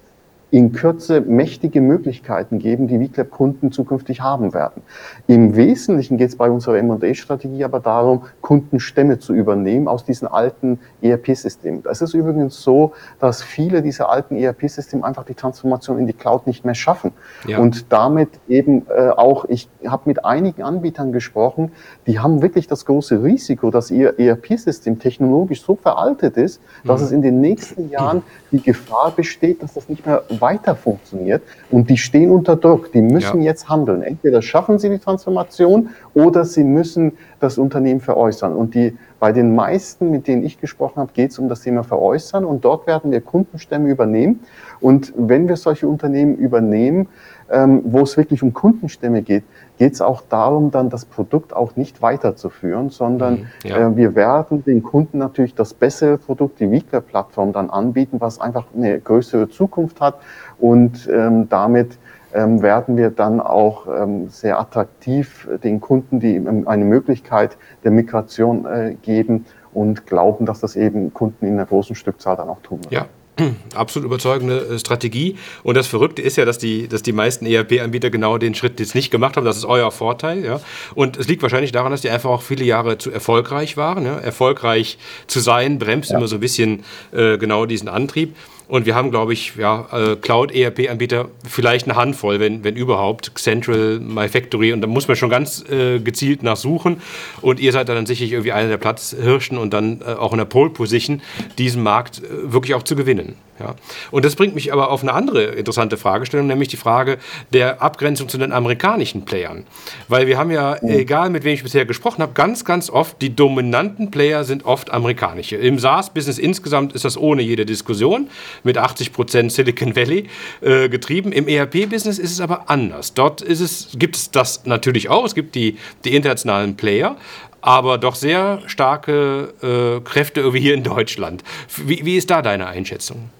in 0.51 0.73
Kürze 0.73 1.21
mächtige 1.21 1.81
Möglichkeiten 1.81 2.59
geben, 2.59 2.89
die 2.89 2.99
VClap-Kunden 2.99 3.71
zukünftig 3.71 4.23
haben 4.23 4.55
werden. 4.55 4.83
Im 5.27 5.57
Wesentlichen 5.57 6.17
geht 6.17 6.31
es 6.31 6.37
bei 6.37 6.51
unserer 6.51 6.79
M&A-Strategie 6.79 7.65
aber 7.65 7.81
darum, 7.81 8.23
Kundenstämme 8.41 9.19
zu 9.19 9.35
übernehmen 9.35 9.89
aus 9.89 10.05
diesen 10.05 10.27
alten 10.27 10.79
ERP-Systemen. 11.03 11.83
Es 11.91 12.01
ist 12.01 12.15
übrigens 12.15 12.63
so, 12.63 12.93
dass 13.21 13.43
viele 13.43 13.83
dieser 13.83 14.09
alten 14.09 14.37
ERP-Systeme 14.37 15.05
einfach 15.05 15.25
die 15.25 15.35
Transformation 15.35 15.99
in 15.99 16.07
die 16.07 16.15
Cloud 16.15 16.47
nicht 16.47 16.65
mehr 16.65 16.75
schaffen. 16.75 17.13
Ja. 17.47 17.59
Und 17.59 17.93
damit 17.93 18.31
eben 18.49 18.87
äh, 18.89 19.11
auch, 19.11 19.45
ich 19.49 19.69
habe 19.87 20.03
mit 20.07 20.25
einigen 20.25 20.63
Anbietern 20.63 21.13
gesprochen, 21.13 21.73
die 22.07 22.21
haben 22.21 22.41
wirklich 22.41 22.67
das 22.67 22.87
große 22.87 23.23
Risiko, 23.23 23.71
dass 23.71 23.91
ihr 23.91 24.19
ERP-System 24.19 24.99
technologisch 24.99 25.63
so 25.63 25.77
veraltet 25.77 26.37
ist, 26.39 26.63
dass 26.85 27.01
mhm. 27.01 27.07
es 27.07 27.13
in 27.13 27.23
den 27.23 27.41
nächsten 27.41 27.91
Jahren 27.91 28.23
die 28.51 28.63
Gefahr 28.63 29.13
besteht, 29.15 29.63
dass 29.63 29.75
das 29.75 29.89
nicht 29.89 30.07
mehr 30.07 30.23
weiter 30.40 30.74
funktioniert. 30.74 31.42
Und 31.70 31.90
die 31.90 31.96
stehen 31.96 32.31
unter 32.31 32.57
Druck. 32.57 32.92
Die 32.92 33.01
müssen 33.01 33.40
ja. 33.42 33.51
jetzt 33.51 33.68
handeln. 33.68 34.03
Entweder 34.03 34.42
schaffen 34.42 34.79
sie 34.79 34.88
die 34.88 34.98
Transformation 34.98 35.90
oder 36.14 36.44
sie 36.44 36.64
müssen 36.64 37.12
das 37.40 37.59
Unternehmen 37.59 38.01
veräußern. 38.01 38.55
Und 38.55 38.74
die, 38.74 38.96
bei 39.20 39.33
den 39.33 39.55
meisten, 39.55 40.11
mit 40.11 40.27
denen 40.27 40.44
ich 40.44 40.61
gesprochen 40.61 40.96
habe, 41.01 41.12
geht 41.12 41.31
es 41.31 41.38
um 41.38 41.48
das 41.48 41.61
Thema 41.61 41.85
Veräußern. 41.85 42.44
Und 42.44 42.64
dort 42.64 42.87
werden 42.87 43.11
wir 43.11 43.20
Kundenstämme 43.20 43.88
übernehmen. 43.88 44.40
Und 44.81 45.12
wenn 45.16 45.48
wir 45.48 45.57
solche 45.57 45.88
Unternehmen 45.88 46.37
übernehmen, 46.37 47.09
ähm, 47.51 47.83
wo 47.85 48.01
es 48.01 48.17
wirklich 48.17 48.43
um 48.43 48.53
Kundenstämme 48.53 49.23
geht, 49.23 49.45
geht 49.79 49.95
es 49.95 50.01
auch 50.01 50.23
darum, 50.29 50.71
dann 50.71 50.91
das 50.91 51.05
Produkt 51.05 51.55
auch 51.55 51.77
nicht 51.77 52.03
weiterzuführen, 52.03 52.91
sondern 52.91 53.35
mhm, 53.35 53.47
ja. 53.65 53.89
äh, 53.89 53.97
wir 53.97 54.15
werden 54.15 54.65
den 54.65 54.83
Kunden 54.83 55.19
natürlich 55.19 55.55
das 55.55 55.75
bessere 55.75 56.19
Produkt, 56.19 56.61
die 56.61 56.71
Wiegler-Plattform 56.71 57.53
dann 57.53 57.71
anbieten, 57.71 58.21
was 58.21 58.41
einfach 58.41 58.67
eine 58.77 58.99
größere 58.99 59.49
Zukunft 59.49 60.01
hat 60.01 60.17
und 60.59 61.09
ähm, 61.13 61.49
damit 61.49 61.99
ähm, 62.35 62.61
werden 62.61 62.97
wir 62.97 63.11
dann 63.11 63.41
auch 63.41 63.87
ähm, 63.87 64.29
sehr 64.29 64.61
attraktiv 64.61 65.49
den 65.65 65.81
Kunden 65.81 66.21
die 66.21 66.43
eine 66.67 66.85
Möglichkeit 66.85 67.57
der 67.85 67.91
Migration 67.91 68.67
äh, 68.67 68.97
geben 69.01 69.47
und 69.73 70.07
glauben, 70.07 70.45
dass 70.45 70.61
das 70.61 70.77
eben 70.77 71.15
Kunden 71.15 71.47
in 71.47 71.55
einer 71.55 71.67
großen 71.67 71.97
Stückzahl 71.97 72.37
dann 72.37 72.49
auch 72.49 72.61
tun 72.61 72.81
werden. 72.85 72.95
Ja. 72.95 73.07
Absolut 73.74 74.07
überzeugende 74.07 74.59
äh, 74.59 74.79
Strategie. 74.79 75.37
Und 75.62 75.77
das 75.77 75.87
Verrückte 75.87 76.22
ist 76.22 76.37
ja, 76.37 76.44
dass 76.44 76.59
die, 76.59 76.88
dass 76.88 77.03
die 77.03 77.12
meisten 77.12 77.46
ERP-Anbieter 77.46 78.11
genau 78.11 78.38
den 78.38 78.55
Schritt 78.55 78.81
jetzt 78.81 78.94
nicht 78.94 79.11
gemacht 79.11 79.37
haben. 79.37 79.44
Das 79.44 79.57
ist 79.57 79.64
euer 79.64 79.90
Vorteil. 79.90 80.44
Ja? 80.44 80.61
Und 80.94 81.16
es 81.16 81.29
liegt 81.29 81.42
wahrscheinlich 81.42 81.72
daran, 81.72 81.92
dass 81.92 82.01
die 82.01 82.11
einfach 82.11 82.31
auch 82.31 82.42
viele 82.42 82.64
Jahre 82.64 82.98
zu 82.98 83.11
erfolgreich 83.11 83.77
waren. 83.77 84.05
Ja? 84.05 84.18
Erfolgreich 84.18 84.98
zu 85.27 85.40
sein 85.40 85.79
bremst 85.79 86.11
ja. 86.11 86.18
immer 86.18 86.29
so 86.29 86.37
ein 86.37 86.40
bisschen 86.40 86.85
äh, 87.12 87.38
genau 87.38 87.66
diesen 87.66 87.88
Antrieb. 87.88 88.35
Und 88.68 88.85
wir 88.85 88.94
haben, 88.94 89.11
glaube 89.11 89.33
ich, 89.33 89.57
ja, 89.57 89.87
äh, 89.92 90.16
Cloud-ERP-Anbieter 90.16 91.31
vielleicht 91.48 91.88
eine 91.88 91.96
Handvoll, 91.96 92.38
wenn, 92.38 92.64
wenn 92.64 92.76
überhaupt. 92.76 93.33
Central, 93.37 93.98
MyFactory. 93.98 94.74
Und 94.74 94.83
da 94.83 94.87
muss 94.87 95.09
man 95.09 95.16
schon 95.16 95.31
ganz 95.31 95.64
äh, 95.70 95.98
gezielt 96.00 96.42
nachsuchen. 96.42 97.00
Und 97.40 97.61
ihr 97.61 97.72
seid 97.72 97.88
dann 97.88 98.04
sicherlich 98.04 98.33
irgendwie 98.33 98.52
einer 98.52 98.68
der 98.68 98.76
Platzhirschen 98.76 99.57
und 99.57 99.72
dann 99.72 100.02
äh, 100.02 100.12
auch 100.12 100.33
in 100.33 100.38
der 100.38 100.44
Pole-Position, 100.44 101.22
diesen 101.57 101.83
Markt 101.83 102.18
äh, 102.18 102.52
wirklich 102.52 102.74
auch 102.74 102.83
zu 102.83 102.94
gewinnen. 102.94 103.37
Ja. 103.61 103.74
Und 104.11 104.24
das 104.24 104.37
bringt 104.37 104.54
mich 104.54 104.72
aber 104.72 104.90
auf 104.90 105.02
eine 105.02 105.12
andere 105.12 105.42
interessante 105.44 105.96
Fragestellung, 105.96 106.46
nämlich 106.46 106.68
die 106.68 106.76
Frage 106.76 107.18
der 107.52 107.83
Abgrenzung 107.83 108.28
zu 108.28 108.38
den 108.38 108.52
amerikanischen 108.52 109.24
Playern. 109.24 109.64
Weil 110.07 110.26
wir 110.26 110.38
haben 110.38 110.50
ja, 110.50 110.78
mhm. 110.81 110.90
egal 110.90 111.31
mit 111.31 111.44
wem 111.44 111.54
ich 111.54 111.62
bisher 111.62 111.85
gesprochen 111.85 112.22
habe, 112.22 112.35
ganz, 112.35 112.64
ganz 112.64 112.90
oft, 112.90 113.20
die 113.20 113.35
dominanten 113.35 114.11
Player 114.11 114.44
sind 114.44 114.64
oft 114.64 114.90
amerikanische. 114.90 115.57
Im 115.57 115.78
SaaS-Business 115.78 116.38
insgesamt 116.38 116.92
ist 116.92 117.04
das 117.04 117.16
ohne 117.16 117.42
jede 117.42 117.66
Diskussion, 117.66 118.28
mit 118.62 118.79
80 118.79 119.12
Prozent 119.12 119.53
Silicon 119.53 119.97
Valley 119.97 120.29
äh, 120.61 120.88
getrieben. 120.88 121.33
Im 121.33 121.49
ERP-Business 121.49 122.18
ist 122.18 122.33
es 122.33 122.40
aber 122.40 122.71
anders. 122.71 123.14
Dort 123.14 123.40
ist 123.40 123.61
es, 123.61 123.88
gibt 123.94 124.16
es 124.16 124.31
das 124.31 124.64
natürlich 124.66 125.09
auch, 125.09 125.25
es 125.25 125.35
gibt 125.35 125.55
die, 125.55 125.77
die 126.05 126.14
internationalen 126.14 126.77
Player, 126.77 127.16
aber 127.61 127.99
doch 127.99 128.14
sehr 128.14 128.62
starke 128.66 129.55
äh, 129.62 130.01
Kräfte 130.09 130.40
irgendwie 130.40 130.61
hier 130.61 130.75
in 130.75 130.85
Deutschland. 130.85 131.42
Wie, 131.77 132.05
wie 132.05 132.16
ist 132.16 132.31
da 132.31 132.42
deine 132.42 132.66
Einschätzung? 132.66 133.31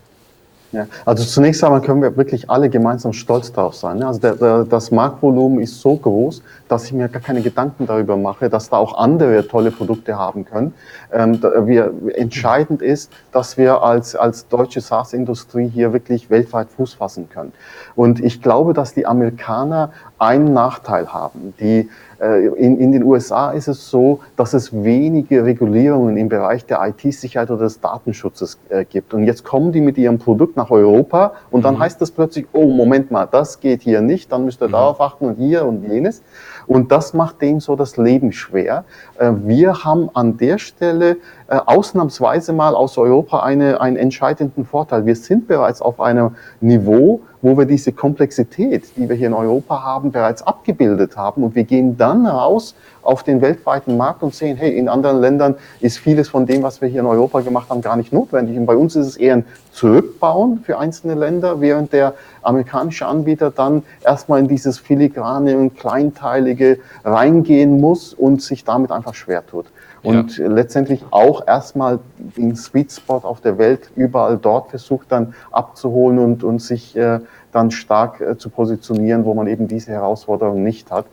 Ja, 0.71 0.87
also 1.07 1.25
zunächst 1.25 1.65
einmal 1.65 1.81
können 1.81 2.03
wir 2.03 2.15
wirklich 2.19 2.51
alle 2.51 2.69
gemeinsam 2.69 3.15
stolz 3.15 3.51
darauf 3.51 3.75
sein. 3.75 4.03
Also 4.03 4.21
der, 4.21 4.35
der, 4.35 4.65
das 4.65 4.91
Marktvolumen 4.91 5.61
ist 5.61 5.81
so 5.81 5.97
groß, 5.97 6.43
dass 6.69 6.85
ich 6.85 6.93
mir 6.93 7.09
gar 7.09 7.23
keine 7.23 7.41
Gedanken 7.41 7.87
darüber 7.87 8.19
mache, 8.19 8.51
dass 8.51 8.69
da 8.69 8.77
auch 8.77 8.99
andere 8.99 9.49
tolle 9.49 9.71
Produkte 9.71 10.19
haben 10.19 10.45
können. 10.45 10.75
Ähm, 11.11 11.41
wir, 11.43 11.95
entscheidend 12.15 12.83
ist, 12.83 13.11
dass 13.33 13.57
wir 13.57 13.83
als, 13.83 14.15
als 14.15 14.47
deutsche 14.49 14.83
SaaS-Industrie 14.83 15.69
hier 15.69 15.95
wirklich 15.95 16.29
weltweit 16.29 16.69
Fuß 16.69 16.95
fassen 16.95 17.31
können. 17.31 17.55
Und 17.97 18.21
ich 18.21 18.43
glaube, 18.43 18.75
dass 18.75 18.93
die 18.93 19.07
Amerikaner 19.07 19.93
einen 20.19 20.53
Nachteil 20.53 21.13
haben. 21.13 21.55
Die 21.61 21.89
äh, 22.21 22.47
in, 22.47 22.79
in 22.79 22.93
den 22.93 23.05
USA 23.05 23.51
ist 23.51 23.69
es 23.69 23.89
so, 23.89 24.21
dass 24.37 24.53
es 24.55 24.73
wenige 24.73 25.45
Regulierungen 25.45 26.17
im 26.17 26.29
Bereich 26.29 26.67
der 26.67 26.81
IT-Sicherheit 26.87 27.51
oder 27.51 27.65
des 27.65 27.81
Datenschutzes 27.81 28.59
äh, 28.69 28.85
gibt. 28.85 29.15
Und 29.15 29.25
jetzt 29.25 29.45
kommen 29.45 29.73
die 29.73 29.81
mit 29.81 29.97
ihrem 29.99 30.19
Produkt 30.19 30.57
nach 30.57 30.71
Europa 30.71 31.33
und 31.51 31.65
dann 31.65 31.75
mhm. 31.75 31.81
heißt 31.81 32.01
das 32.01 32.11
plötzlich, 32.11 32.47
oh, 32.53 32.67
Moment 32.67 33.11
mal, 33.11 33.27
das 33.27 33.61
geht 33.61 33.83
hier 33.83 34.01
nicht, 34.01 34.33
dann 34.33 34.45
müsst 34.45 34.63
ihr 34.63 34.69
mhm. 34.69 34.73
darauf 34.73 35.01
achten 35.01 35.27
und 35.27 35.37
hier 35.37 35.65
und 35.65 35.89
jenes. 35.89 36.23
Und 36.69 36.93
das 36.93 37.15
macht 37.15 37.41
denen 37.41 37.61
so 37.61 37.75
das 37.75 37.97
Leben 37.97 38.31
schwer. 38.31 38.85
Äh, 39.19 39.33
wir 39.45 39.85
haben 39.85 40.11
an 40.13 40.37
der 40.37 40.59
Stelle 40.59 41.17
äh, 41.49 41.57
ausnahmsweise 41.65 42.53
mal 42.53 42.75
aus 42.75 42.99
Europa 42.99 43.41
eine, 43.41 43.81
einen 43.81 43.97
entscheidenden 43.97 44.67
Vorteil. 44.67 45.07
Wir 45.07 45.17
sind 45.17 45.49
bereits 45.49 45.81
auf 45.81 45.99
einem 45.99 46.37
Niveau, 46.61 47.23
wo 47.41 47.57
wir 47.57 47.65
diese 47.65 47.93
Komplexität, 47.93 48.97
die 48.97 49.09
wir 49.09 49.17
hier 49.17 49.29
in 49.29 49.35
Europa 49.35 49.83
haben, 49.83 50.13
bereits 50.13 50.43
abgebildet 50.43 51.17
haben. 51.17 51.43
Und 51.43 51.55
wir 51.55 51.65
gehen 51.65 51.97
dann 51.97 52.27
raus 52.27 52.75
auf 53.09 53.23
den 53.23 53.41
weltweiten 53.41 53.97
Markt 53.97 54.23
und 54.23 54.35
sehen, 54.35 54.59
hey, 54.59 54.77
in 54.77 54.87
anderen 54.87 55.19
Ländern 55.19 55.55
ist 55.81 55.99
vieles 55.99 56.29
von 56.29 56.45
dem, 56.45 56.63
was 56.63 56.83
wir 56.83 56.91
hier 56.91 57.01
in 57.01 57.07
Europa 57.07 57.41
gemacht 57.41 57.71
haben, 57.71 57.81
gar 57.81 57.97
nicht 57.97 58.13
notwendig. 58.13 58.59
Und 58.59 58.67
bei 58.67 58.77
uns 58.77 58.97
ist 58.97 59.07
es 59.07 59.17
eher 59.17 59.37
ein 59.37 59.47
Zurückbauen 59.73 60.61
für 60.63 60.79
einzelne 60.79 61.15
Länder, 61.15 61.63
während 61.63 61.95
der 61.95 62.13
amerikanische 62.43 63.07
Anbieter 63.07 63.51
dann 63.51 63.83
erstmal 64.05 64.41
in 64.41 64.49
dieses 64.49 64.79
filigrane 64.79 65.57
und 65.57 65.75
kleinteilige 65.75 66.81
reingehen 67.03 67.81
muss 67.81 68.13
und 68.13 68.43
sich 68.43 68.65
damit 68.65 68.93
einfach 68.93 69.15
schwer 69.15 69.47
tut. 69.47 69.65
und 70.03 70.37
ja. 70.37 70.47
letztendlich 70.47 71.03
auch 71.11 71.47
erstmal 71.47 72.01
den 72.37 72.57
Sweet 72.57 72.93
Spot 72.93 73.23
auf 73.23 73.41
der 73.41 73.57
Welt 73.57 73.91
überall 73.97 74.37
dort 74.37 74.69
versucht 74.69 75.11
dann 75.11 75.35
abzuholen 75.51 76.19
und, 76.19 76.45
und 76.45 76.61
sich 76.61 76.95
äh, 76.95 77.21
dann 77.53 77.71
stark 77.71 78.21
äh, 78.21 78.37
zu 78.37 78.51
positionieren, 78.51 79.25
wo 79.25 79.33
man 79.33 79.47
eben 79.47 79.67
diese 79.67 79.93
Herausforderung 79.93 80.63
nicht 80.63 80.91
hat. 80.91 81.07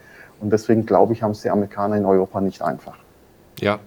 Und 0.46 0.52
deswegen 0.52 0.86
glaube 0.86 1.14
ich, 1.14 1.24
haben 1.24 1.32
es 1.32 1.42
die 1.42 1.50
Amerikaner 1.50 1.98
in 1.98 2.06
Europa 2.06 2.40
nicht 2.40 2.62
einfach. 2.62 2.94
Ja, 3.60 3.80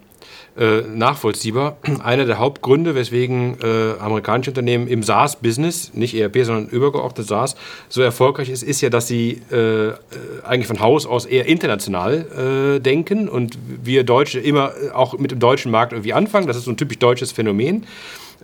äh, 0.59 0.81
nachvollziehbar. 0.81 1.77
Einer 2.03 2.25
der 2.25 2.41
Hauptgründe, 2.41 2.97
weswegen 2.97 3.59
äh, 3.63 3.93
amerikanische 4.01 4.51
Unternehmen 4.51 4.89
im 4.89 5.05
SaaS-Business, 5.05 5.95
nicht 5.95 6.17
ERP, 6.17 6.45
sondern 6.45 6.67
übergeordnet 6.67 7.29
SaaS, 7.29 7.55
so 7.89 8.03
erfolgreich 8.03 8.51
ist, 8.51 8.65
ist 8.65 8.81
ja, 8.81 8.91
dass 8.91 9.07
sie 9.07 9.41
äh, 9.53 9.93
eigentlich 10.43 10.67
von 10.67 10.81
Haus 10.81 11.07
aus 11.07 11.27
eher 11.27 11.47
international 11.47 12.75
äh, 12.77 12.81
denken 12.81 13.29
und 13.29 13.57
wir 13.85 14.03
Deutsche 14.03 14.41
immer 14.41 14.73
auch 14.95 15.17
mit 15.17 15.31
dem 15.31 15.39
deutschen 15.39 15.71
Markt 15.71 15.93
irgendwie 15.93 16.13
anfangen. 16.13 16.49
Das 16.49 16.57
ist 16.57 16.65
so 16.65 16.73
ein 16.73 16.77
typisch 16.77 16.99
deutsches 16.99 17.31
Phänomen. 17.31 17.87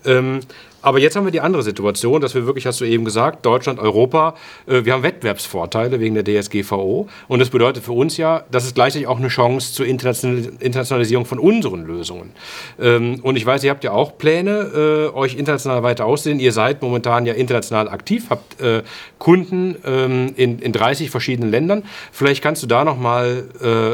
Ähm, 0.05 0.39
aber 0.85 0.99
jetzt 0.99 1.17
haben 1.17 1.25
wir 1.25 1.33
die 1.33 1.41
andere 1.41 1.63
Situation, 1.63 2.21
dass 2.21 2.35
wir 2.35 2.45
wirklich, 2.45 2.67
hast 2.67 2.81
du 2.81 2.85
eben 2.85 3.07
gesagt, 3.07 3.47
Deutschland, 3.47 3.79
Europa, 3.79 4.35
äh, 4.67 4.85
wir 4.85 4.93
haben 4.93 5.03
Wettbewerbsvorteile 5.03 5.99
wegen 5.99 6.15
der 6.15 6.25
DSGVO. 6.25 7.09
Und 7.27 7.39
das 7.39 7.49
bedeutet 7.49 7.83
für 7.83 7.93
uns 7.93 8.19
ja, 8.19 8.45
das 8.51 8.67
ist 8.67 8.75
gleichzeitig 8.75 9.09
auch 9.09 9.19
eine 9.19 9.29
Chance 9.29 9.73
zur 9.73 9.87
Internationalisierung 9.87 11.25
von 11.25 11.39
unseren 11.39 11.87
Lösungen. 11.87 12.33
Ähm, 12.79 13.21
und 13.23 13.37
ich 13.37 13.47
weiß, 13.47 13.65
ihr 13.65 13.71
habt 13.71 13.83
ja 13.83 13.93
auch 13.93 14.19
Pläne, 14.19 15.11
äh, 15.15 15.17
euch 15.17 15.37
international 15.37 15.83
weiter 15.83 16.05
auszusehen. 16.05 16.39
Ihr 16.39 16.53
seid 16.53 16.83
momentan 16.83 17.25
ja 17.25 17.33
international 17.33 17.89
aktiv, 17.89 18.27
habt 18.29 18.61
äh, 18.61 18.83
Kunden 19.19 19.77
ähm, 19.87 20.35
in, 20.37 20.59
in 20.59 20.73
30 20.73 21.11
verschiedenen 21.11 21.51
Ländern. 21.51 21.85
Vielleicht 22.13 22.43
kannst 22.43 22.63
du 22.63 22.67
da 22.67 22.85
noch 22.85 22.99
mal 22.99 23.45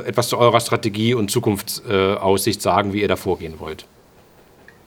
etwas 0.07 0.29
zu 0.29 0.39
eurer 0.39 0.61
Strategie 0.61 1.15
und 1.15 1.31
Zukunftsaussicht 1.31 2.61
sagen, 2.61 2.93
wie 2.93 3.03
ihr 3.03 3.09
da 3.09 3.17
vorgehen 3.17 3.55
wollt. 3.59 3.87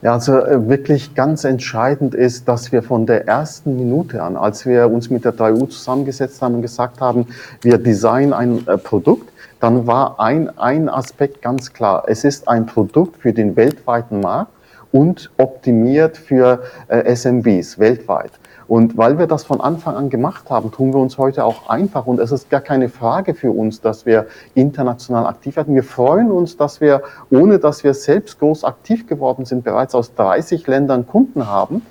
Ja, 0.04 0.12
also 0.12 0.34
äh, 0.34 0.68
wirklich 0.68 1.14
ganz 1.14 1.44
entscheidend 1.44 2.14
ist, 2.14 2.46
dass 2.46 2.72
wir 2.72 2.82
von 2.82 3.06
der 3.06 3.26
ersten 3.26 3.74
Minute 3.74 4.22
an, 4.22 4.36
als 4.36 4.66
wir 4.66 4.90
uns 4.90 5.08
mit 5.08 5.24
der 5.24 5.32
3U 5.34 5.70
zusammengesetzt 5.70 6.42
haben 6.42 6.56
und 6.56 6.60
gesagt 6.60 7.00
haben, 7.00 7.28
wir 7.62 7.78
designen 7.78 8.34
ein 8.34 8.68
äh, 8.68 8.76
Produkt, 8.76 9.32
dann 9.60 9.86
war 9.86 10.20
ein, 10.20 10.58
ein 10.58 10.90
Aspekt 10.90 11.40
ganz 11.40 11.72
klar. 11.72 12.04
Es 12.06 12.22
ist 12.22 12.48
ein 12.48 12.66
Produkt 12.66 13.16
für 13.22 13.32
den 13.32 13.56
weltweiten 13.56 14.20
Markt 14.20 14.52
und 14.92 15.30
optimiert 15.38 16.18
für 16.18 16.62
äh, 16.88 17.16
SMBs 17.16 17.78
weltweit. 17.78 18.32
Und 18.66 18.96
weil 18.96 19.18
wir 19.18 19.26
das 19.26 19.44
von 19.44 19.60
Anfang 19.60 19.94
an 19.94 20.10
gemacht 20.10 20.50
haben, 20.50 20.70
tun 20.70 20.92
wir 20.92 21.00
uns 21.00 21.18
heute 21.18 21.44
auch 21.44 21.68
einfach. 21.68 22.06
Und 22.06 22.18
es 22.18 22.32
ist 22.32 22.50
gar 22.50 22.60
keine 22.60 22.88
Frage 22.88 23.34
für 23.34 23.50
uns, 23.50 23.80
dass 23.80 24.06
wir 24.06 24.26
international 24.54 25.26
aktiv 25.26 25.56
werden. 25.56 25.74
Wir 25.74 25.84
freuen 25.84 26.30
uns, 26.30 26.56
dass 26.56 26.80
wir, 26.80 27.02
ohne 27.30 27.58
dass 27.58 27.84
wir 27.84 27.94
selbst 27.94 28.38
groß 28.38 28.64
aktiv 28.64 29.06
geworden 29.06 29.44
sind, 29.44 29.64
bereits 29.64 29.94
aus 29.94 30.14
30 30.14 30.66
Ländern 30.66 31.06
Kunden 31.06 31.46
haben. 31.46 31.82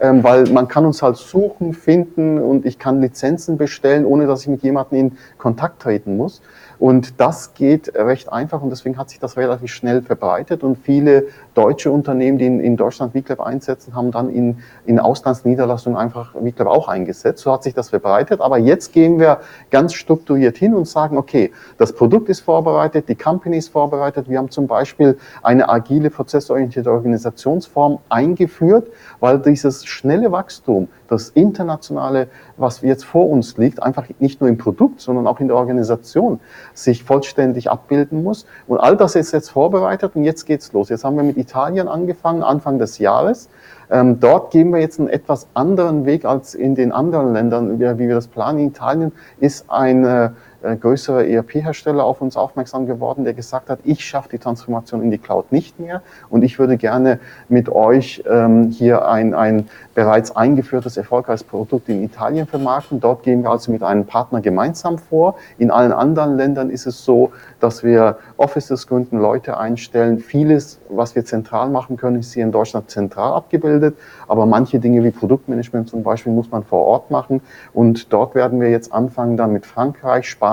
Ähm, 0.00 0.24
weil 0.24 0.44
man 0.50 0.66
kann 0.66 0.84
uns 0.84 1.00
halt 1.00 1.16
suchen, 1.16 1.74
finden 1.74 2.38
und 2.38 2.66
ich 2.66 2.80
kann 2.80 3.00
Lizenzen 3.00 3.56
bestellen, 3.56 4.04
ohne 4.04 4.26
dass 4.26 4.42
ich 4.42 4.48
mit 4.48 4.62
jemandem 4.62 4.98
in 4.98 5.18
Kontakt 5.38 5.80
treten 5.80 6.16
muss. 6.16 6.42
Und 6.82 7.20
das 7.20 7.54
geht 7.54 7.94
recht 7.94 8.32
einfach 8.32 8.60
und 8.60 8.70
deswegen 8.70 8.98
hat 8.98 9.08
sich 9.08 9.20
das 9.20 9.36
relativ 9.36 9.72
schnell 9.72 10.02
verbreitet 10.02 10.64
und 10.64 10.76
viele 10.76 11.28
deutsche 11.54 11.92
Unternehmen, 11.92 12.38
die 12.38 12.46
in, 12.46 12.58
in 12.58 12.76
Deutschland 12.76 13.14
WeClap 13.14 13.40
einsetzen, 13.40 13.94
haben 13.94 14.10
dann 14.10 14.28
in, 14.28 14.58
in 14.84 14.98
Auslandsniederlassungen 14.98 15.96
einfach 15.96 16.34
WeClap 16.34 16.66
auch 16.66 16.88
eingesetzt. 16.88 17.44
So 17.44 17.52
hat 17.52 17.62
sich 17.62 17.72
das 17.72 17.90
verbreitet. 17.90 18.40
Aber 18.40 18.58
jetzt 18.58 18.92
gehen 18.92 19.20
wir 19.20 19.42
ganz 19.70 19.94
strukturiert 19.94 20.56
hin 20.56 20.74
und 20.74 20.88
sagen, 20.88 21.18
okay, 21.18 21.52
das 21.78 21.92
Produkt 21.92 22.28
ist 22.28 22.40
vorbereitet, 22.40 23.08
die 23.08 23.14
Company 23.14 23.58
ist 23.58 23.68
vorbereitet. 23.68 24.28
Wir 24.28 24.38
haben 24.38 24.50
zum 24.50 24.66
Beispiel 24.66 25.16
eine 25.44 25.68
agile, 25.68 26.10
prozessorientierte 26.10 26.90
Organisationsform 26.90 28.00
eingeführt, 28.08 28.88
weil 29.20 29.38
dieses 29.38 29.84
schnelle 29.84 30.32
Wachstum, 30.32 30.88
das 31.06 31.28
internationale, 31.28 32.26
was 32.56 32.80
jetzt 32.82 33.04
vor 33.04 33.28
uns 33.28 33.56
liegt, 33.56 33.82
einfach 33.82 34.06
nicht 34.18 34.40
nur 34.40 34.48
im 34.48 34.58
Produkt, 34.58 35.00
sondern 35.00 35.26
auch 35.26 35.40
in 35.40 35.48
der 35.48 35.56
Organisation 35.56 36.40
sich 36.74 37.04
vollständig 37.04 37.70
abbilden 37.70 38.22
muss. 38.22 38.46
Und 38.66 38.78
all 38.78 38.96
das 38.96 39.14
ist 39.14 39.32
jetzt 39.32 39.50
vorbereitet 39.50 40.12
und 40.14 40.24
jetzt 40.24 40.44
geht's 40.44 40.72
los. 40.72 40.88
Jetzt 40.88 41.04
haben 41.04 41.16
wir 41.16 41.22
mit 41.22 41.36
Italien 41.36 41.88
angefangen, 41.88 42.42
Anfang 42.42 42.78
des 42.78 42.98
Jahres. 42.98 43.48
Ähm, 43.90 44.20
dort 44.20 44.50
gehen 44.52 44.72
wir 44.72 44.80
jetzt 44.80 44.98
einen 44.98 45.08
etwas 45.08 45.48
anderen 45.54 46.06
Weg 46.06 46.24
als 46.24 46.54
in 46.54 46.74
den 46.74 46.92
anderen 46.92 47.32
Ländern, 47.32 47.78
wie, 47.78 48.08
wir 48.08 48.14
das 48.14 48.26
planen. 48.26 48.58
Italien 48.60 49.12
ist 49.38 49.68
eine 49.68 50.34
äh, 50.62 50.76
größere 50.76 51.28
ERP-Hersteller 51.28 52.04
auf 52.04 52.20
uns 52.20 52.36
aufmerksam 52.36 52.86
geworden, 52.86 53.24
der 53.24 53.34
gesagt 53.34 53.68
hat, 53.68 53.80
ich 53.84 54.04
schaffe 54.04 54.28
die 54.30 54.38
Transformation 54.38 55.02
in 55.02 55.10
die 55.10 55.18
Cloud 55.18 55.50
nicht 55.50 55.80
mehr 55.80 56.02
und 56.30 56.42
ich 56.42 56.58
würde 56.58 56.76
gerne 56.76 57.18
mit 57.48 57.68
euch 57.68 58.22
ähm, 58.30 58.70
hier 58.70 59.08
ein, 59.08 59.34
ein 59.34 59.68
bereits 59.94 60.34
eingeführtes, 60.34 60.96
erfolgreiches 60.96 61.44
Produkt 61.44 61.88
in 61.88 62.02
Italien 62.02 62.46
vermarkten. 62.46 63.00
Dort 63.00 63.24
gehen 63.24 63.42
wir 63.42 63.50
also 63.50 63.72
mit 63.72 63.82
einem 63.82 64.06
Partner 64.06 64.40
gemeinsam 64.40 64.98
vor. 64.98 65.34
In 65.58 65.70
allen 65.70 65.92
anderen 65.92 66.36
Ländern 66.36 66.70
ist 66.70 66.86
es 66.86 67.04
so, 67.04 67.32
dass 67.60 67.82
wir 67.82 68.16
Offices 68.36 68.86
gründen, 68.86 69.18
Leute 69.20 69.58
einstellen. 69.58 70.20
Vieles, 70.20 70.78
was 70.88 71.14
wir 71.14 71.24
zentral 71.24 71.68
machen 71.68 71.96
können, 71.96 72.20
ist 72.20 72.32
hier 72.32 72.44
in 72.44 72.52
Deutschland 72.52 72.90
zentral 72.90 73.32
abgebildet. 73.32 73.96
Aber 74.28 74.46
manche 74.46 74.78
Dinge 74.78 75.04
wie 75.04 75.10
Produktmanagement 75.10 75.88
zum 75.88 76.02
Beispiel 76.02 76.32
muss 76.32 76.50
man 76.50 76.64
vor 76.64 76.86
Ort 76.86 77.10
machen. 77.10 77.40
Und 77.74 78.12
dort 78.12 78.34
werden 78.34 78.60
wir 78.60 78.70
jetzt 78.70 78.92
anfangen, 78.92 79.36
dann 79.36 79.52
mit 79.52 79.66
Frankreich, 79.66 80.28
Spanien 80.28 80.51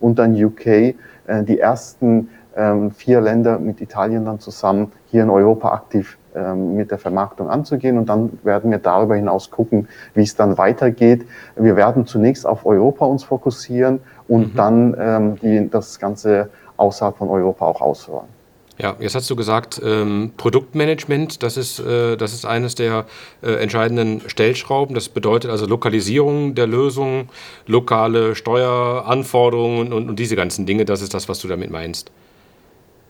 und 0.00 0.18
dann 0.18 0.34
UK 0.34 0.66
äh, 0.66 0.94
die 1.42 1.58
ersten 1.58 2.28
ähm, 2.56 2.90
vier 2.90 3.20
Länder 3.20 3.58
mit 3.58 3.80
Italien 3.80 4.24
dann 4.24 4.40
zusammen 4.40 4.92
hier 5.10 5.22
in 5.22 5.30
Europa 5.30 5.72
aktiv 5.72 6.16
ähm, 6.34 6.74
mit 6.74 6.90
der 6.90 6.98
Vermarktung 6.98 7.50
anzugehen 7.50 7.98
und 7.98 8.08
dann 8.08 8.38
werden 8.42 8.70
wir 8.70 8.78
darüber 8.78 9.16
hinaus 9.16 9.50
gucken, 9.50 9.88
wie 10.14 10.22
es 10.22 10.36
dann 10.36 10.58
weitergeht. 10.58 11.26
Wir 11.56 11.76
werden 11.76 12.06
zunächst 12.06 12.46
auf 12.46 12.64
Europa 12.66 13.04
uns 13.04 13.24
fokussieren 13.24 14.00
und 14.28 14.54
mhm. 14.54 14.56
dann 14.56 14.96
ähm, 14.98 15.36
die, 15.40 15.70
das 15.70 15.98
Ganze 15.98 16.50
außerhalb 16.76 17.16
von 17.16 17.28
Europa 17.28 17.66
auch 17.66 17.80
ausrollen. 17.80 18.35
Ja, 18.78 18.94
jetzt 19.00 19.14
hast 19.14 19.30
du 19.30 19.36
gesagt, 19.36 19.80
ähm, 19.82 20.32
Produktmanagement, 20.36 21.42
das 21.42 21.56
ist, 21.56 21.78
äh, 21.78 22.16
das 22.16 22.34
ist 22.34 22.44
eines 22.44 22.74
der 22.74 23.06
äh, 23.42 23.52
entscheidenden 23.52 24.20
Stellschrauben. 24.28 24.94
Das 24.94 25.08
bedeutet 25.08 25.50
also 25.50 25.66
Lokalisierung 25.66 26.54
der 26.54 26.66
Lösung, 26.66 27.30
lokale 27.66 28.34
Steueranforderungen 28.34 29.94
und, 29.94 30.10
und 30.10 30.18
diese 30.18 30.36
ganzen 30.36 30.66
Dinge. 30.66 30.84
Das 30.84 31.00
ist 31.00 31.14
das, 31.14 31.26
was 31.28 31.38
du 31.38 31.48
damit 31.48 31.70
meinst. 31.70 32.10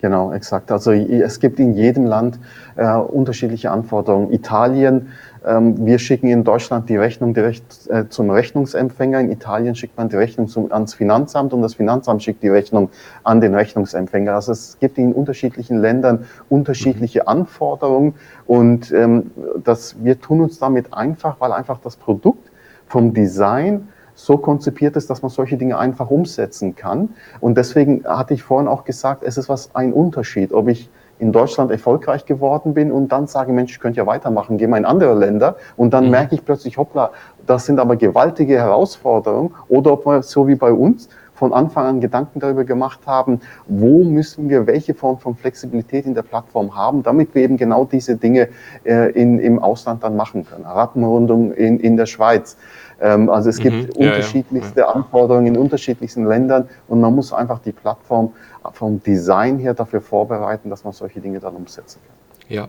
Genau, 0.03 0.33
exakt. 0.33 0.71
Also 0.71 0.93
es 0.93 1.41
gibt 1.41 1.59
in 1.59 1.73
jedem 1.73 2.05
Land 2.05 2.39
äh, 2.77 2.95
unterschiedliche 2.97 3.71
Anforderungen. 3.71 4.31
Italien, 4.31 5.09
ähm, 5.47 5.87
wir 5.87 5.99
schicken 5.99 6.27
in 6.27 6.45
Deutschland 6.45 6.89
die 6.91 6.97
Rechnung 6.97 7.33
direkt 7.33 7.89
äh, 7.89 8.09
zum 8.11 8.29
Rechnungsempfänger. 8.31 9.21
In 9.21 9.33
Italien 9.33 9.75
schickt 9.75 9.97
man 9.97 10.11
die 10.11 10.17
Rechnung 10.17 10.49
zum, 10.49 10.71
ans 10.71 10.93
Finanzamt 10.93 11.55
und 11.55 11.63
das 11.63 11.75
Finanzamt 11.75 12.23
schickt 12.23 12.43
die 12.43 12.49
Rechnung 12.49 12.91
an 13.25 13.41
den 13.41 13.55
Rechnungsempfänger. 13.55 14.35
Also 14.35 14.53
es 14.53 14.77
gibt 14.81 14.99
in 14.99 15.15
unterschiedlichen 15.15 15.81
Ländern 15.81 16.27
unterschiedliche 16.51 17.23
mhm. 17.23 17.29
Anforderungen 17.29 18.15
und 18.47 18.93
ähm, 18.93 19.31
das, 19.65 19.97
wir 20.03 20.21
tun 20.21 20.43
uns 20.43 20.59
damit 20.59 20.93
einfach, 20.93 21.37
weil 21.41 21.53
einfach 21.53 21.79
das 21.83 21.97
Produkt 21.97 22.51
vom 22.87 23.15
Design 23.15 23.89
so 24.17 24.39
konzipiert 24.39 24.97
ist, 24.97 25.09
dass 25.09 25.23
man 25.23 25.31
solche 25.31 25.57
Dinge 25.57 25.79
einfach 25.79 26.11
umsetzen 26.11 26.75
kann. 26.75 27.11
Und 27.41 27.57
deswegen 27.57 28.05
hatte 28.05 28.35
ich 28.35 28.43
vorhin 28.43 28.67
auch 28.67 28.85
gesagt, 28.85 29.23
es 29.23 29.39
ist 29.39 29.49
was 29.49 29.75
ein 29.75 29.93
Unterschied, 29.93 30.53
ob 30.53 30.69
ich 30.69 30.91
in 31.19 31.33
Deutschland 31.33 31.71
erfolgreich 31.71 32.27
geworden 32.27 32.75
bin 32.75 32.93
und 32.93 33.13
dann 33.13 33.27
sage, 33.27 33.53
Mensch, 33.53 33.73
ich 33.73 33.81
könnte 33.81 33.99
ja 33.99 34.07
weitermachen, 34.07 34.59
gehe 34.59 34.69
mal 34.69 34.79
in 34.79 34.85
andere 34.85 35.15
Länder 35.15 35.57
und 35.77 35.95
dann 35.95 36.07
mhm. 36.07 36.11
merke 36.11 36.35
ich 36.35 36.45
plötzlich, 36.45 36.77
hoppla, 36.77 37.11
das 37.47 37.67
sind 37.67 37.79
aber 37.79 37.97
gewaltige 37.97 38.55
Herausforderungen 38.55 39.55
oder 39.69 39.93
ob 39.93 40.05
man 40.05 40.23
so 40.23 40.47
wie 40.49 40.57
bei 40.57 40.73
uns 40.73 41.09
von 41.37 41.53
Anfang 41.53 41.87
an 41.87 42.01
Gedanken 42.01 42.41
darüber 42.41 42.65
gemacht 42.65 43.01
haben, 43.07 43.41
wo 43.67 44.03
müssen 44.05 44.49
wir 44.49 44.67
welche 44.67 44.95
Form 44.95 45.19
von 45.19 45.37
Flexibilität 45.37 46.07
in 46.07 46.15
der 46.15 46.23
Plattform 46.23 46.75
haben, 46.75 47.03
damit 47.03 47.35
wir 47.35 47.43
eben 47.43 47.57
genau 47.57 47.85
diese 47.85 48.17
Dinge 48.17 48.49
äh, 48.85 49.11
in, 49.13 49.39
im 49.39 49.59
Ausland 49.59 50.03
dann 50.03 50.17
machen 50.17 50.47
können. 50.47 50.65
Rappenrundung 50.65 51.53
in, 51.53 51.79
in 51.79 51.97
der 51.97 52.07
Schweiz. 52.07 52.57
Ähm, 53.01 53.29
also 53.29 53.51
es 53.51 53.59
gibt 53.59 53.77
mhm, 53.77 54.03
ja, 54.03 54.11
unterschiedlichste 54.11 54.81
ja. 54.81 54.89
Anforderungen 54.89 55.47
in 55.47 55.57
unterschiedlichsten 55.57 56.27
Ländern 56.27 56.69
und 56.89 57.01
man 57.01 57.15
muss 57.15 57.33
einfach 57.33 57.59
die 57.61 57.73
Plattform 57.73 58.33
vom 58.73 59.03
Design 59.03 59.59
her 59.59 59.75
dafür 59.75 60.01
vorbereiten, 60.01 60.71
dass 60.71 60.85
man 60.85 60.93
solche 60.93 61.21
Dinge 61.21 61.41
dann 61.41 61.55
umsetzen 61.55 62.01
kann. 62.07 62.17
Ja, 62.49 62.69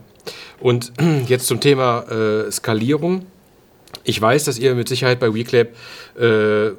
und 0.59 0.91
jetzt 1.28 1.47
zum 1.47 1.59
Thema 1.59 2.03
äh, 2.09 2.51
Skalierung. 2.51 3.25
Ich 4.03 4.21
weiß, 4.21 4.45
dass 4.45 4.59
ihr 4.59 4.75
mit 4.75 4.88
Sicherheit 4.89 5.19
bei 5.19 5.34
WeClap 5.34 5.69
äh, 6.19 6.71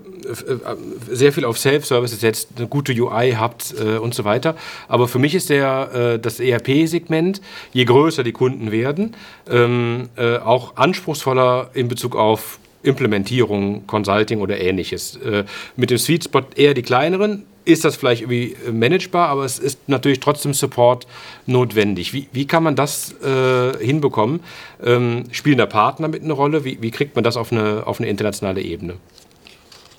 sehr 1.11 1.33
viel 1.33 1.45
auf 1.45 1.59
Self-Services 1.59 2.21
setzt, 2.21 2.49
eine 2.57 2.67
gute 2.69 2.93
UI 2.93 3.33
habt 3.33 3.75
äh, 3.79 3.97
und 3.97 4.15
so 4.15 4.25
weiter. 4.25 4.55
Aber 4.89 5.09
für 5.09 5.19
mich 5.19 5.35
ist 5.35 5.51
der, 5.51 5.91
äh, 5.95 6.19
das 6.19 6.39
ERP-Segment, 6.41 7.41
je 7.73 7.85
größer 7.85 8.25
die 8.25 8.33
Kunden 8.33 8.73
werden, 8.73 9.15
ähm, 9.51 10.09
äh, 10.17 10.37
auch 10.37 10.77
anspruchsvoller 10.77 11.71
in 11.75 11.89
Bezug 11.89 12.15
auf 12.15 12.59
Implementierung, 12.83 13.87
Consulting 13.87 14.41
oder 14.41 14.61
ähnliches. 14.61 15.17
Äh, 15.17 15.45
mit 15.77 15.91
dem 15.91 15.99
Sweet 15.99 16.25
Spot 16.25 16.43
eher 16.55 16.75
die 16.75 16.83
kleineren, 16.83 17.45
ist 17.69 17.85
das 17.85 17.97
vielleicht 17.97 18.23
irgendwie 18.23 18.57
managebar, 18.73 19.29
aber 19.29 19.45
es 19.45 19.59
ist 19.59 19.89
natürlich 19.89 20.21
trotzdem 20.21 20.55
Support 20.55 21.07
notwendig. 21.45 22.15
Wie, 22.15 22.29
wie 22.33 22.47
kann 22.47 22.63
man 22.63 22.77
das 22.77 23.15
äh, 23.23 23.85
hinbekommen? 23.85 24.41
Ähm, 24.83 25.25
spielen 25.33 25.59
da 25.59 25.67
Partner 25.67 26.09
mit 26.09 26.23
eine 26.23 26.33
Rolle? 26.33 26.65
Wie, 26.65 26.81
wie 26.81 26.91
kriegt 26.91 27.15
man 27.15 27.25
das 27.25 27.37
auf 27.37 27.53
eine, 27.53 27.87
auf 27.87 28.01
eine 28.01 28.09
internationale 28.09 28.63
Ebene? 28.63 28.95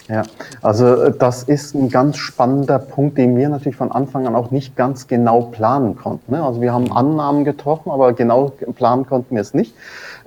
Ja, 0.08 0.24
also 0.64 0.88
äh, 0.88 1.14
das 1.18 1.44
ist 1.44 1.76
ein 1.76 1.90
ganz 1.90 2.18
spannender 2.18 2.80
Punkt, 2.80 3.20
den 3.20 3.38
wir 3.38 3.48
natürlich 3.50 3.76
von 3.76 3.92
Anfang 3.92 4.26
an 4.26 4.36
auch 4.36 4.50
nicht 4.50 4.76
ganz 4.76 5.06
genau 5.06 5.44
planen 5.44 5.96
konnten. 5.96 6.32
Ne? 6.32 6.44
Also 6.44 6.62
wir 6.62 6.74
haben 6.74 6.92
Annahmen 6.92 7.46
getroffen, 7.46 7.92
aber 7.92 8.14
genau 8.14 8.52
planen 8.76 9.06
konnten 9.06 9.36
wir 9.36 9.42
es 9.42 9.54
nicht. 9.54 9.76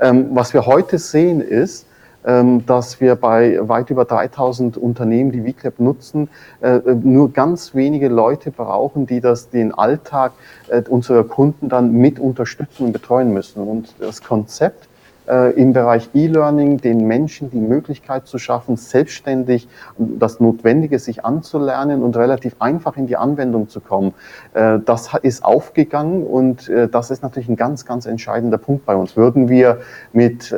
Ähm, 0.00 0.28
was 0.30 0.54
wir 0.54 0.66
heute 0.66 0.98
sehen 0.98 1.40
ist, 1.40 1.86
dass 2.24 3.00
wir 3.00 3.16
bei 3.16 3.58
weit 3.68 3.90
über 3.90 4.04
3000 4.04 4.76
Unternehmen, 4.76 5.32
die 5.32 5.42
VClap 5.42 5.80
nutzen, 5.80 6.28
äh, 6.60 6.78
nur 7.02 7.32
ganz 7.32 7.74
wenige 7.74 8.08
Leute 8.08 8.50
brauchen, 8.50 9.06
die 9.06 9.20
das 9.20 9.50
den 9.50 9.72
Alltag 9.72 10.32
äh, 10.68 10.82
unserer 10.88 11.24
Kunden 11.24 11.68
dann 11.68 11.92
mit 11.92 12.18
unterstützen 12.18 12.86
und 12.86 12.92
betreuen 12.92 13.32
müssen. 13.32 13.62
Und 13.66 13.94
das 13.98 14.22
Konzept 14.22 14.88
im 15.26 15.72
Bereich 15.72 16.10
E-Learning 16.14 16.78
den 16.78 17.06
Menschen 17.06 17.50
die 17.50 17.60
Möglichkeit 17.60 18.26
zu 18.26 18.38
schaffen, 18.38 18.76
selbstständig 18.76 19.68
das 19.98 20.40
Notwendige 20.40 20.98
sich 20.98 21.24
anzulernen 21.24 22.02
und 22.02 22.16
relativ 22.16 22.56
einfach 22.58 22.96
in 22.96 23.06
die 23.06 23.16
Anwendung 23.16 23.68
zu 23.68 23.80
kommen. 23.80 24.14
Äh, 24.54 24.78
das 24.84 25.10
ist 25.22 25.44
aufgegangen 25.44 26.24
und 26.26 26.68
äh, 26.68 26.88
das 26.88 27.10
ist 27.10 27.22
natürlich 27.22 27.48
ein 27.48 27.56
ganz, 27.56 27.84
ganz 27.84 28.06
entscheidender 28.06 28.58
Punkt 28.58 28.84
bei 28.86 28.94
uns. 28.94 29.16
Würden 29.16 29.48
wir 29.48 29.80
mit 30.12 30.52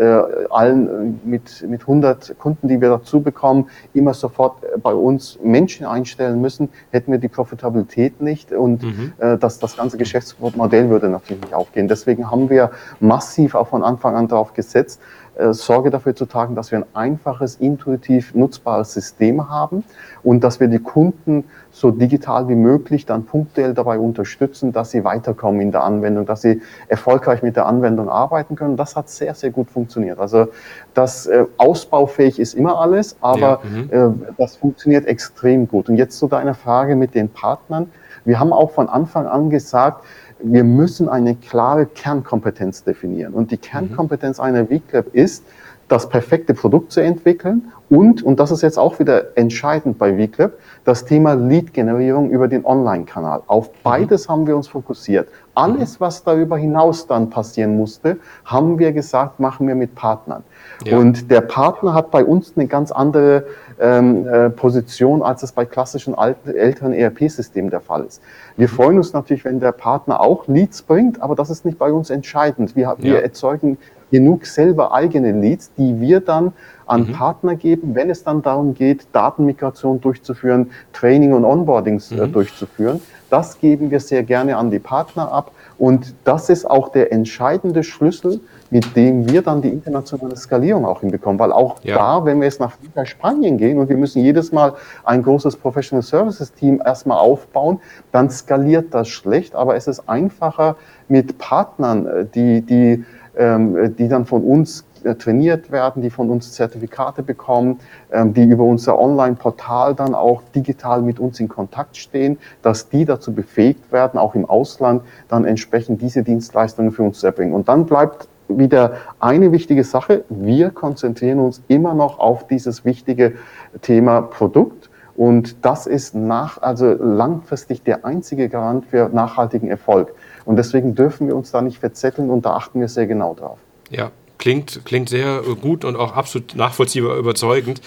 allen, 0.50 1.20
mit, 1.24 1.64
mit 1.68 1.82
100 1.82 2.38
Kunden, 2.38 2.68
die 2.68 2.80
wir 2.80 2.88
dazu 2.88 3.20
bekommen, 3.20 3.68
immer 3.92 4.14
sofort 4.14 4.58
bei 4.82 4.92
uns 4.92 5.38
Menschen 5.42 5.86
einstellen 5.86 6.40
müssen, 6.40 6.68
hätten 6.90 7.12
wir 7.12 7.18
die 7.18 7.28
Profitabilität 7.28 8.20
nicht 8.20 8.52
und 8.52 8.82
mhm. 8.82 9.12
das, 9.40 9.58
das 9.58 9.76
ganze 9.76 9.96
Geschäftsmodell 9.96 10.88
würde 10.88 11.08
natürlich 11.08 11.42
nicht 11.42 11.54
aufgehen. 11.54 11.88
Deswegen 11.88 12.30
haben 12.30 12.50
wir 12.50 12.70
massiv 13.00 13.54
auch 13.54 13.68
von 13.68 13.82
Anfang 13.82 14.16
an 14.16 14.28
darauf 14.28 14.53
gesetzt, 14.54 15.00
äh, 15.36 15.52
Sorge 15.52 15.90
dafür 15.90 16.14
zu 16.14 16.26
tragen, 16.26 16.54
dass 16.54 16.70
wir 16.70 16.78
ein 16.78 16.84
einfaches, 16.94 17.56
intuitiv 17.56 18.34
nutzbares 18.34 18.92
System 18.92 19.50
haben 19.50 19.82
und 20.22 20.44
dass 20.44 20.60
wir 20.60 20.68
die 20.68 20.78
Kunden 20.78 21.44
so 21.72 21.90
digital 21.90 22.48
wie 22.48 22.54
möglich 22.54 23.04
dann 23.04 23.24
punktuell 23.24 23.74
dabei 23.74 23.98
unterstützen, 23.98 24.72
dass 24.72 24.92
sie 24.92 25.02
weiterkommen 25.02 25.60
in 25.60 25.72
der 25.72 25.82
Anwendung, 25.82 26.24
dass 26.24 26.42
sie 26.42 26.62
erfolgreich 26.86 27.42
mit 27.42 27.56
der 27.56 27.66
Anwendung 27.66 28.08
arbeiten 28.08 28.54
können. 28.54 28.76
Das 28.76 28.94
hat 28.94 29.08
sehr, 29.08 29.34
sehr 29.34 29.50
gut 29.50 29.70
funktioniert. 29.70 30.20
Also 30.20 30.46
das 30.94 31.26
äh, 31.26 31.46
ausbaufähig 31.56 32.38
ist 32.38 32.54
immer 32.54 32.78
alles, 32.78 33.16
aber 33.20 33.40
ja, 33.40 33.60
mhm. 33.64 33.90
äh, 33.90 34.32
das 34.38 34.56
funktioniert 34.56 35.06
extrem 35.06 35.66
gut. 35.66 35.88
Und 35.88 35.96
jetzt 35.96 36.16
zu 36.16 36.28
deiner 36.28 36.54
Frage 36.54 36.94
mit 36.94 37.14
den 37.14 37.28
Partnern. 37.28 37.90
Wir 38.24 38.40
haben 38.40 38.52
auch 38.52 38.70
von 38.70 38.88
Anfang 38.88 39.26
an 39.26 39.50
gesagt, 39.50 40.04
wir 40.40 40.64
müssen 40.64 41.08
eine 41.08 41.34
klare 41.34 41.86
Kernkompetenz 41.86 42.84
definieren. 42.84 43.34
Und 43.34 43.50
die 43.50 43.56
Kernkompetenz 43.56 44.40
einer 44.40 44.66
VClap 44.66 45.14
ist, 45.14 45.44
das 45.88 46.08
perfekte 46.08 46.54
Produkt 46.54 46.92
zu 46.92 47.00
entwickeln 47.00 47.72
und, 47.90 48.22
und 48.22 48.40
das 48.40 48.50
ist 48.50 48.62
jetzt 48.62 48.78
auch 48.78 48.98
wieder 48.98 49.36
entscheidend 49.36 49.98
bei 49.98 50.16
VClap, 50.16 50.58
das 50.84 51.04
Thema 51.04 51.34
Lead-Generierung 51.34 52.30
über 52.30 52.48
den 52.48 52.64
Online-Kanal. 52.64 53.42
Auf 53.46 53.68
mhm. 53.68 53.72
beides 53.82 54.28
haben 54.28 54.46
wir 54.46 54.56
uns 54.56 54.68
fokussiert. 54.68 55.28
Alles, 55.54 56.00
mhm. 56.00 56.04
was 56.04 56.24
darüber 56.24 56.56
hinaus 56.56 57.06
dann 57.06 57.28
passieren 57.28 57.76
musste, 57.76 58.16
haben 58.44 58.78
wir 58.78 58.92
gesagt, 58.92 59.40
machen 59.40 59.68
wir 59.68 59.74
mit 59.74 59.94
Partnern. 59.94 60.42
Ja. 60.84 60.96
Und 60.98 61.30
der 61.30 61.42
Partner 61.42 61.92
hat 61.92 62.10
bei 62.10 62.24
uns 62.24 62.54
eine 62.56 62.66
ganz 62.66 62.90
andere 62.90 63.44
ähm, 63.80 64.26
äh, 64.26 64.50
Position, 64.50 65.22
als 65.22 65.42
es 65.42 65.52
bei 65.52 65.64
klassischen 65.64 66.14
alten, 66.14 66.50
älteren 66.54 66.92
ERP-Systemen 66.92 67.70
der 67.70 67.80
Fall 67.80 68.04
ist. 68.04 68.20
Wir 68.56 68.68
freuen 68.68 68.96
uns 68.96 69.12
natürlich, 69.12 69.44
wenn 69.44 69.60
der 69.60 69.72
Partner 69.72 70.20
auch 70.20 70.46
Leads 70.46 70.82
bringt, 70.82 71.20
aber 71.22 71.34
das 71.34 71.50
ist 71.50 71.64
nicht 71.64 71.78
bei 71.78 71.92
uns 71.92 72.10
entscheidend. 72.10 72.76
Wir, 72.76 72.94
wir 72.98 73.22
erzeugen 73.22 73.78
genug 74.10 74.46
selber 74.46 74.94
eigene 74.94 75.32
Leads, 75.32 75.72
die 75.76 76.00
wir 76.00 76.20
dann 76.20 76.52
an 76.86 77.08
mhm. 77.08 77.12
Partner 77.12 77.56
geben, 77.56 77.94
wenn 77.94 78.10
es 78.10 78.22
dann 78.22 78.42
darum 78.42 78.74
geht, 78.74 79.06
Datenmigration 79.12 80.00
durchzuführen, 80.00 80.70
Training 80.92 81.32
und 81.32 81.44
Onboardings 81.44 82.12
äh, 82.12 82.16
mhm. 82.16 82.22
äh, 82.22 82.28
durchzuführen. 82.28 83.00
Das 83.30 83.58
geben 83.58 83.90
wir 83.90 83.98
sehr 83.98 84.22
gerne 84.22 84.56
an 84.56 84.70
die 84.70 84.78
Partner 84.78 85.32
ab. 85.32 85.50
Und 85.78 86.14
das 86.24 86.50
ist 86.50 86.70
auch 86.70 86.90
der 86.90 87.12
entscheidende 87.12 87.82
Schlüssel, 87.82 88.40
mit 88.74 88.96
dem 88.96 89.30
wir 89.30 89.40
dann 89.40 89.62
die 89.62 89.68
internationale 89.68 90.34
Skalierung 90.34 90.84
auch 90.84 90.98
hinbekommen. 90.98 91.38
Weil 91.38 91.52
auch 91.52 91.76
ja. 91.84 91.94
da, 91.94 92.24
wenn 92.24 92.40
wir 92.40 92.46
jetzt 92.46 92.58
nach 92.58 92.72
Spanien 93.04 93.56
gehen 93.56 93.78
und 93.78 93.88
wir 93.88 93.96
müssen 93.96 94.20
jedes 94.20 94.50
Mal 94.50 94.72
ein 95.04 95.22
großes 95.22 95.54
Professional 95.54 96.02
Services 96.02 96.52
Team 96.52 96.82
erstmal 96.84 97.18
aufbauen, 97.18 97.78
dann 98.10 98.30
skaliert 98.30 98.92
das 98.92 99.06
schlecht. 99.06 99.54
Aber 99.54 99.76
es 99.76 99.86
ist 99.86 100.08
einfacher 100.08 100.74
mit 101.06 101.38
Partnern, 101.38 102.06
äh, 102.06 102.26
die, 102.26 102.62
die, 102.62 103.04
ähm, 103.38 103.94
die 103.96 104.08
dann 104.08 104.26
von 104.26 104.42
uns 104.42 104.84
äh, 105.04 105.14
trainiert 105.14 105.70
werden, 105.70 106.02
die 106.02 106.10
von 106.10 106.28
uns 106.28 106.52
Zertifikate 106.52 107.22
bekommen, 107.22 107.78
ähm, 108.10 108.34
die 108.34 108.42
über 108.42 108.64
unser 108.64 108.98
Online-Portal 108.98 109.94
dann 109.94 110.16
auch 110.16 110.42
digital 110.52 111.00
mit 111.00 111.20
uns 111.20 111.38
in 111.38 111.46
Kontakt 111.46 111.96
stehen, 111.96 112.38
dass 112.62 112.88
die 112.88 113.04
dazu 113.04 113.32
befähigt 113.32 113.92
werden, 113.92 114.18
auch 114.18 114.34
im 114.34 114.44
Ausland 114.44 115.02
dann 115.28 115.44
entsprechend 115.44 116.02
diese 116.02 116.24
Dienstleistungen 116.24 116.90
für 116.90 117.04
uns 117.04 117.20
zu 117.20 117.26
erbringen. 117.26 117.54
Und 117.54 117.68
dann 117.68 117.86
bleibt 117.86 118.26
wieder 118.48 118.98
eine 119.20 119.52
wichtige 119.52 119.84
Sache. 119.84 120.24
Wir 120.28 120.70
konzentrieren 120.70 121.38
uns 121.40 121.62
immer 121.68 121.94
noch 121.94 122.18
auf 122.18 122.46
dieses 122.46 122.84
wichtige 122.84 123.34
Thema 123.82 124.22
Produkt. 124.22 124.90
Und 125.16 125.64
das 125.64 125.86
ist 125.86 126.14
nach, 126.14 126.60
also 126.60 126.92
langfristig 126.92 127.82
der 127.82 128.04
einzige 128.04 128.48
Garant 128.48 128.86
für 128.86 129.08
nachhaltigen 129.08 129.68
Erfolg. 129.68 130.12
Und 130.44 130.56
deswegen 130.56 130.94
dürfen 130.94 131.28
wir 131.28 131.36
uns 131.36 131.52
da 131.52 131.62
nicht 131.62 131.78
verzetteln 131.78 132.30
und 132.30 132.44
da 132.44 132.54
achten 132.54 132.80
wir 132.80 132.88
sehr 132.88 133.06
genau 133.06 133.34
drauf. 133.34 133.58
Ja, 133.90 134.10
klingt, 134.38 134.84
klingt 134.84 135.08
sehr 135.08 135.42
gut 135.60 135.84
und 135.84 135.94
auch 135.96 136.16
absolut 136.16 136.56
nachvollziehbar 136.56 137.16
überzeugend. 137.16 137.80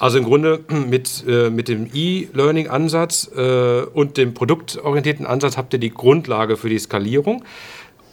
Also 0.00 0.18
im 0.18 0.24
Grunde 0.24 0.60
mit, 0.88 1.24
äh, 1.28 1.50
mit 1.50 1.68
dem 1.68 1.88
E-Learning-Ansatz 1.94 3.30
äh, 3.36 3.82
und 3.82 4.16
dem 4.16 4.34
produktorientierten 4.34 5.24
Ansatz 5.24 5.56
habt 5.56 5.72
ihr 5.72 5.78
die 5.78 5.90
Grundlage 5.90 6.56
für 6.56 6.68
die 6.68 6.78
Skalierung. 6.78 7.44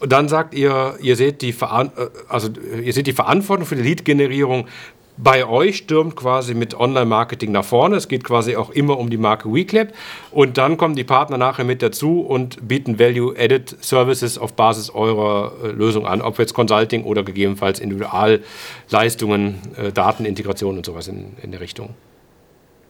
Und 0.02 0.12
dann 0.12 0.28
sagt 0.28 0.54
ihr, 0.56 0.95
ihr 1.02 1.16
seht 1.16 1.41
die, 1.41 1.54
Veran 1.54 1.91
äh, 1.95 2.08
also, 2.28 2.49
ihr 2.84 2.91
seht 2.91 3.08
die 3.08 3.14
Verantwortung 3.14 3.66
für 3.66 3.76
die 3.76 3.84
Lead-Generierung 3.84 4.66
bei 5.18 5.45
euch 5.45 5.78
stürmt 5.78 6.16
quasi 6.16 6.56
mit 6.56 6.74
Online-Marketing 6.74 7.52
nach 7.52 7.64
vorne. 7.64 7.97
Es 7.97 8.08
geht 8.08 8.24
quasi 8.24 8.56
auch 8.56 8.72
immer 8.72 8.97
um 8.97 9.12
die 9.12 9.18
Marke 9.18 9.54
WeClap. 9.54 9.93
Und 10.32 10.58
dann 10.58 10.78
kommen 10.78 10.95
die 10.95 11.04
Partner 11.04 11.38
nachher 11.38 11.64
mit 11.64 11.84
dazu 11.84 12.22
und 12.22 12.68
bieten 12.68 12.97
Value-Added 12.97 13.78
Services 13.82 14.39
auf 14.39 14.54
Basis 14.54 14.89
eurer 14.89 15.52
äh, 15.64 15.68
Lösung 15.68 16.08
an, 16.08 16.22
ob 16.22 16.39
jetzt 16.39 16.54
Consulting 16.54 17.04
oder 17.04 17.22
gegebenenfalls 17.22 17.80
Individualleistungen, 17.80 19.60
äh, 19.78 19.91
Datenintegration 19.91 20.78
und 20.78 20.86
sowas 20.86 21.08
in, 21.08 21.34
in 21.43 21.52
der 21.52 21.62
Richtung. 21.62 21.93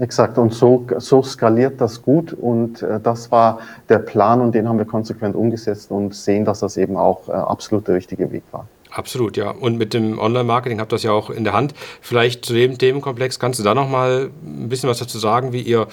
Exakt, 0.01 0.39
und 0.39 0.51
so, 0.51 0.87
so 0.97 1.21
skaliert 1.21 1.79
das 1.79 2.01
gut 2.01 2.33
und 2.33 2.81
äh, 2.81 2.99
das 2.99 3.29
war 3.29 3.59
der 3.87 3.99
Plan 3.99 4.41
und 4.41 4.55
den 4.55 4.67
haben 4.67 4.79
wir 4.79 4.85
konsequent 4.85 5.35
umgesetzt 5.35 5.91
und 5.91 6.15
sehen, 6.15 6.43
dass 6.43 6.61
das 6.61 6.75
eben 6.75 6.97
auch 6.97 7.29
äh, 7.29 7.33
absolut 7.33 7.87
der 7.87 7.95
richtige 7.95 8.31
Weg 8.31 8.41
war. 8.49 8.67
Absolut, 8.89 9.37
ja. 9.37 9.51
Und 9.51 9.77
mit 9.77 9.93
dem 9.93 10.17
Online-Marketing 10.17 10.79
habt 10.79 10.91
ihr 10.91 10.95
das 10.95 11.03
ja 11.03 11.11
auch 11.11 11.29
in 11.29 11.43
der 11.43 11.53
Hand. 11.53 11.75
Vielleicht 12.01 12.45
zu 12.45 12.53
dem 12.53 12.79
Themenkomplex 12.79 13.39
kannst 13.39 13.59
du 13.59 13.63
da 13.63 13.75
noch 13.75 13.87
mal 13.87 14.31
ein 14.43 14.69
bisschen 14.69 14.89
was 14.89 14.97
dazu 14.97 15.19
sagen, 15.19 15.53
wie 15.53 15.61
ihr 15.61 15.85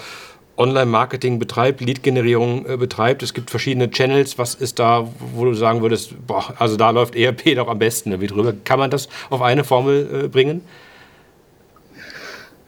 Online-Marketing 0.56 1.38
betreibt, 1.38 1.82
Lead-Generierung 1.82 2.64
äh, 2.64 2.76
betreibt. 2.78 3.22
Es 3.22 3.34
gibt 3.34 3.50
verschiedene 3.50 3.90
Channels. 3.90 4.38
Was 4.38 4.54
ist 4.54 4.78
da, 4.78 5.06
wo 5.34 5.44
du 5.44 5.52
sagen 5.52 5.82
würdest, 5.82 6.14
boah, 6.26 6.54
also 6.58 6.78
da 6.78 6.88
läuft 6.90 7.14
ERP 7.14 7.54
doch 7.56 7.68
am 7.68 7.78
besten. 7.78 8.18
Wie 8.22 8.26
drüber 8.26 8.54
kann 8.64 8.78
man 8.78 8.90
das 8.90 9.10
auf 9.28 9.42
eine 9.42 9.64
Formel 9.64 10.24
äh, 10.24 10.28
bringen? 10.28 10.62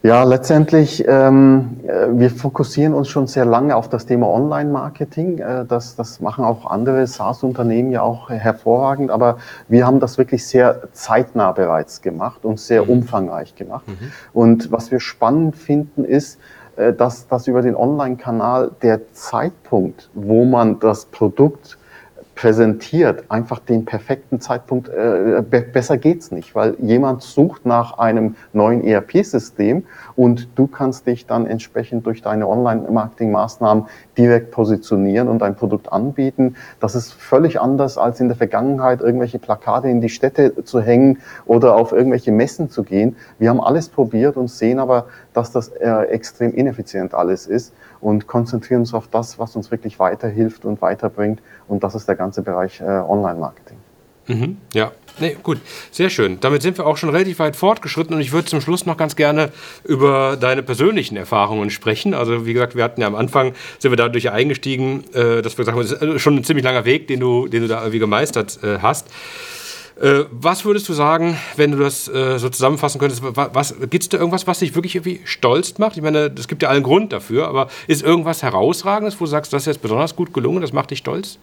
Ja, 0.03 0.23
letztendlich, 0.23 1.05
ähm, 1.07 1.77
äh, 1.85 2.07
wir 2.09 2.31
fokussieren 2.31 2.95
uns 2.95 3.07
schon 3.07 3.27
sehr 3.27 3.45
lange 3.45 3.75
auf 3.75 3.87
das 3.87 4.07
Thema 4.07 4.27
Online-Marketing. 4.29 5.37
Äh, 5.37 5.65
das, 5.65 5.95
das 5.95 6.19
machen 6.19 6.43
auch 6.43 6.65
andere 6.65 7.05
SaaS-Unternehmen 7.05 7.91
ja 7.91 8.01
auch 8.01 8.31
hervorragend, 8.31 9.11
aber 9.11 9.37
wir 9.67 9.85
haben 9.85 9.99
das 9.99 10.17
wirklich 10.17 10.47
sehr 10.47 10.89
zeitnah 10.93 11.51
bereits 11.51 12.01
gemacht 12.01 12.45
und 12.45 12.59
sehr 12.59 12.83
mhm. 12.83 12.89
umfangreich 12.89 13.53
gemacht. 13.53 13.87
Mhm. 13.87 14.11
Und 14.33 14.71
was 14.71 14.89
wir 14.89 14.99
spannend 14.99 15.55
finden, 15.55 16.03
ist, 16.03 16.39
äh, 16.77 16.93
dass, 16.93 17.27
dass 17.27 17.45
über 17.45 17.61
den 17.61 17.75
Online-Kanal 17.75 18.71
der 18.81 19.13
Zeitpunkt, 19.13 20.09
wo 20.15 20.45
man 20.45 20.79
das 20.79 21.05
Produkt 21.05 21.77
präsentiert, 22.35 23.25
einfach 23.29 23.59
den 23.59 23.85
perfekten 23.85 24.39
Zeitpunkt, 24.39 24.89
äh, 24.89 25.43
be 25.47 25.61
besser 25.61 25.97
geht's 25.97 26.31
nicht, 26.31 26.55
weil 26.55 26.75
jemand 26.79 27.21
sucht 27.21 27.65
nach 27.65 27.99
einem 27.99 28.35
neuen 28.53 28.83
ERP-System 28.83 29.83
und 30.15 30.47
du 30.55 30.67
kannst 30.67 31.07
dich 31.07 31.25
dann 31.25 31.45
entsprechend 31.45 32.05
durch 32.05 32.21
deine 32.21 32.47
Online-Marketing-Maßnahmen 32.47 33.85
direkt 34.17 34.51
positionieren 34.51 35.27
und 35.27 35.43
ein 35.43 35.55
Produkt 35.55 35.91
anbieten. 35.91 36.55
Das 36.79 36.95
ist 36.95 37.13
völlig 37.13 37.59
anders 37.59 37.97
als 37.97 38.19
in 38.19 38.27
der 38.27 38.37
Vergangenheit, 38.37 39.01
irgendwelche 39.01 39.39
Plakate 39.39 39.89
in 39.89 40.01
die 40.01 40.09
Städte 40.09 40.63
zu 40.63 40.81
hängen 40.81 41.19
oder 41.45 41.75
auf 41.75 41.91
irgendwelche 41.91 42.31
Messen 42.31 42.69
zu 42.69 42.83
gehen. 42.83 43.17
Wir 43.39 43.49
haben 43.49 43.61
alles 43.61 43.89
probiert 43.89 44.37
und 44.37 44.49
sehen 44.49 44.79
aber, 44.79 45.07
dass 45.33 45.51
das 45.51 45.67
äh, 45.67 45.89
extrem 46.05 46.53
ineffizient 46.53 47.13
alles 47.13 47.45
ist 47.45 47.73
und 48.01 48.27
konzentrieren 48.27 48.81
uns 48.81 48.93
auf 48.93 49.07
das, 49.07 49.39
was 49.39 49.55
uns 49.55 49.71
wirklich 49.71 49.99
weiterhilft 49.99 50.65
und 50.65 50.81
weiterbringt. 50.81 51.41
Und 51.67 51.83
das 51.83 51.95
ist 51.95 52.07
der 52.07 52.15
ganze 52.15 52.41
Bereich 52.41 52.81
äh, 52.81 52.83
Online-Marketing. 52.83 53.77
Mhm, 54.27 54.57
ja, 54.73 54.91
nee, 55.19 55.35
gut, 55.41 55.59
sehr 55.91 56.09
schön. 56.09 56.39
Damit 56.39 56.61
sind 56.61 56.77
wir 56.77 56.85
auch 56.85 56.95
schon 56.95 57.09
relativ 57.09 57.39
weit 57.39 57.55
fortgeschritten 57.55 58.15
und 58.15 58.21
ich 58.21 58.31
würde 58.31 58.45
zum 58.45 58.61
Schluss 58.61 58.85
noch 58.85 58.97
ganz 58.97 59.15
gerne 59.15 59.51
über 59.83 60.37
deine 60.39 60.63
persönlichen 60.63 61.17
Erfahrungen 61.17 61.69
sprechen. 61.69 62.13
Also 62.13 62.45
wie 62.45 62.53
gesagt, 62.53 62.75
wir 62.75 62.83
hatten 62.83 63.01
ja 63.01 63.07
am 63.07 63.15
Anfang, 63.15 63.53
sind 63.79 63.91
wir 63.91 63.97
dadurch 63.97 64.31
eingestiegen, 64.31 65.03
äh, 65.13 65.41
dass 65.41 65.57
wir 65.57 65.65
sagen, 65.65 65.79
das 65.79 65.91
ist 65.91 66.21
schon 66.21 66.35
ein 66.35 66.43
ziemlich 66.43 66.63
langer 66.63 66.85
Weg, 66.85 67.07
den 67.07 67.19
du, 67.19 67.47
den 67.47 67.63
du 67.63 67.67
da 67.67 67.79
irgendwie 67.79 67.99
gemeistert 67.99 68.59
äh, 68.63 68.77
hast. 68.79 69.07
Äh, 70.01 70.25
was 70.31 70.65
würdest 70.65 70.89
du 70.89 70.93
sagen, 70.93 71.37
wenn 71.57 71.71
du 71.71 71.77
das 71.77 72.07
äh, 72.07 72.39
so 72.39 72.49
zusammenfassen 72.49 72.99
könntest? 72.99 73.21
Was, 73.23 73.75
Gibt 73.81 74.01
es 74.01 74.09
da 74.09 74.17
irgendwas, 74.17 74.47
was 74.47 74.59
dich 74.59 74.73
wirklich 74.73 74.95
irgendwie 74.95 75.21
stolz 75.25 75.77
macht? 75.77 75.95
Ich 75.95 76.01
meine, 76.01 76.31
es 76.35 76.47
gibt 76.47 76.63
ja 76.63 76.69
allen 76.69 76.81
Grund 76.81 77.13
dafür, 77.13 77.47
aber 77.47 77.67
ist 77.87 78.01
irgendwas 78.01 78.41
Herausragendes, 78.41 79.19
wo 79.19 79.25
du 79.25 79.29
sagst, 79.29 79.53
das 79.53 79.63
ist 79.63 79.67
jetzt 79.67 79.81
besonders 79.81 80.15
gut 80.15 80.33
gelungen, 80.33 80.61
das 80.61 80.73
macht 80.73 80.89
dich 80.89 80.97
stolz? 80.97 81.37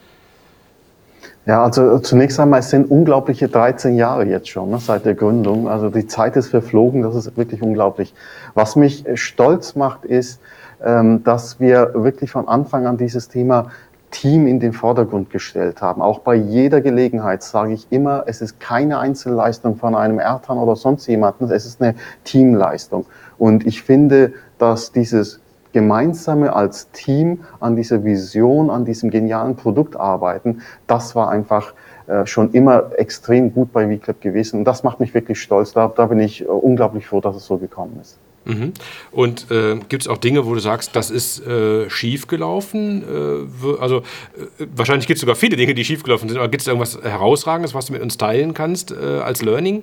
Ja, 1.47 1.63
also 1.63 2.01
zunächst 2.01 2.41
einmal, 2.41 2.61
es 2.61 2.71
sind 2.71 2.91
unglaubliche 2.91 3.49
13 3.49 3.97
Jahre 3.97 4.25
jetzt 4.25 4.49
schon 4.49 4.71
ne, 4.71 4.79
seit 4.81 5.05
der 5.05 5.15
Gründung. 5.15 5.69
Also 5.69 5.89
die 5.89 6.09
Zeit 6.09 6.35
ist 6.37 6.49
verflogen, 6.49 7.03
das 7.03 7.15
ist 7.15 7.37
wirklich 7.37 7.63
unglaublich. 7.63 8.13
Was 8.55 8.75
mich 8.75 9.05
stolz 9.15 9.77
macht, 9.77 10.05
ist, 10.05 10.41
ähm, 10.85 11.23
dass 11.23 11.61
wir 11.61 11.93
wirklich 11.95 12.33
von 12.33 12.49
Anfang 12.49 12.87
an 12.87 12.97
dieses 12.97 13.29
Thema 13.29 13.71
Team 14.11 14.47
in 14.47 14.61
den 14.61 14.73
Vordergrund 14.73 15.31
gestellt 15.31 15.83
haben. 15.83 16.03
Auch 16.03 16.21
bei 16.21 16.35
jeder 16.35 16.81
Gelegenheit 16.81 17.43
sage 17.43 17.73
ich 17.73 17.87
immer, 17.91 18.25
es 18.27 18.41
ist 18.41 18.61
keine 18.61 18.99
Einzelleistung 18.99 19.77
von 19.77 19.95
einem 19.95 20.19
Ertan 20.19 20.59
oder 20.59 20.77
sonst 20.77 21.07
jemanden, 21.07 21.51
es 21.51 21.67
ist 21.67 21.83
eine 21.83 21.95
Teamleistung. 22.25 23.07
Und 23.39 23.67
ich 23.67 23.83
finde, 23.83 24.33
dass 24.59 24.93
dieses 24.93 25.41
gemeinsame 25.73 26.55
als 26.55 26.91
Team 26.93 27.45
an 27.61 27.77
dieser 27.77 28.05
Vision, 28.05 28.71
an 28.71 28.85
diesem 28.85 29.11
genialen 29.11 29.57
Produkt 29.57 29.97
arbeiten, 29.97 30.63
das 30.87 31.15
war 31.15 31.31
einfach 31.31 31.75
äh, 32.07 32.25
schon 32.27 32.53
immer 32.53 32.93
extrem 32.97 33.53
gut 33.53 33.73
bei 33.73 33.89
WeClub 33.89 34.21
gewesen. 34.21 34.61
Und 34.61 34.65
das 34.65 34.83
macht 34.83 34.99
mich 34.99 35.13
wirklich 35.15 35.41
stolz. 35.41 35.73
Da, 35.73 35.93
da 35.95 36.07
bin 36.07 36.21
ich 36.21 36.43
äh, 36.43 36.47
unglaublich 36.47 37.07
froh, 37.07 37.21
dass 37.21 37.37
es 37.37 37.45
so 37.45 37.59
gekommen 37.59 37.99
ist. 38.01 38.19
Mhm. 38.49 38.73
Und 39.13 39.51
äh, 39.51 39.77
gibt 39.89 40.03
es 40.03 40.09
auch 40.09 40.17
Dinge, 40.17 40.47
wo 40.47 40.55
du 40.55 40.61
sagst, 40.61 40.97
das 40.97 41.11
ist 41.11 41.47
äh, 41.47 41.89
schief 41.91 42.27
gelaufen? 42.27 43.03
Äh, 43.03 43.81
also 43.81 43.99
äh, 43.99 44.67
wahrscheinlich 44.75 45.07
gibt 45.07 45.19
es 45.19 45.21
sogar 45.21 45.37
viele 45.37 45.57
Dinge, 45.57 45.75
die 45.75 45.85
schief 45.85 46.03
gelaufen 46.03 46.29
sind, 46.29 46.39
aber 46.39 46.49
gibt 46.49 46.63
es 46.63 46.67
irgendwas 46.67 46.99
Herausragendes, 47.03 47.75
was 47.75 47.87
du 47.87 47.93
mit 47.93 48.03
uns 48.03 48.17
teilen 48.17 48.55
kannst 48.55 48.91
äh, 48.91 49.21
als 49.21 49.43
Learning? 49.43 49.83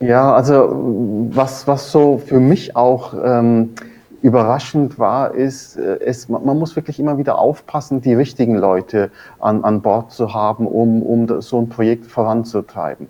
Ja, 0.00 0.34
also 0.34 1.28
was, 1.30 1.66
was 1.66 1.92
so 1.92 2.22
für 2.24 2.40
mich 2.40 2.74
auch 2.74 3.12
ähm, 3.22 3.74
überraschend 4.22 4.98
war, 4.98 5.34
ist, 5.34 5.76
äh, 5.76 5.98
es, 6.00 6.28
man 6.30 6.58
muss 6.58 6.74
wirklich 6.74 6.98
immer 6.98 7.18
wieder 7.18 7.38
aufpassen, 7.38 8.00
die 8.00 8.14
richtigen 8.14 8.56
Leute 8.56 9.10
an, 9.40 9.62
an 9.62 9.82
Bord 9.82 10.10
zu 10.12 10.32
haben, 10.32 10.66
um, 10.66 11.02
um 11.02 11.40
so 11.42 11.60
ein 11.60 11.68
Projekt 11.68 12.06
voranzutreiben. 12.06 13.08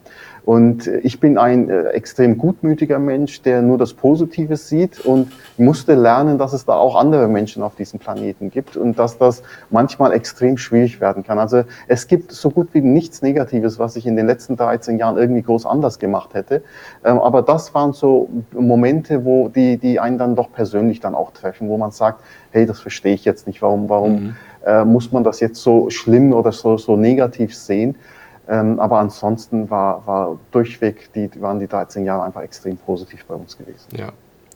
Und 0.50 0.88
ich 0.88 1.20
bin 1.20 1.38
ein 1.38 1.70
äh, 1.70 1.90
extrem 1.90 2.36
gutmütiger 2.36 2.98
Mensch, 2.98 3.40
der 3.42 3.62
nur 3.62 3.78
das 3.78 3.94
Positive 3.94 4.56
sieht 4.56 4.98
und 4.98 5.30
musste 5.58 5.94
lernen, 5.94 6.38
dass 6.38 6.52
es 6.52 6.64
da 6.64 6.74
auch 6.74 6.96
andere 6.96 7.28
Menschen 7.28 7.62
auf 7.62 7.76
diesem 7.76 8.00
Planeten 8.00 8.50
gibt 8.50 8.76
und 8.76 8.98
dass 8.98 9.16
das 9.16 9.44
manchmal 9.70 10.10
extrem 10.10 10.58
schwierig 10.58 11.00
werden 11.00 11.22
kann. 11.22 11.38
Also 11.38 11.62
es 11.86 12.08
gibt 12.08 12.32
so 12.32 12.50
gut 12.50 12.70
wie 12.72 12.80
nichts 12.80 13.22
Negatives, 13.22 13.78
was 13.78 13.94
ich 13.94 14.08
in 14.08 14.16
den 14.16 14.26
letzten 14.26 14.56
13 14.56 14.98
Jahren 14.98 15.18
irgendwie 15.18 15.42
groß 15.42 15.66
anders 15.66 16.00
gemacht 16.00 16.34
hätte. 16.34 16.64
Ähm, 17.04 17.20
aber 17.20 17.42
das 17.42 17.72
waren 17.72 17.92
so 17.92 18.28
Momente, 18.50 19.24
wo 19.24 19.50
die, 19.50 19.76
die 19.76 20.00
einen 20.00 20.18
dann 20.18 20.34
doch 20.34 20.50
persönlich 20.50 20.98
dann 20.98 21.14
auch 21.14 21.30
treffen, 21.30 21.68
wo 21.68 21.78
man 21.78 21.92
sagt, 21.92 22.24
hey, 22.50 22.66
das 22.66 22.80
verstehe 22.80 23.14
ich 23.14 23.24
jetzt 23.24 23.46
nicht, 23.46 23.62
warum, 23.62 23.88
warum 23.88 24.12
mhm. 24.14 24.36
äh, 24.66 24.84
muss 24.84 25.12
man 25.12 25.22
das 25.22 25.38
jetzt 25.38 25.62
so 25.62 25.90
schlimm 25.90 26.32
oder 26.32 26.50
so, 26.50 26.76
so 26.76 26.96
negativ 26.96 27.54
sehen? 27.54 27.94
Ähm, 28.50 28.80
aber 28.80 28.98
ansonsten 28.98 29.70
war, 29.70 30.04
war 30.08 30.38
durchweg, 30.50 31.12
die, 31.14 31.30
waren 31.40 31.60
die 31.60 31.68
13 31.68 32.04
Jahre 32.04 32.24
einfach 32.24 32.42
extrem 32.42 32.76
positiv 32.76 33.24
bei 33.26 33.34
uns 33.34 33.56
gewesen. 33.56 33.86
Ja, 33.96 34.08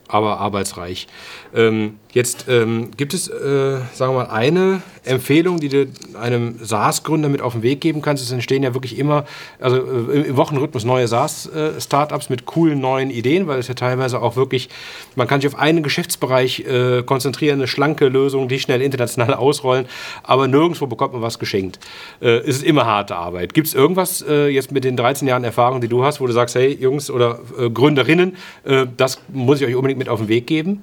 aber 0.08 0.38
arbeitsreich. 0.38 1.06
Ähm, 1.54 1.98
Jetzt 2.14 2.46
ähm, 2.48 2.92
gibt 2.96 3.12
es, 3.12 3.26
äh, 3.26 3.78
sagen 3.92 4.14
wir 4.14 4.24
mal, 4.24 4.26
eine 4.26 4.82
Empfehlung, 5.02 5.58
die 5.58 5.68
du 5.68 5.88
einem 6.16 6.60
SaaS-Gründer 6.62 7.28
mit 7.28 7.42
auf 7.42 7.54
den 7.54 7.62
Weg 7.64 7.80
geben 7.80 8.02
kannst. 8.02 8.22
Es 8.22 8.30
entstehen 8.30 8.62
ja 8.62 8.72
wirklich 8.72 9.00
immer, 9.00 9.24
also 9.58 9.78
äh, 9.78 10.20
im 10.20 10.36
Wochenrhythmus 10.36 10.84
neue 10.84 11.08
SaaS-Startups 11.08 12.30
mit 12.30 12.46
coolen 12.46 12.78
neuen 12.78 13.10
Ideen, 13.10 13.48
weil 13.48 13.58
es 13.58 13.66
ja 13.66 13.74
teilweise 13.74 14.22
auch 14.22 14.36
wirklich, 14.36 14.68
man 15.16 15.26
kann 15.26 15.40
sich 15.40 15.52
auf 15.52 15.58
einen 15.58 15.82
Geschäftsbereich 15.82 16.60
äh, 16.60 17.02
konzentrieren, 17.02 17.58
eine 17.58 17.66
schlanke 17.66 18.06
Lösung, 18.06 18.46
die 18.46 18.60
schnell 18.60 18.80
international 18.80 19.34
ausrollen, 19.34 19.86
aber 20.22 20.46
nirgendwo 20.46 20.86
bekommt 20.86 21.14
man 21.14 21.22
was 21.22 21.40
geschenkt. 21.40 21.80
Äh, 22.20 22.36
es 22.38 22.58
ist 22.58 22.62
immer 22.62 22.86
harte 22.86 23.16
Arbeit. 23.16 23.54
Gibt 23.54 23.66
es 23.66 23.74
irgendwas 23.74 24.22
äh, 24.22 24.46
jetzt 24.46 24.70
mit 24.70 24.84
den 24.84 24.96
13 24.96 25.26
Jahren 25.26 25.42
Erfahrung, 25.42 25.80
die 25.80 25.88
du 25.88 26.04
hast, 26.04 26.20
wo 26.20 26.28
du 26.28 26.32
sagst, 26.32 26.54
hey 26.54 26.78
Jungs 26.80 27.10
oder 27.10 27.40
äh, 27.58 27.70
Gründerinnen, 27.70 28.36
das 28.96 29.20
muss 29.28 29.60
ich 29.60 29.66
euch 29.66 29.74
unbedingt 29.74 29.93
mit 29.96 30.08
auf 30.08 30.20
den 30.20 30.28
Weg 30.28 30.46
geben? 30.46 30.82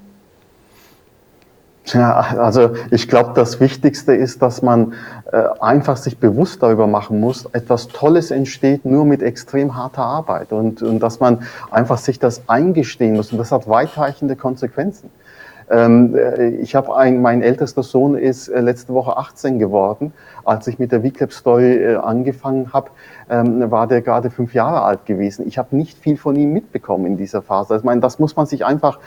Ja, 1.86 2.20
also 2.38 2.72
ich 2.92 3.08
glaube, 3.08 3.32
das 3.34 3.60
Wichtigste 3.60 4.14
ist, 4.14 4.42
dass 4.42 4.62
man 4.62 4.94
äh, 5.32 5.44
einfach 5.60 5.98
sich 5.98 6.20
bewusst 6.20 6.62
darüber 6.62 6.86
machen 6.86 7.20
muss, 7.20 7.46
etwas 7.54 7.88
Tolles 7.88 8.30
entsteht 8.30 8.86
nur 8.86 9.04
mit 9.04 9.22
extrem 9.24 9.76
harter 9.76 10.04
Arbeit 10.04 10.54
und, 10.54 10.84
und 10.84 11.00
dass 11.00 11.20
man 11.20 11.40
einfach 11.72 11.98
sich 11.98 12.20
das 12.20 12.48
eingestehen 12.48 13.16
muss 13.16 13.32
und 13.32 13.40
das 13.40 13.52
hat 13.52 13.68
weitreichende 13.68 14.36
Konsequenzen. 14.36 15.10
Ähm, 15.72 16.16
äh, 16.16 16.50
ich 16.50 16.76
habe 16.76 16.96
ein, 16.98 17.22
mein 17.22 17.42
ältester 17.42 17.82
Sohn 17.82 18.16
ist 18.16 18.50
äh, 18.50 18.60
letzte 18.60 18.94
Woche 18.94 19.16
18 19.16 19.58
geworden. 19.58 20.12
Als 20.44 20.68
ich 20.68 20.80
mit 20.80 20.92
der 20.92 21.02
VClap 21.02 21.32
Story 21.32 21.76
äh, 21.76 21.96
angefangen 21.96 22.74
habe, 22.74 22.90
ähm, 23.30 23.72
war 23.72 23.88
der 23.88 24.02
gerade 24.02 24.32
fünf 24.32 24.54
Jahre 24.54 24.82
alt 24.82 25.06
gewesen. 25.06 25.48
Ich 25.48 25.58
habe 25.58 25.74
nicht 25.76 25.98
viel 25.98 26.18
von 26.18 26.36
ihm 26.36 26.52
mitbekommen 26.52 27.06
in 27.06 27.18
dieser 27.18 27.42
Phase. 27.42 27.74
Also, 27.74 27.84
ich 27.84 27.86
meine, 27.86 28.02
das 28.02 28.20
muss 28.20 28.36
man 28.36 28.46
sich 28.46 28.66
einfach 28.66 29.00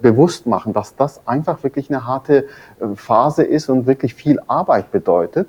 bewusst 0.00 0.46
machen, 0.46 0.72
dass 0.72 0.96
das 0.96 1.26
einfach 1.26 1.62
wirklich 1.62 1.88
eine 1.90 2.06
harte 2.06 2.46
Phase 2.94 3.42
ist 3.44 3.68
und 3.68 3.86
wirklich 3.86 4.14
viel 4.14 4.40
Arbeit 4.48 4.90
bedeutet 4.90 5.48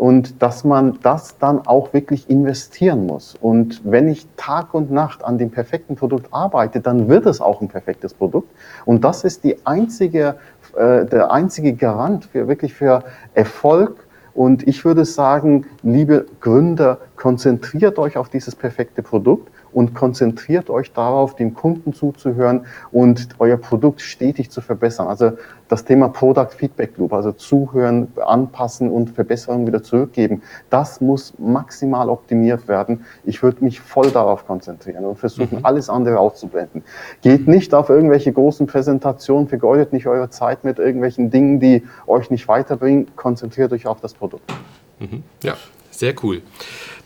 und 0.00 0.40
dass 0.40 0.64
man 0.64 0.98
das 1.02 1.36
dann 1.36 1.66
auch 1.66 1.92
wirklich 1.92 2.30
investieren 2.30 3.04
muss. 3.04 3.36
Und 3.38 3.82
wenn 3.84 4.08
ich 4.08 4.26
Tag 4.38 4.72
und 4.72 4.90
Nacht 4.90 5.22
an 5.22 5.36
dem 5.36 5.50
perfekten 5.50 5.94
Produkt 5.94 6.32
arbeite, 6.32 6.80
dann 6.80 7.10
wird 7.10 7.26
es 7.26 7.42
auch 7.42 7.60
ein 7.60 7.68
perfektes 7.68 8.14
Produkt. 8.14 8.48
Und 8.86 9.04
das 9.04 9.24
ist 9.24 9.44
die 9.44 9.66
einzige, 9.66 10.36
äh, 10.74 11.04
der 11.04 11.30
einzige 11.30 11.74
Garant 11.74 12.24
für 12.24 12.48
wirklich 12.48 12.72
für 12.72 13.04
Erfolg. 13.34 14.06
Und 14.32 14.66
ich 14.66 14.86
würde 14.86 15.04
sagen, 15.04 15.66
liebe 15.82 16.24
Gründer, 16.40 16.96
konzentriert 17.16 17.98
euch 17.98 18.16
auf 18.16 18.30
dieses 18.30 18.56
perfekte 18.56 19.02
Produkt 19.02 19.52
und 19.72 19.94
konzentriert 19.94 20.70
euch 20.70 20.92
darauf, 20.92 21.36
dem 21.36 21.54
Kunden 21.54 21.92
zuzuhören 21.92 22.66
und 22.92 23.28
euer 23.38 23.56
Produkt 23.56 24.00
stetig 24.00 24.50
zu 24.50 24.60
verbessern. 24.60 25.06
Also 25.06 25.32
das 25.68 25.84
Thema 25.84 26.08
Product 26.08 26.48
Feedback 26.56 26.98
Loop, 26.98 27.12
also 27.12 27.32
zuhören, 27.32 28.08
anpassen 28.24 28.90
und 28.90 29.10
Verbesserungen 29.10 29.66
wieder 29.66 29.82
zurückgeben, 29.82 30.42
das 30.68 31.00
muss 31.00 31.34
maximal 31.38 32.08
optimiert 32.08 32.66
werden. 32.66 33.04
Ich 33.24 33.42
würde 33.42 33.64
mich 33.64 33.80
voll 33.80 34.10
darauf 34.10 34.46
konzentrieren 34.46 35.04
und 35.04 35.18
versuchen, 35.18 35.58
mhm. 35.58 35.64
alles 35.64 35.88
andere 35.88 36.18
auszublenden. 36.18 36.82
Geht 37.22 37.46
nicht 37.46 37.72
auf 37.72 37.88
irgendwelche 37.88 38.32
großen 38.32 38.66
Präsentationen, 38.66 39.48
vergeudet 39.48 39.92
nicht 39.92 40.06
eure 40.06 40.30
Zeit 40.30 40.64
mit 40.64 40.78
irgendwelchen 40.78 41.30
Dingen, 41.30 41.60
die 41.60 41.84
euch 42.06 42.30
nicht 42.30 42.48
weiterbringen. 42.48 43.06
Konzentriert 43.14 43.72
euch 43.72 43.86
auf 43.86 44.00
das 44.00 44.14
Produkt. 44.14 44.52
Mhm. 44.98 45.22
Ja, 45.42 45.54
sehr 45.90 46.14
cool. 46.22 46.42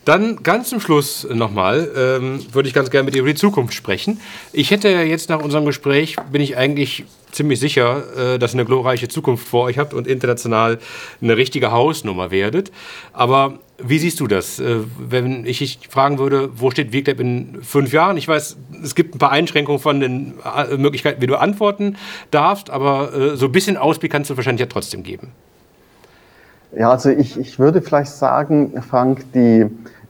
Dann 0.05 0.43
ganz 0.43 0.69
zum 0.69 0.79
Schluss 0.79 1.27
nochmal 1.31 1.89
ähm, 1.97 2.39
würde 2.53 2.69
ich 2.69 2.75
ganz 2.75 2.91
gerne 2.91 3.05
mit 3.05 3.15
dir 3.15 3.19
über 3.19 3.29
die 3.29 3.35
Zukunft 3.35 3.73
sprechen. 3.73 4.21
Ich 4.53 4.69
hätte 4.69 4.87
ja 4.87 5.01
jetzt 5.01 5.29
nach 5.29 5.41
unserem 5.41 5.65
Gespräch, 5.65 6.15
bin 6.31 6.41
ich 6.41 6.57
eigentlich 6.57 7.05
ziemlich 7.31 7.59
sicher, 7.59 8.35
äh, 8.35 8.39
dass 8.39 8.53
ihr 8.53 8.59
eine 8.59 8.65
glorreiche 8.65 9.07
Zukunft 9.07 9.47
vor 9.47 9.63
euch 9.63 9.79
habt 9.79 9.95
und 9.95 10.07
international 10.07 10.77
eine 11.21 11.37
richtige 11.37 11.71
Hausnummer 11.71 12.29
werdet. 12.29 12.71
Aber 13.13 13.57
wie 13.79 13.97
siehst 13.97 14.19
du 14.19 14.27
das? 14.27 14.59
Äh, 14.59 14.81
wenn 14.99 15.43
ich 15.45 15.57
dich 15.57 15.79
fragen 15.89 16.19
würde, 16.19 16.49
wo 16.55 16.69
steht 16.69 16.95
VClap 16.95 17.19
in 17.19 17.63
fünf 17.63 17.91
Jahren? 17.91 18.15
Ich 18.17 18.27
weiß, 18.27 18.57
es 18.83 18.93
gibt 18.93 19.15
ein 19.15 19.19
paar 19.19 19.31
Einschränkungen 19.31 19.81
von 19.81 19.99
den 19.99 20.35
äh, 20.43 20.77
Möglichkeiten, 20.77 21.19
wie 21.19 21.27
du 21.27 21.35
antworten 21.35 21.97
darfst, 22.29 22.69
aber 22.69 23.11
äh, 23.13 23.35
so 23.37 23.47
ein 23.47 23.51
bisschen 23.51 23.75
Ausblick 23.75 24.11
kannst 24.11 24.29
du 24.29 24.37
wahrscheinlich 24.37 24.61
ja 24.61 24.67
trotzdem 24.67 25.01
geben. 25.01 25.31
Ja, 26.77 26.91
also 26.91 27.09
ich, 27.09 27.37
ich 27.39 27.57
würde 27.57 27.81
vielleicht 27.81 28.11
sagen, 28.11 28.81
Frank, 28.81 29.25
die, 29.33 29.65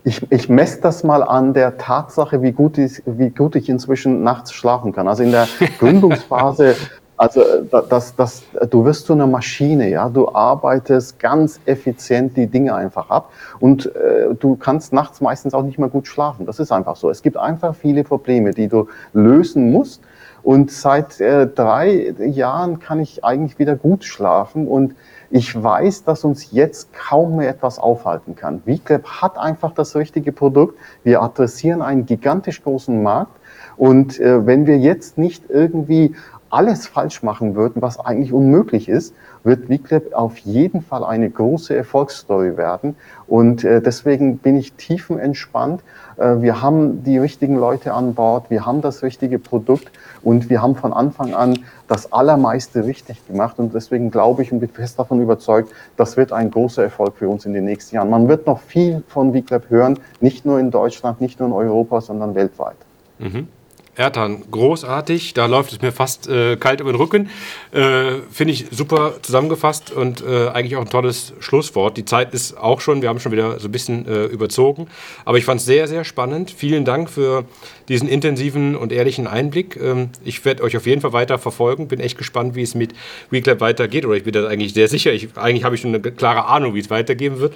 ich, 0.05 0.21
ich 0.31 0.49
messe 0.49 0.81
das 0.81 1.03
mal 1.03 1.23
an 1.23 1.53
der 1.53 1.77
Tatsache, 1.77 2.43
wie 2.43 2.51
gut, 2.51 2.77
ich, 2.77 3.01
wie 3.05 3.31
gut 3.31 3.55
ich 3.55 3.67
inzwischen 3.69 4.21
nachts 4.21 4.53
schlafen 4.53 4.93
kann. 4.93 5.07
Also 5.07 5.23
in 5.23 5.31
der 5.31 5.47
Gründungsphase 5.79 6.75
also 7.17 7.41
das, 7.89 8.15
das, 8.15 8.43
du 8.69 8.83
wirst 8.83 9.05
zu 9.05 9.13
einer 9.13 9.27
Maschine, 9.27 9.89
ja. 9.89 10.09
Du 10.09 10.33
arbeitest 10.33 11.19
ganz 11.19 11.59
effizient 11.65 12.35
die 12.35 12.47
Dinge 12.47 12.75
einfach 12.75 13.09
ab 13.09 13.31
und 13.59 13.85
äh, 13.95 14.33
du 14.37 14.55
kannst 14.55 14.91
nachts 14.91 15.21
meistens 15.21 15.53
auch 15.53 15.63
nicht 15.63 15.79
mehr 15.79 15.89
gut 15.89 16.07
schlafen. 16.07 16.45
Das 16.45 16.59
ist 16.59 16.71
einfach 16.71 16.95
so. 16.95 17.09
Es 17.09 17.21
gibt 17.21 17.37
einfach 17.37 17.73
viele 17.75 18.03
Probleme, 18.03 18.51
die 18.51 18.67
du 18.67 18.87
lösen 19.13 19.71
musst. 19.71 20.01
Und 20.43 20.69
seit 20.71 21.19
äh, 21.21 21.47
drei 21.47 22.13
Jahren 22.19 22.79
kann 22.79 22.99
ich 22.99 23.23
eigentlich 23.23 23.57
wieder 23.57 23.75
gut 23.75 24.03
schlafen 24.03 24.67
und 24.67 24.93
ich 25.31 25.61
weiß, 25.61 26.03
dass 26.03 26.23
uns 26.23 26.51
jetzt 26.51 26.93
kaum 26.93 27.37
mehr 27.37 27.49
etwas 27.49 27.79
aufhalten 27.79 28.35
kann. 28.35 28.61
VClap 28.61 29.07
hat 29.21 29.37
einfach 29.39 29.73
das 29.73 29.95
richtige 29.95 30.31
Produkt. 30.31 30.77
Wir 31.03 31.23
adressieren 31.23 31.81
einen 31.81 32.05
gigantisch 32.05 32.63
großen 32.63 33.01
Markt. 33.01 33.39
Und 33.75 34.19
äh, 34.19 34.45
wenn 34.45 34.67
wir 34.67 34.77
jetzt 34.77 35.17
nicht 35.17 35.49
irgendwie 35.49 36.15
alles 36.55 36.87
falsch 36.87 37.21
machen 37.21 37.53
würden, 37.53 37.81
was 37.81 37.99
eigentlich 37.99 38.31
unmöglich 38.31 38.87
ist, 38.87 39.13
wird 39.43 39.67
WeClap 39.67 40.13
auf 40.13 40.37
jeden 40.37 40.81
Fall 40.81 41.03
eine 41.03 41.29
große 41.29 41.75
Erfolgsstory 41.75 42.55
werden. 42.55 42.95
Und 43.27 43.65
äh, 43.65 43.81
deswegen 43.81 44.37
bin 44.37 44.55
ich 44.55 44.71
tiefenentspannt. 44.71 45.81
Äh, 46.15 46.41
wir 46.41 46.61
haben 46.61 47.03
die 47.03 47.17
richtigen 47.17 47.57
Leute 47.57 47.93
an 47.93 48.15
Bord, 48.15 48.49
wir 48.49 48.65
haben 48.65 48.81
das 48.81 49.03
richtige 49.03 49.37
Produkt 49.37 49.91
und 50.23 50.49
wir 50.49 50.61
haben 50.61 50.77
von 50.77 50.93
Anfang 50.93 51.33
an 51.33 51.59
das 51.89 52.13
Allermeiste 52.13 52.85
richtig 52.85 53.27
gemacht. 53.27 53.59
Und 53.59 53.75
deswegen 53.75 54.09
glaube 54.09 54.41
ich 54.41 54.53
und 54.53 54.61
bin 54.61 54.69
fest 54.69 54.97
davon 54.97 55.21
überzeugt, 55.21 55.73
das 55.97 56.15
wird 56.15 56.31
ein 56.31 56.51
großer 56.51 56.83
Erfolg 56.83 57.17
für 57.17 57.27
uns 57.27 57.45
in 57.45 57.51
den 57.51 57.65
nächsten 57.65 57.97
Jahren. 57.97 58.09
Man 58.09 58.29
wird 58.29 58.47
noch 58.47 58.61
viel 58.61 59.03
von 59.09 59.33
WeClap 59.33 59.69
hören, 59.69 59.99
nicht 60.21 60.45
nur 60.45 60.57
in 60.57 60.71
Deutschland, 60.71 61.19
nicht 61.19 61.37
nur 61.41 61.49
in 61.49 61.53
Europa, 61.53 61.99
sondern 61.99 62.33
weltweit. 62.33 62.77
Mhm. 63.19 63.49
Ertan, 63.97 64.43
großartig. 64.51 65.33
Da 65.35 65.45
läuft 65.45 65.71
es 65.71 65.81
mir 65.81 65.93
fast 65.93 66.27
äh, 66.27 66.57
kalt 66.57 66.81
über 66.81 66.91
den 66.91 66.97
Rücken. 66.97 67.29
Äh, 67.71 68.19
Finde 68.29 68.51
ich 68.51 68.65
super 68.71 69.13
zusammengefasst 69.21 69.89
und 69.91 70.21
äh, 70.21 70.49
eigentlich 70.49 70.75
auch 70.75 70.81
ein 70.81 70.89
tolles 70.89 71.31
Schlusswort. 71.39 71.95
Die 71.95 72.03
Zeit 72.03 72.33
ist 72.33 72.57
auch 72.57 72.81
schon, 72.81 73.01
wir 73.01 73.07
haben 73.07 73.21
schon 73.21 73.31
wieder 73.31 73.57
so 73.57 73.69
ein 73.69 73.71
bisschen 73.71 74.05
äh, 74.05 74.25
überzogen. 74.25 74.87
Aber 75.23 75.37
ich 75.37 75.45
fand 75.45 75.61
es 75.61 75.65
sehr, 75.65 75.87
sehr 75.87 76.03
spannend. 76.03 76.51
Vielen 76.51 76.83
Dank 76.83 77.09
für 77.09 77.45
diesen 77.87 78.09
intensiven 78.09 78.75
und 78.75 78.91
ehrlichen 78.91 79.27
Einblick. 79.27 79.77
Ähm, 79.77 80.09
ich 80.25 80.43
werde 80.43 80.63
euch 80.63 80.75
auf 80.75 80.85
jeden 80.85 80.99
Fall 80.99 81.13
weiter 81.13 81.39
verfolgen. 81.39 81.87
Bin 81.87 82.01
echt 82.01 82.17
gespannt, 82.17 82.55
wie 82.55 82.63
es 82.63 82.75
mit 82.75 82.93
WeClap 83.29 83.61
weitergeht. 83.61 84.05
Oder 84.05 84.17
ich 84.17 84.25
bin 84.25 84.33
da 84.33 84.45
eigentlich 84.45 84.73
sehr 84.73 84.89
sicher. 84.89 85.13
Ich, 85.13 85.37
eigentlich 85.37 85.63
habe 85.63 85.75
ich 85.75 85.81
schon 85.81 85.95
eine 85.95 86.01
klare 86.01 86.47
Ahnung, 86.47 86.73
wie 86.73 86.79
es 86.79 86.89
weitergehen 86.89 87.39
wird. 87.39 87.53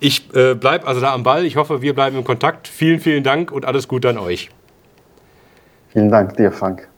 Ich 0.00 0.34
äh, 0.34 0.54
bleibe 0.54 0.86
also 0.86 1.00
da 1.00 1.14
am 1.14 1.22
Ball. 1.22 1.46
Ich 1.46 1.56
hoffe, 1.56 1.80
wir 1.80 1.94
bleiben 1.94 2.18
im 2.18 2.24
Kontakt. 2.24 2.68
Vielen, 2.68 3.00
vielen 3.00 3.24
Dank 3.24 3.50
und 3.50 3.64
alles 3.64 3.88
Gute 3.88 4.10
an 4.10 4.18
euch. 4.18 4.50
Vielen 5.98 6.12
Dank 6.12 6.36
dir, 6.36 6.52
Frank. 6.52 6.88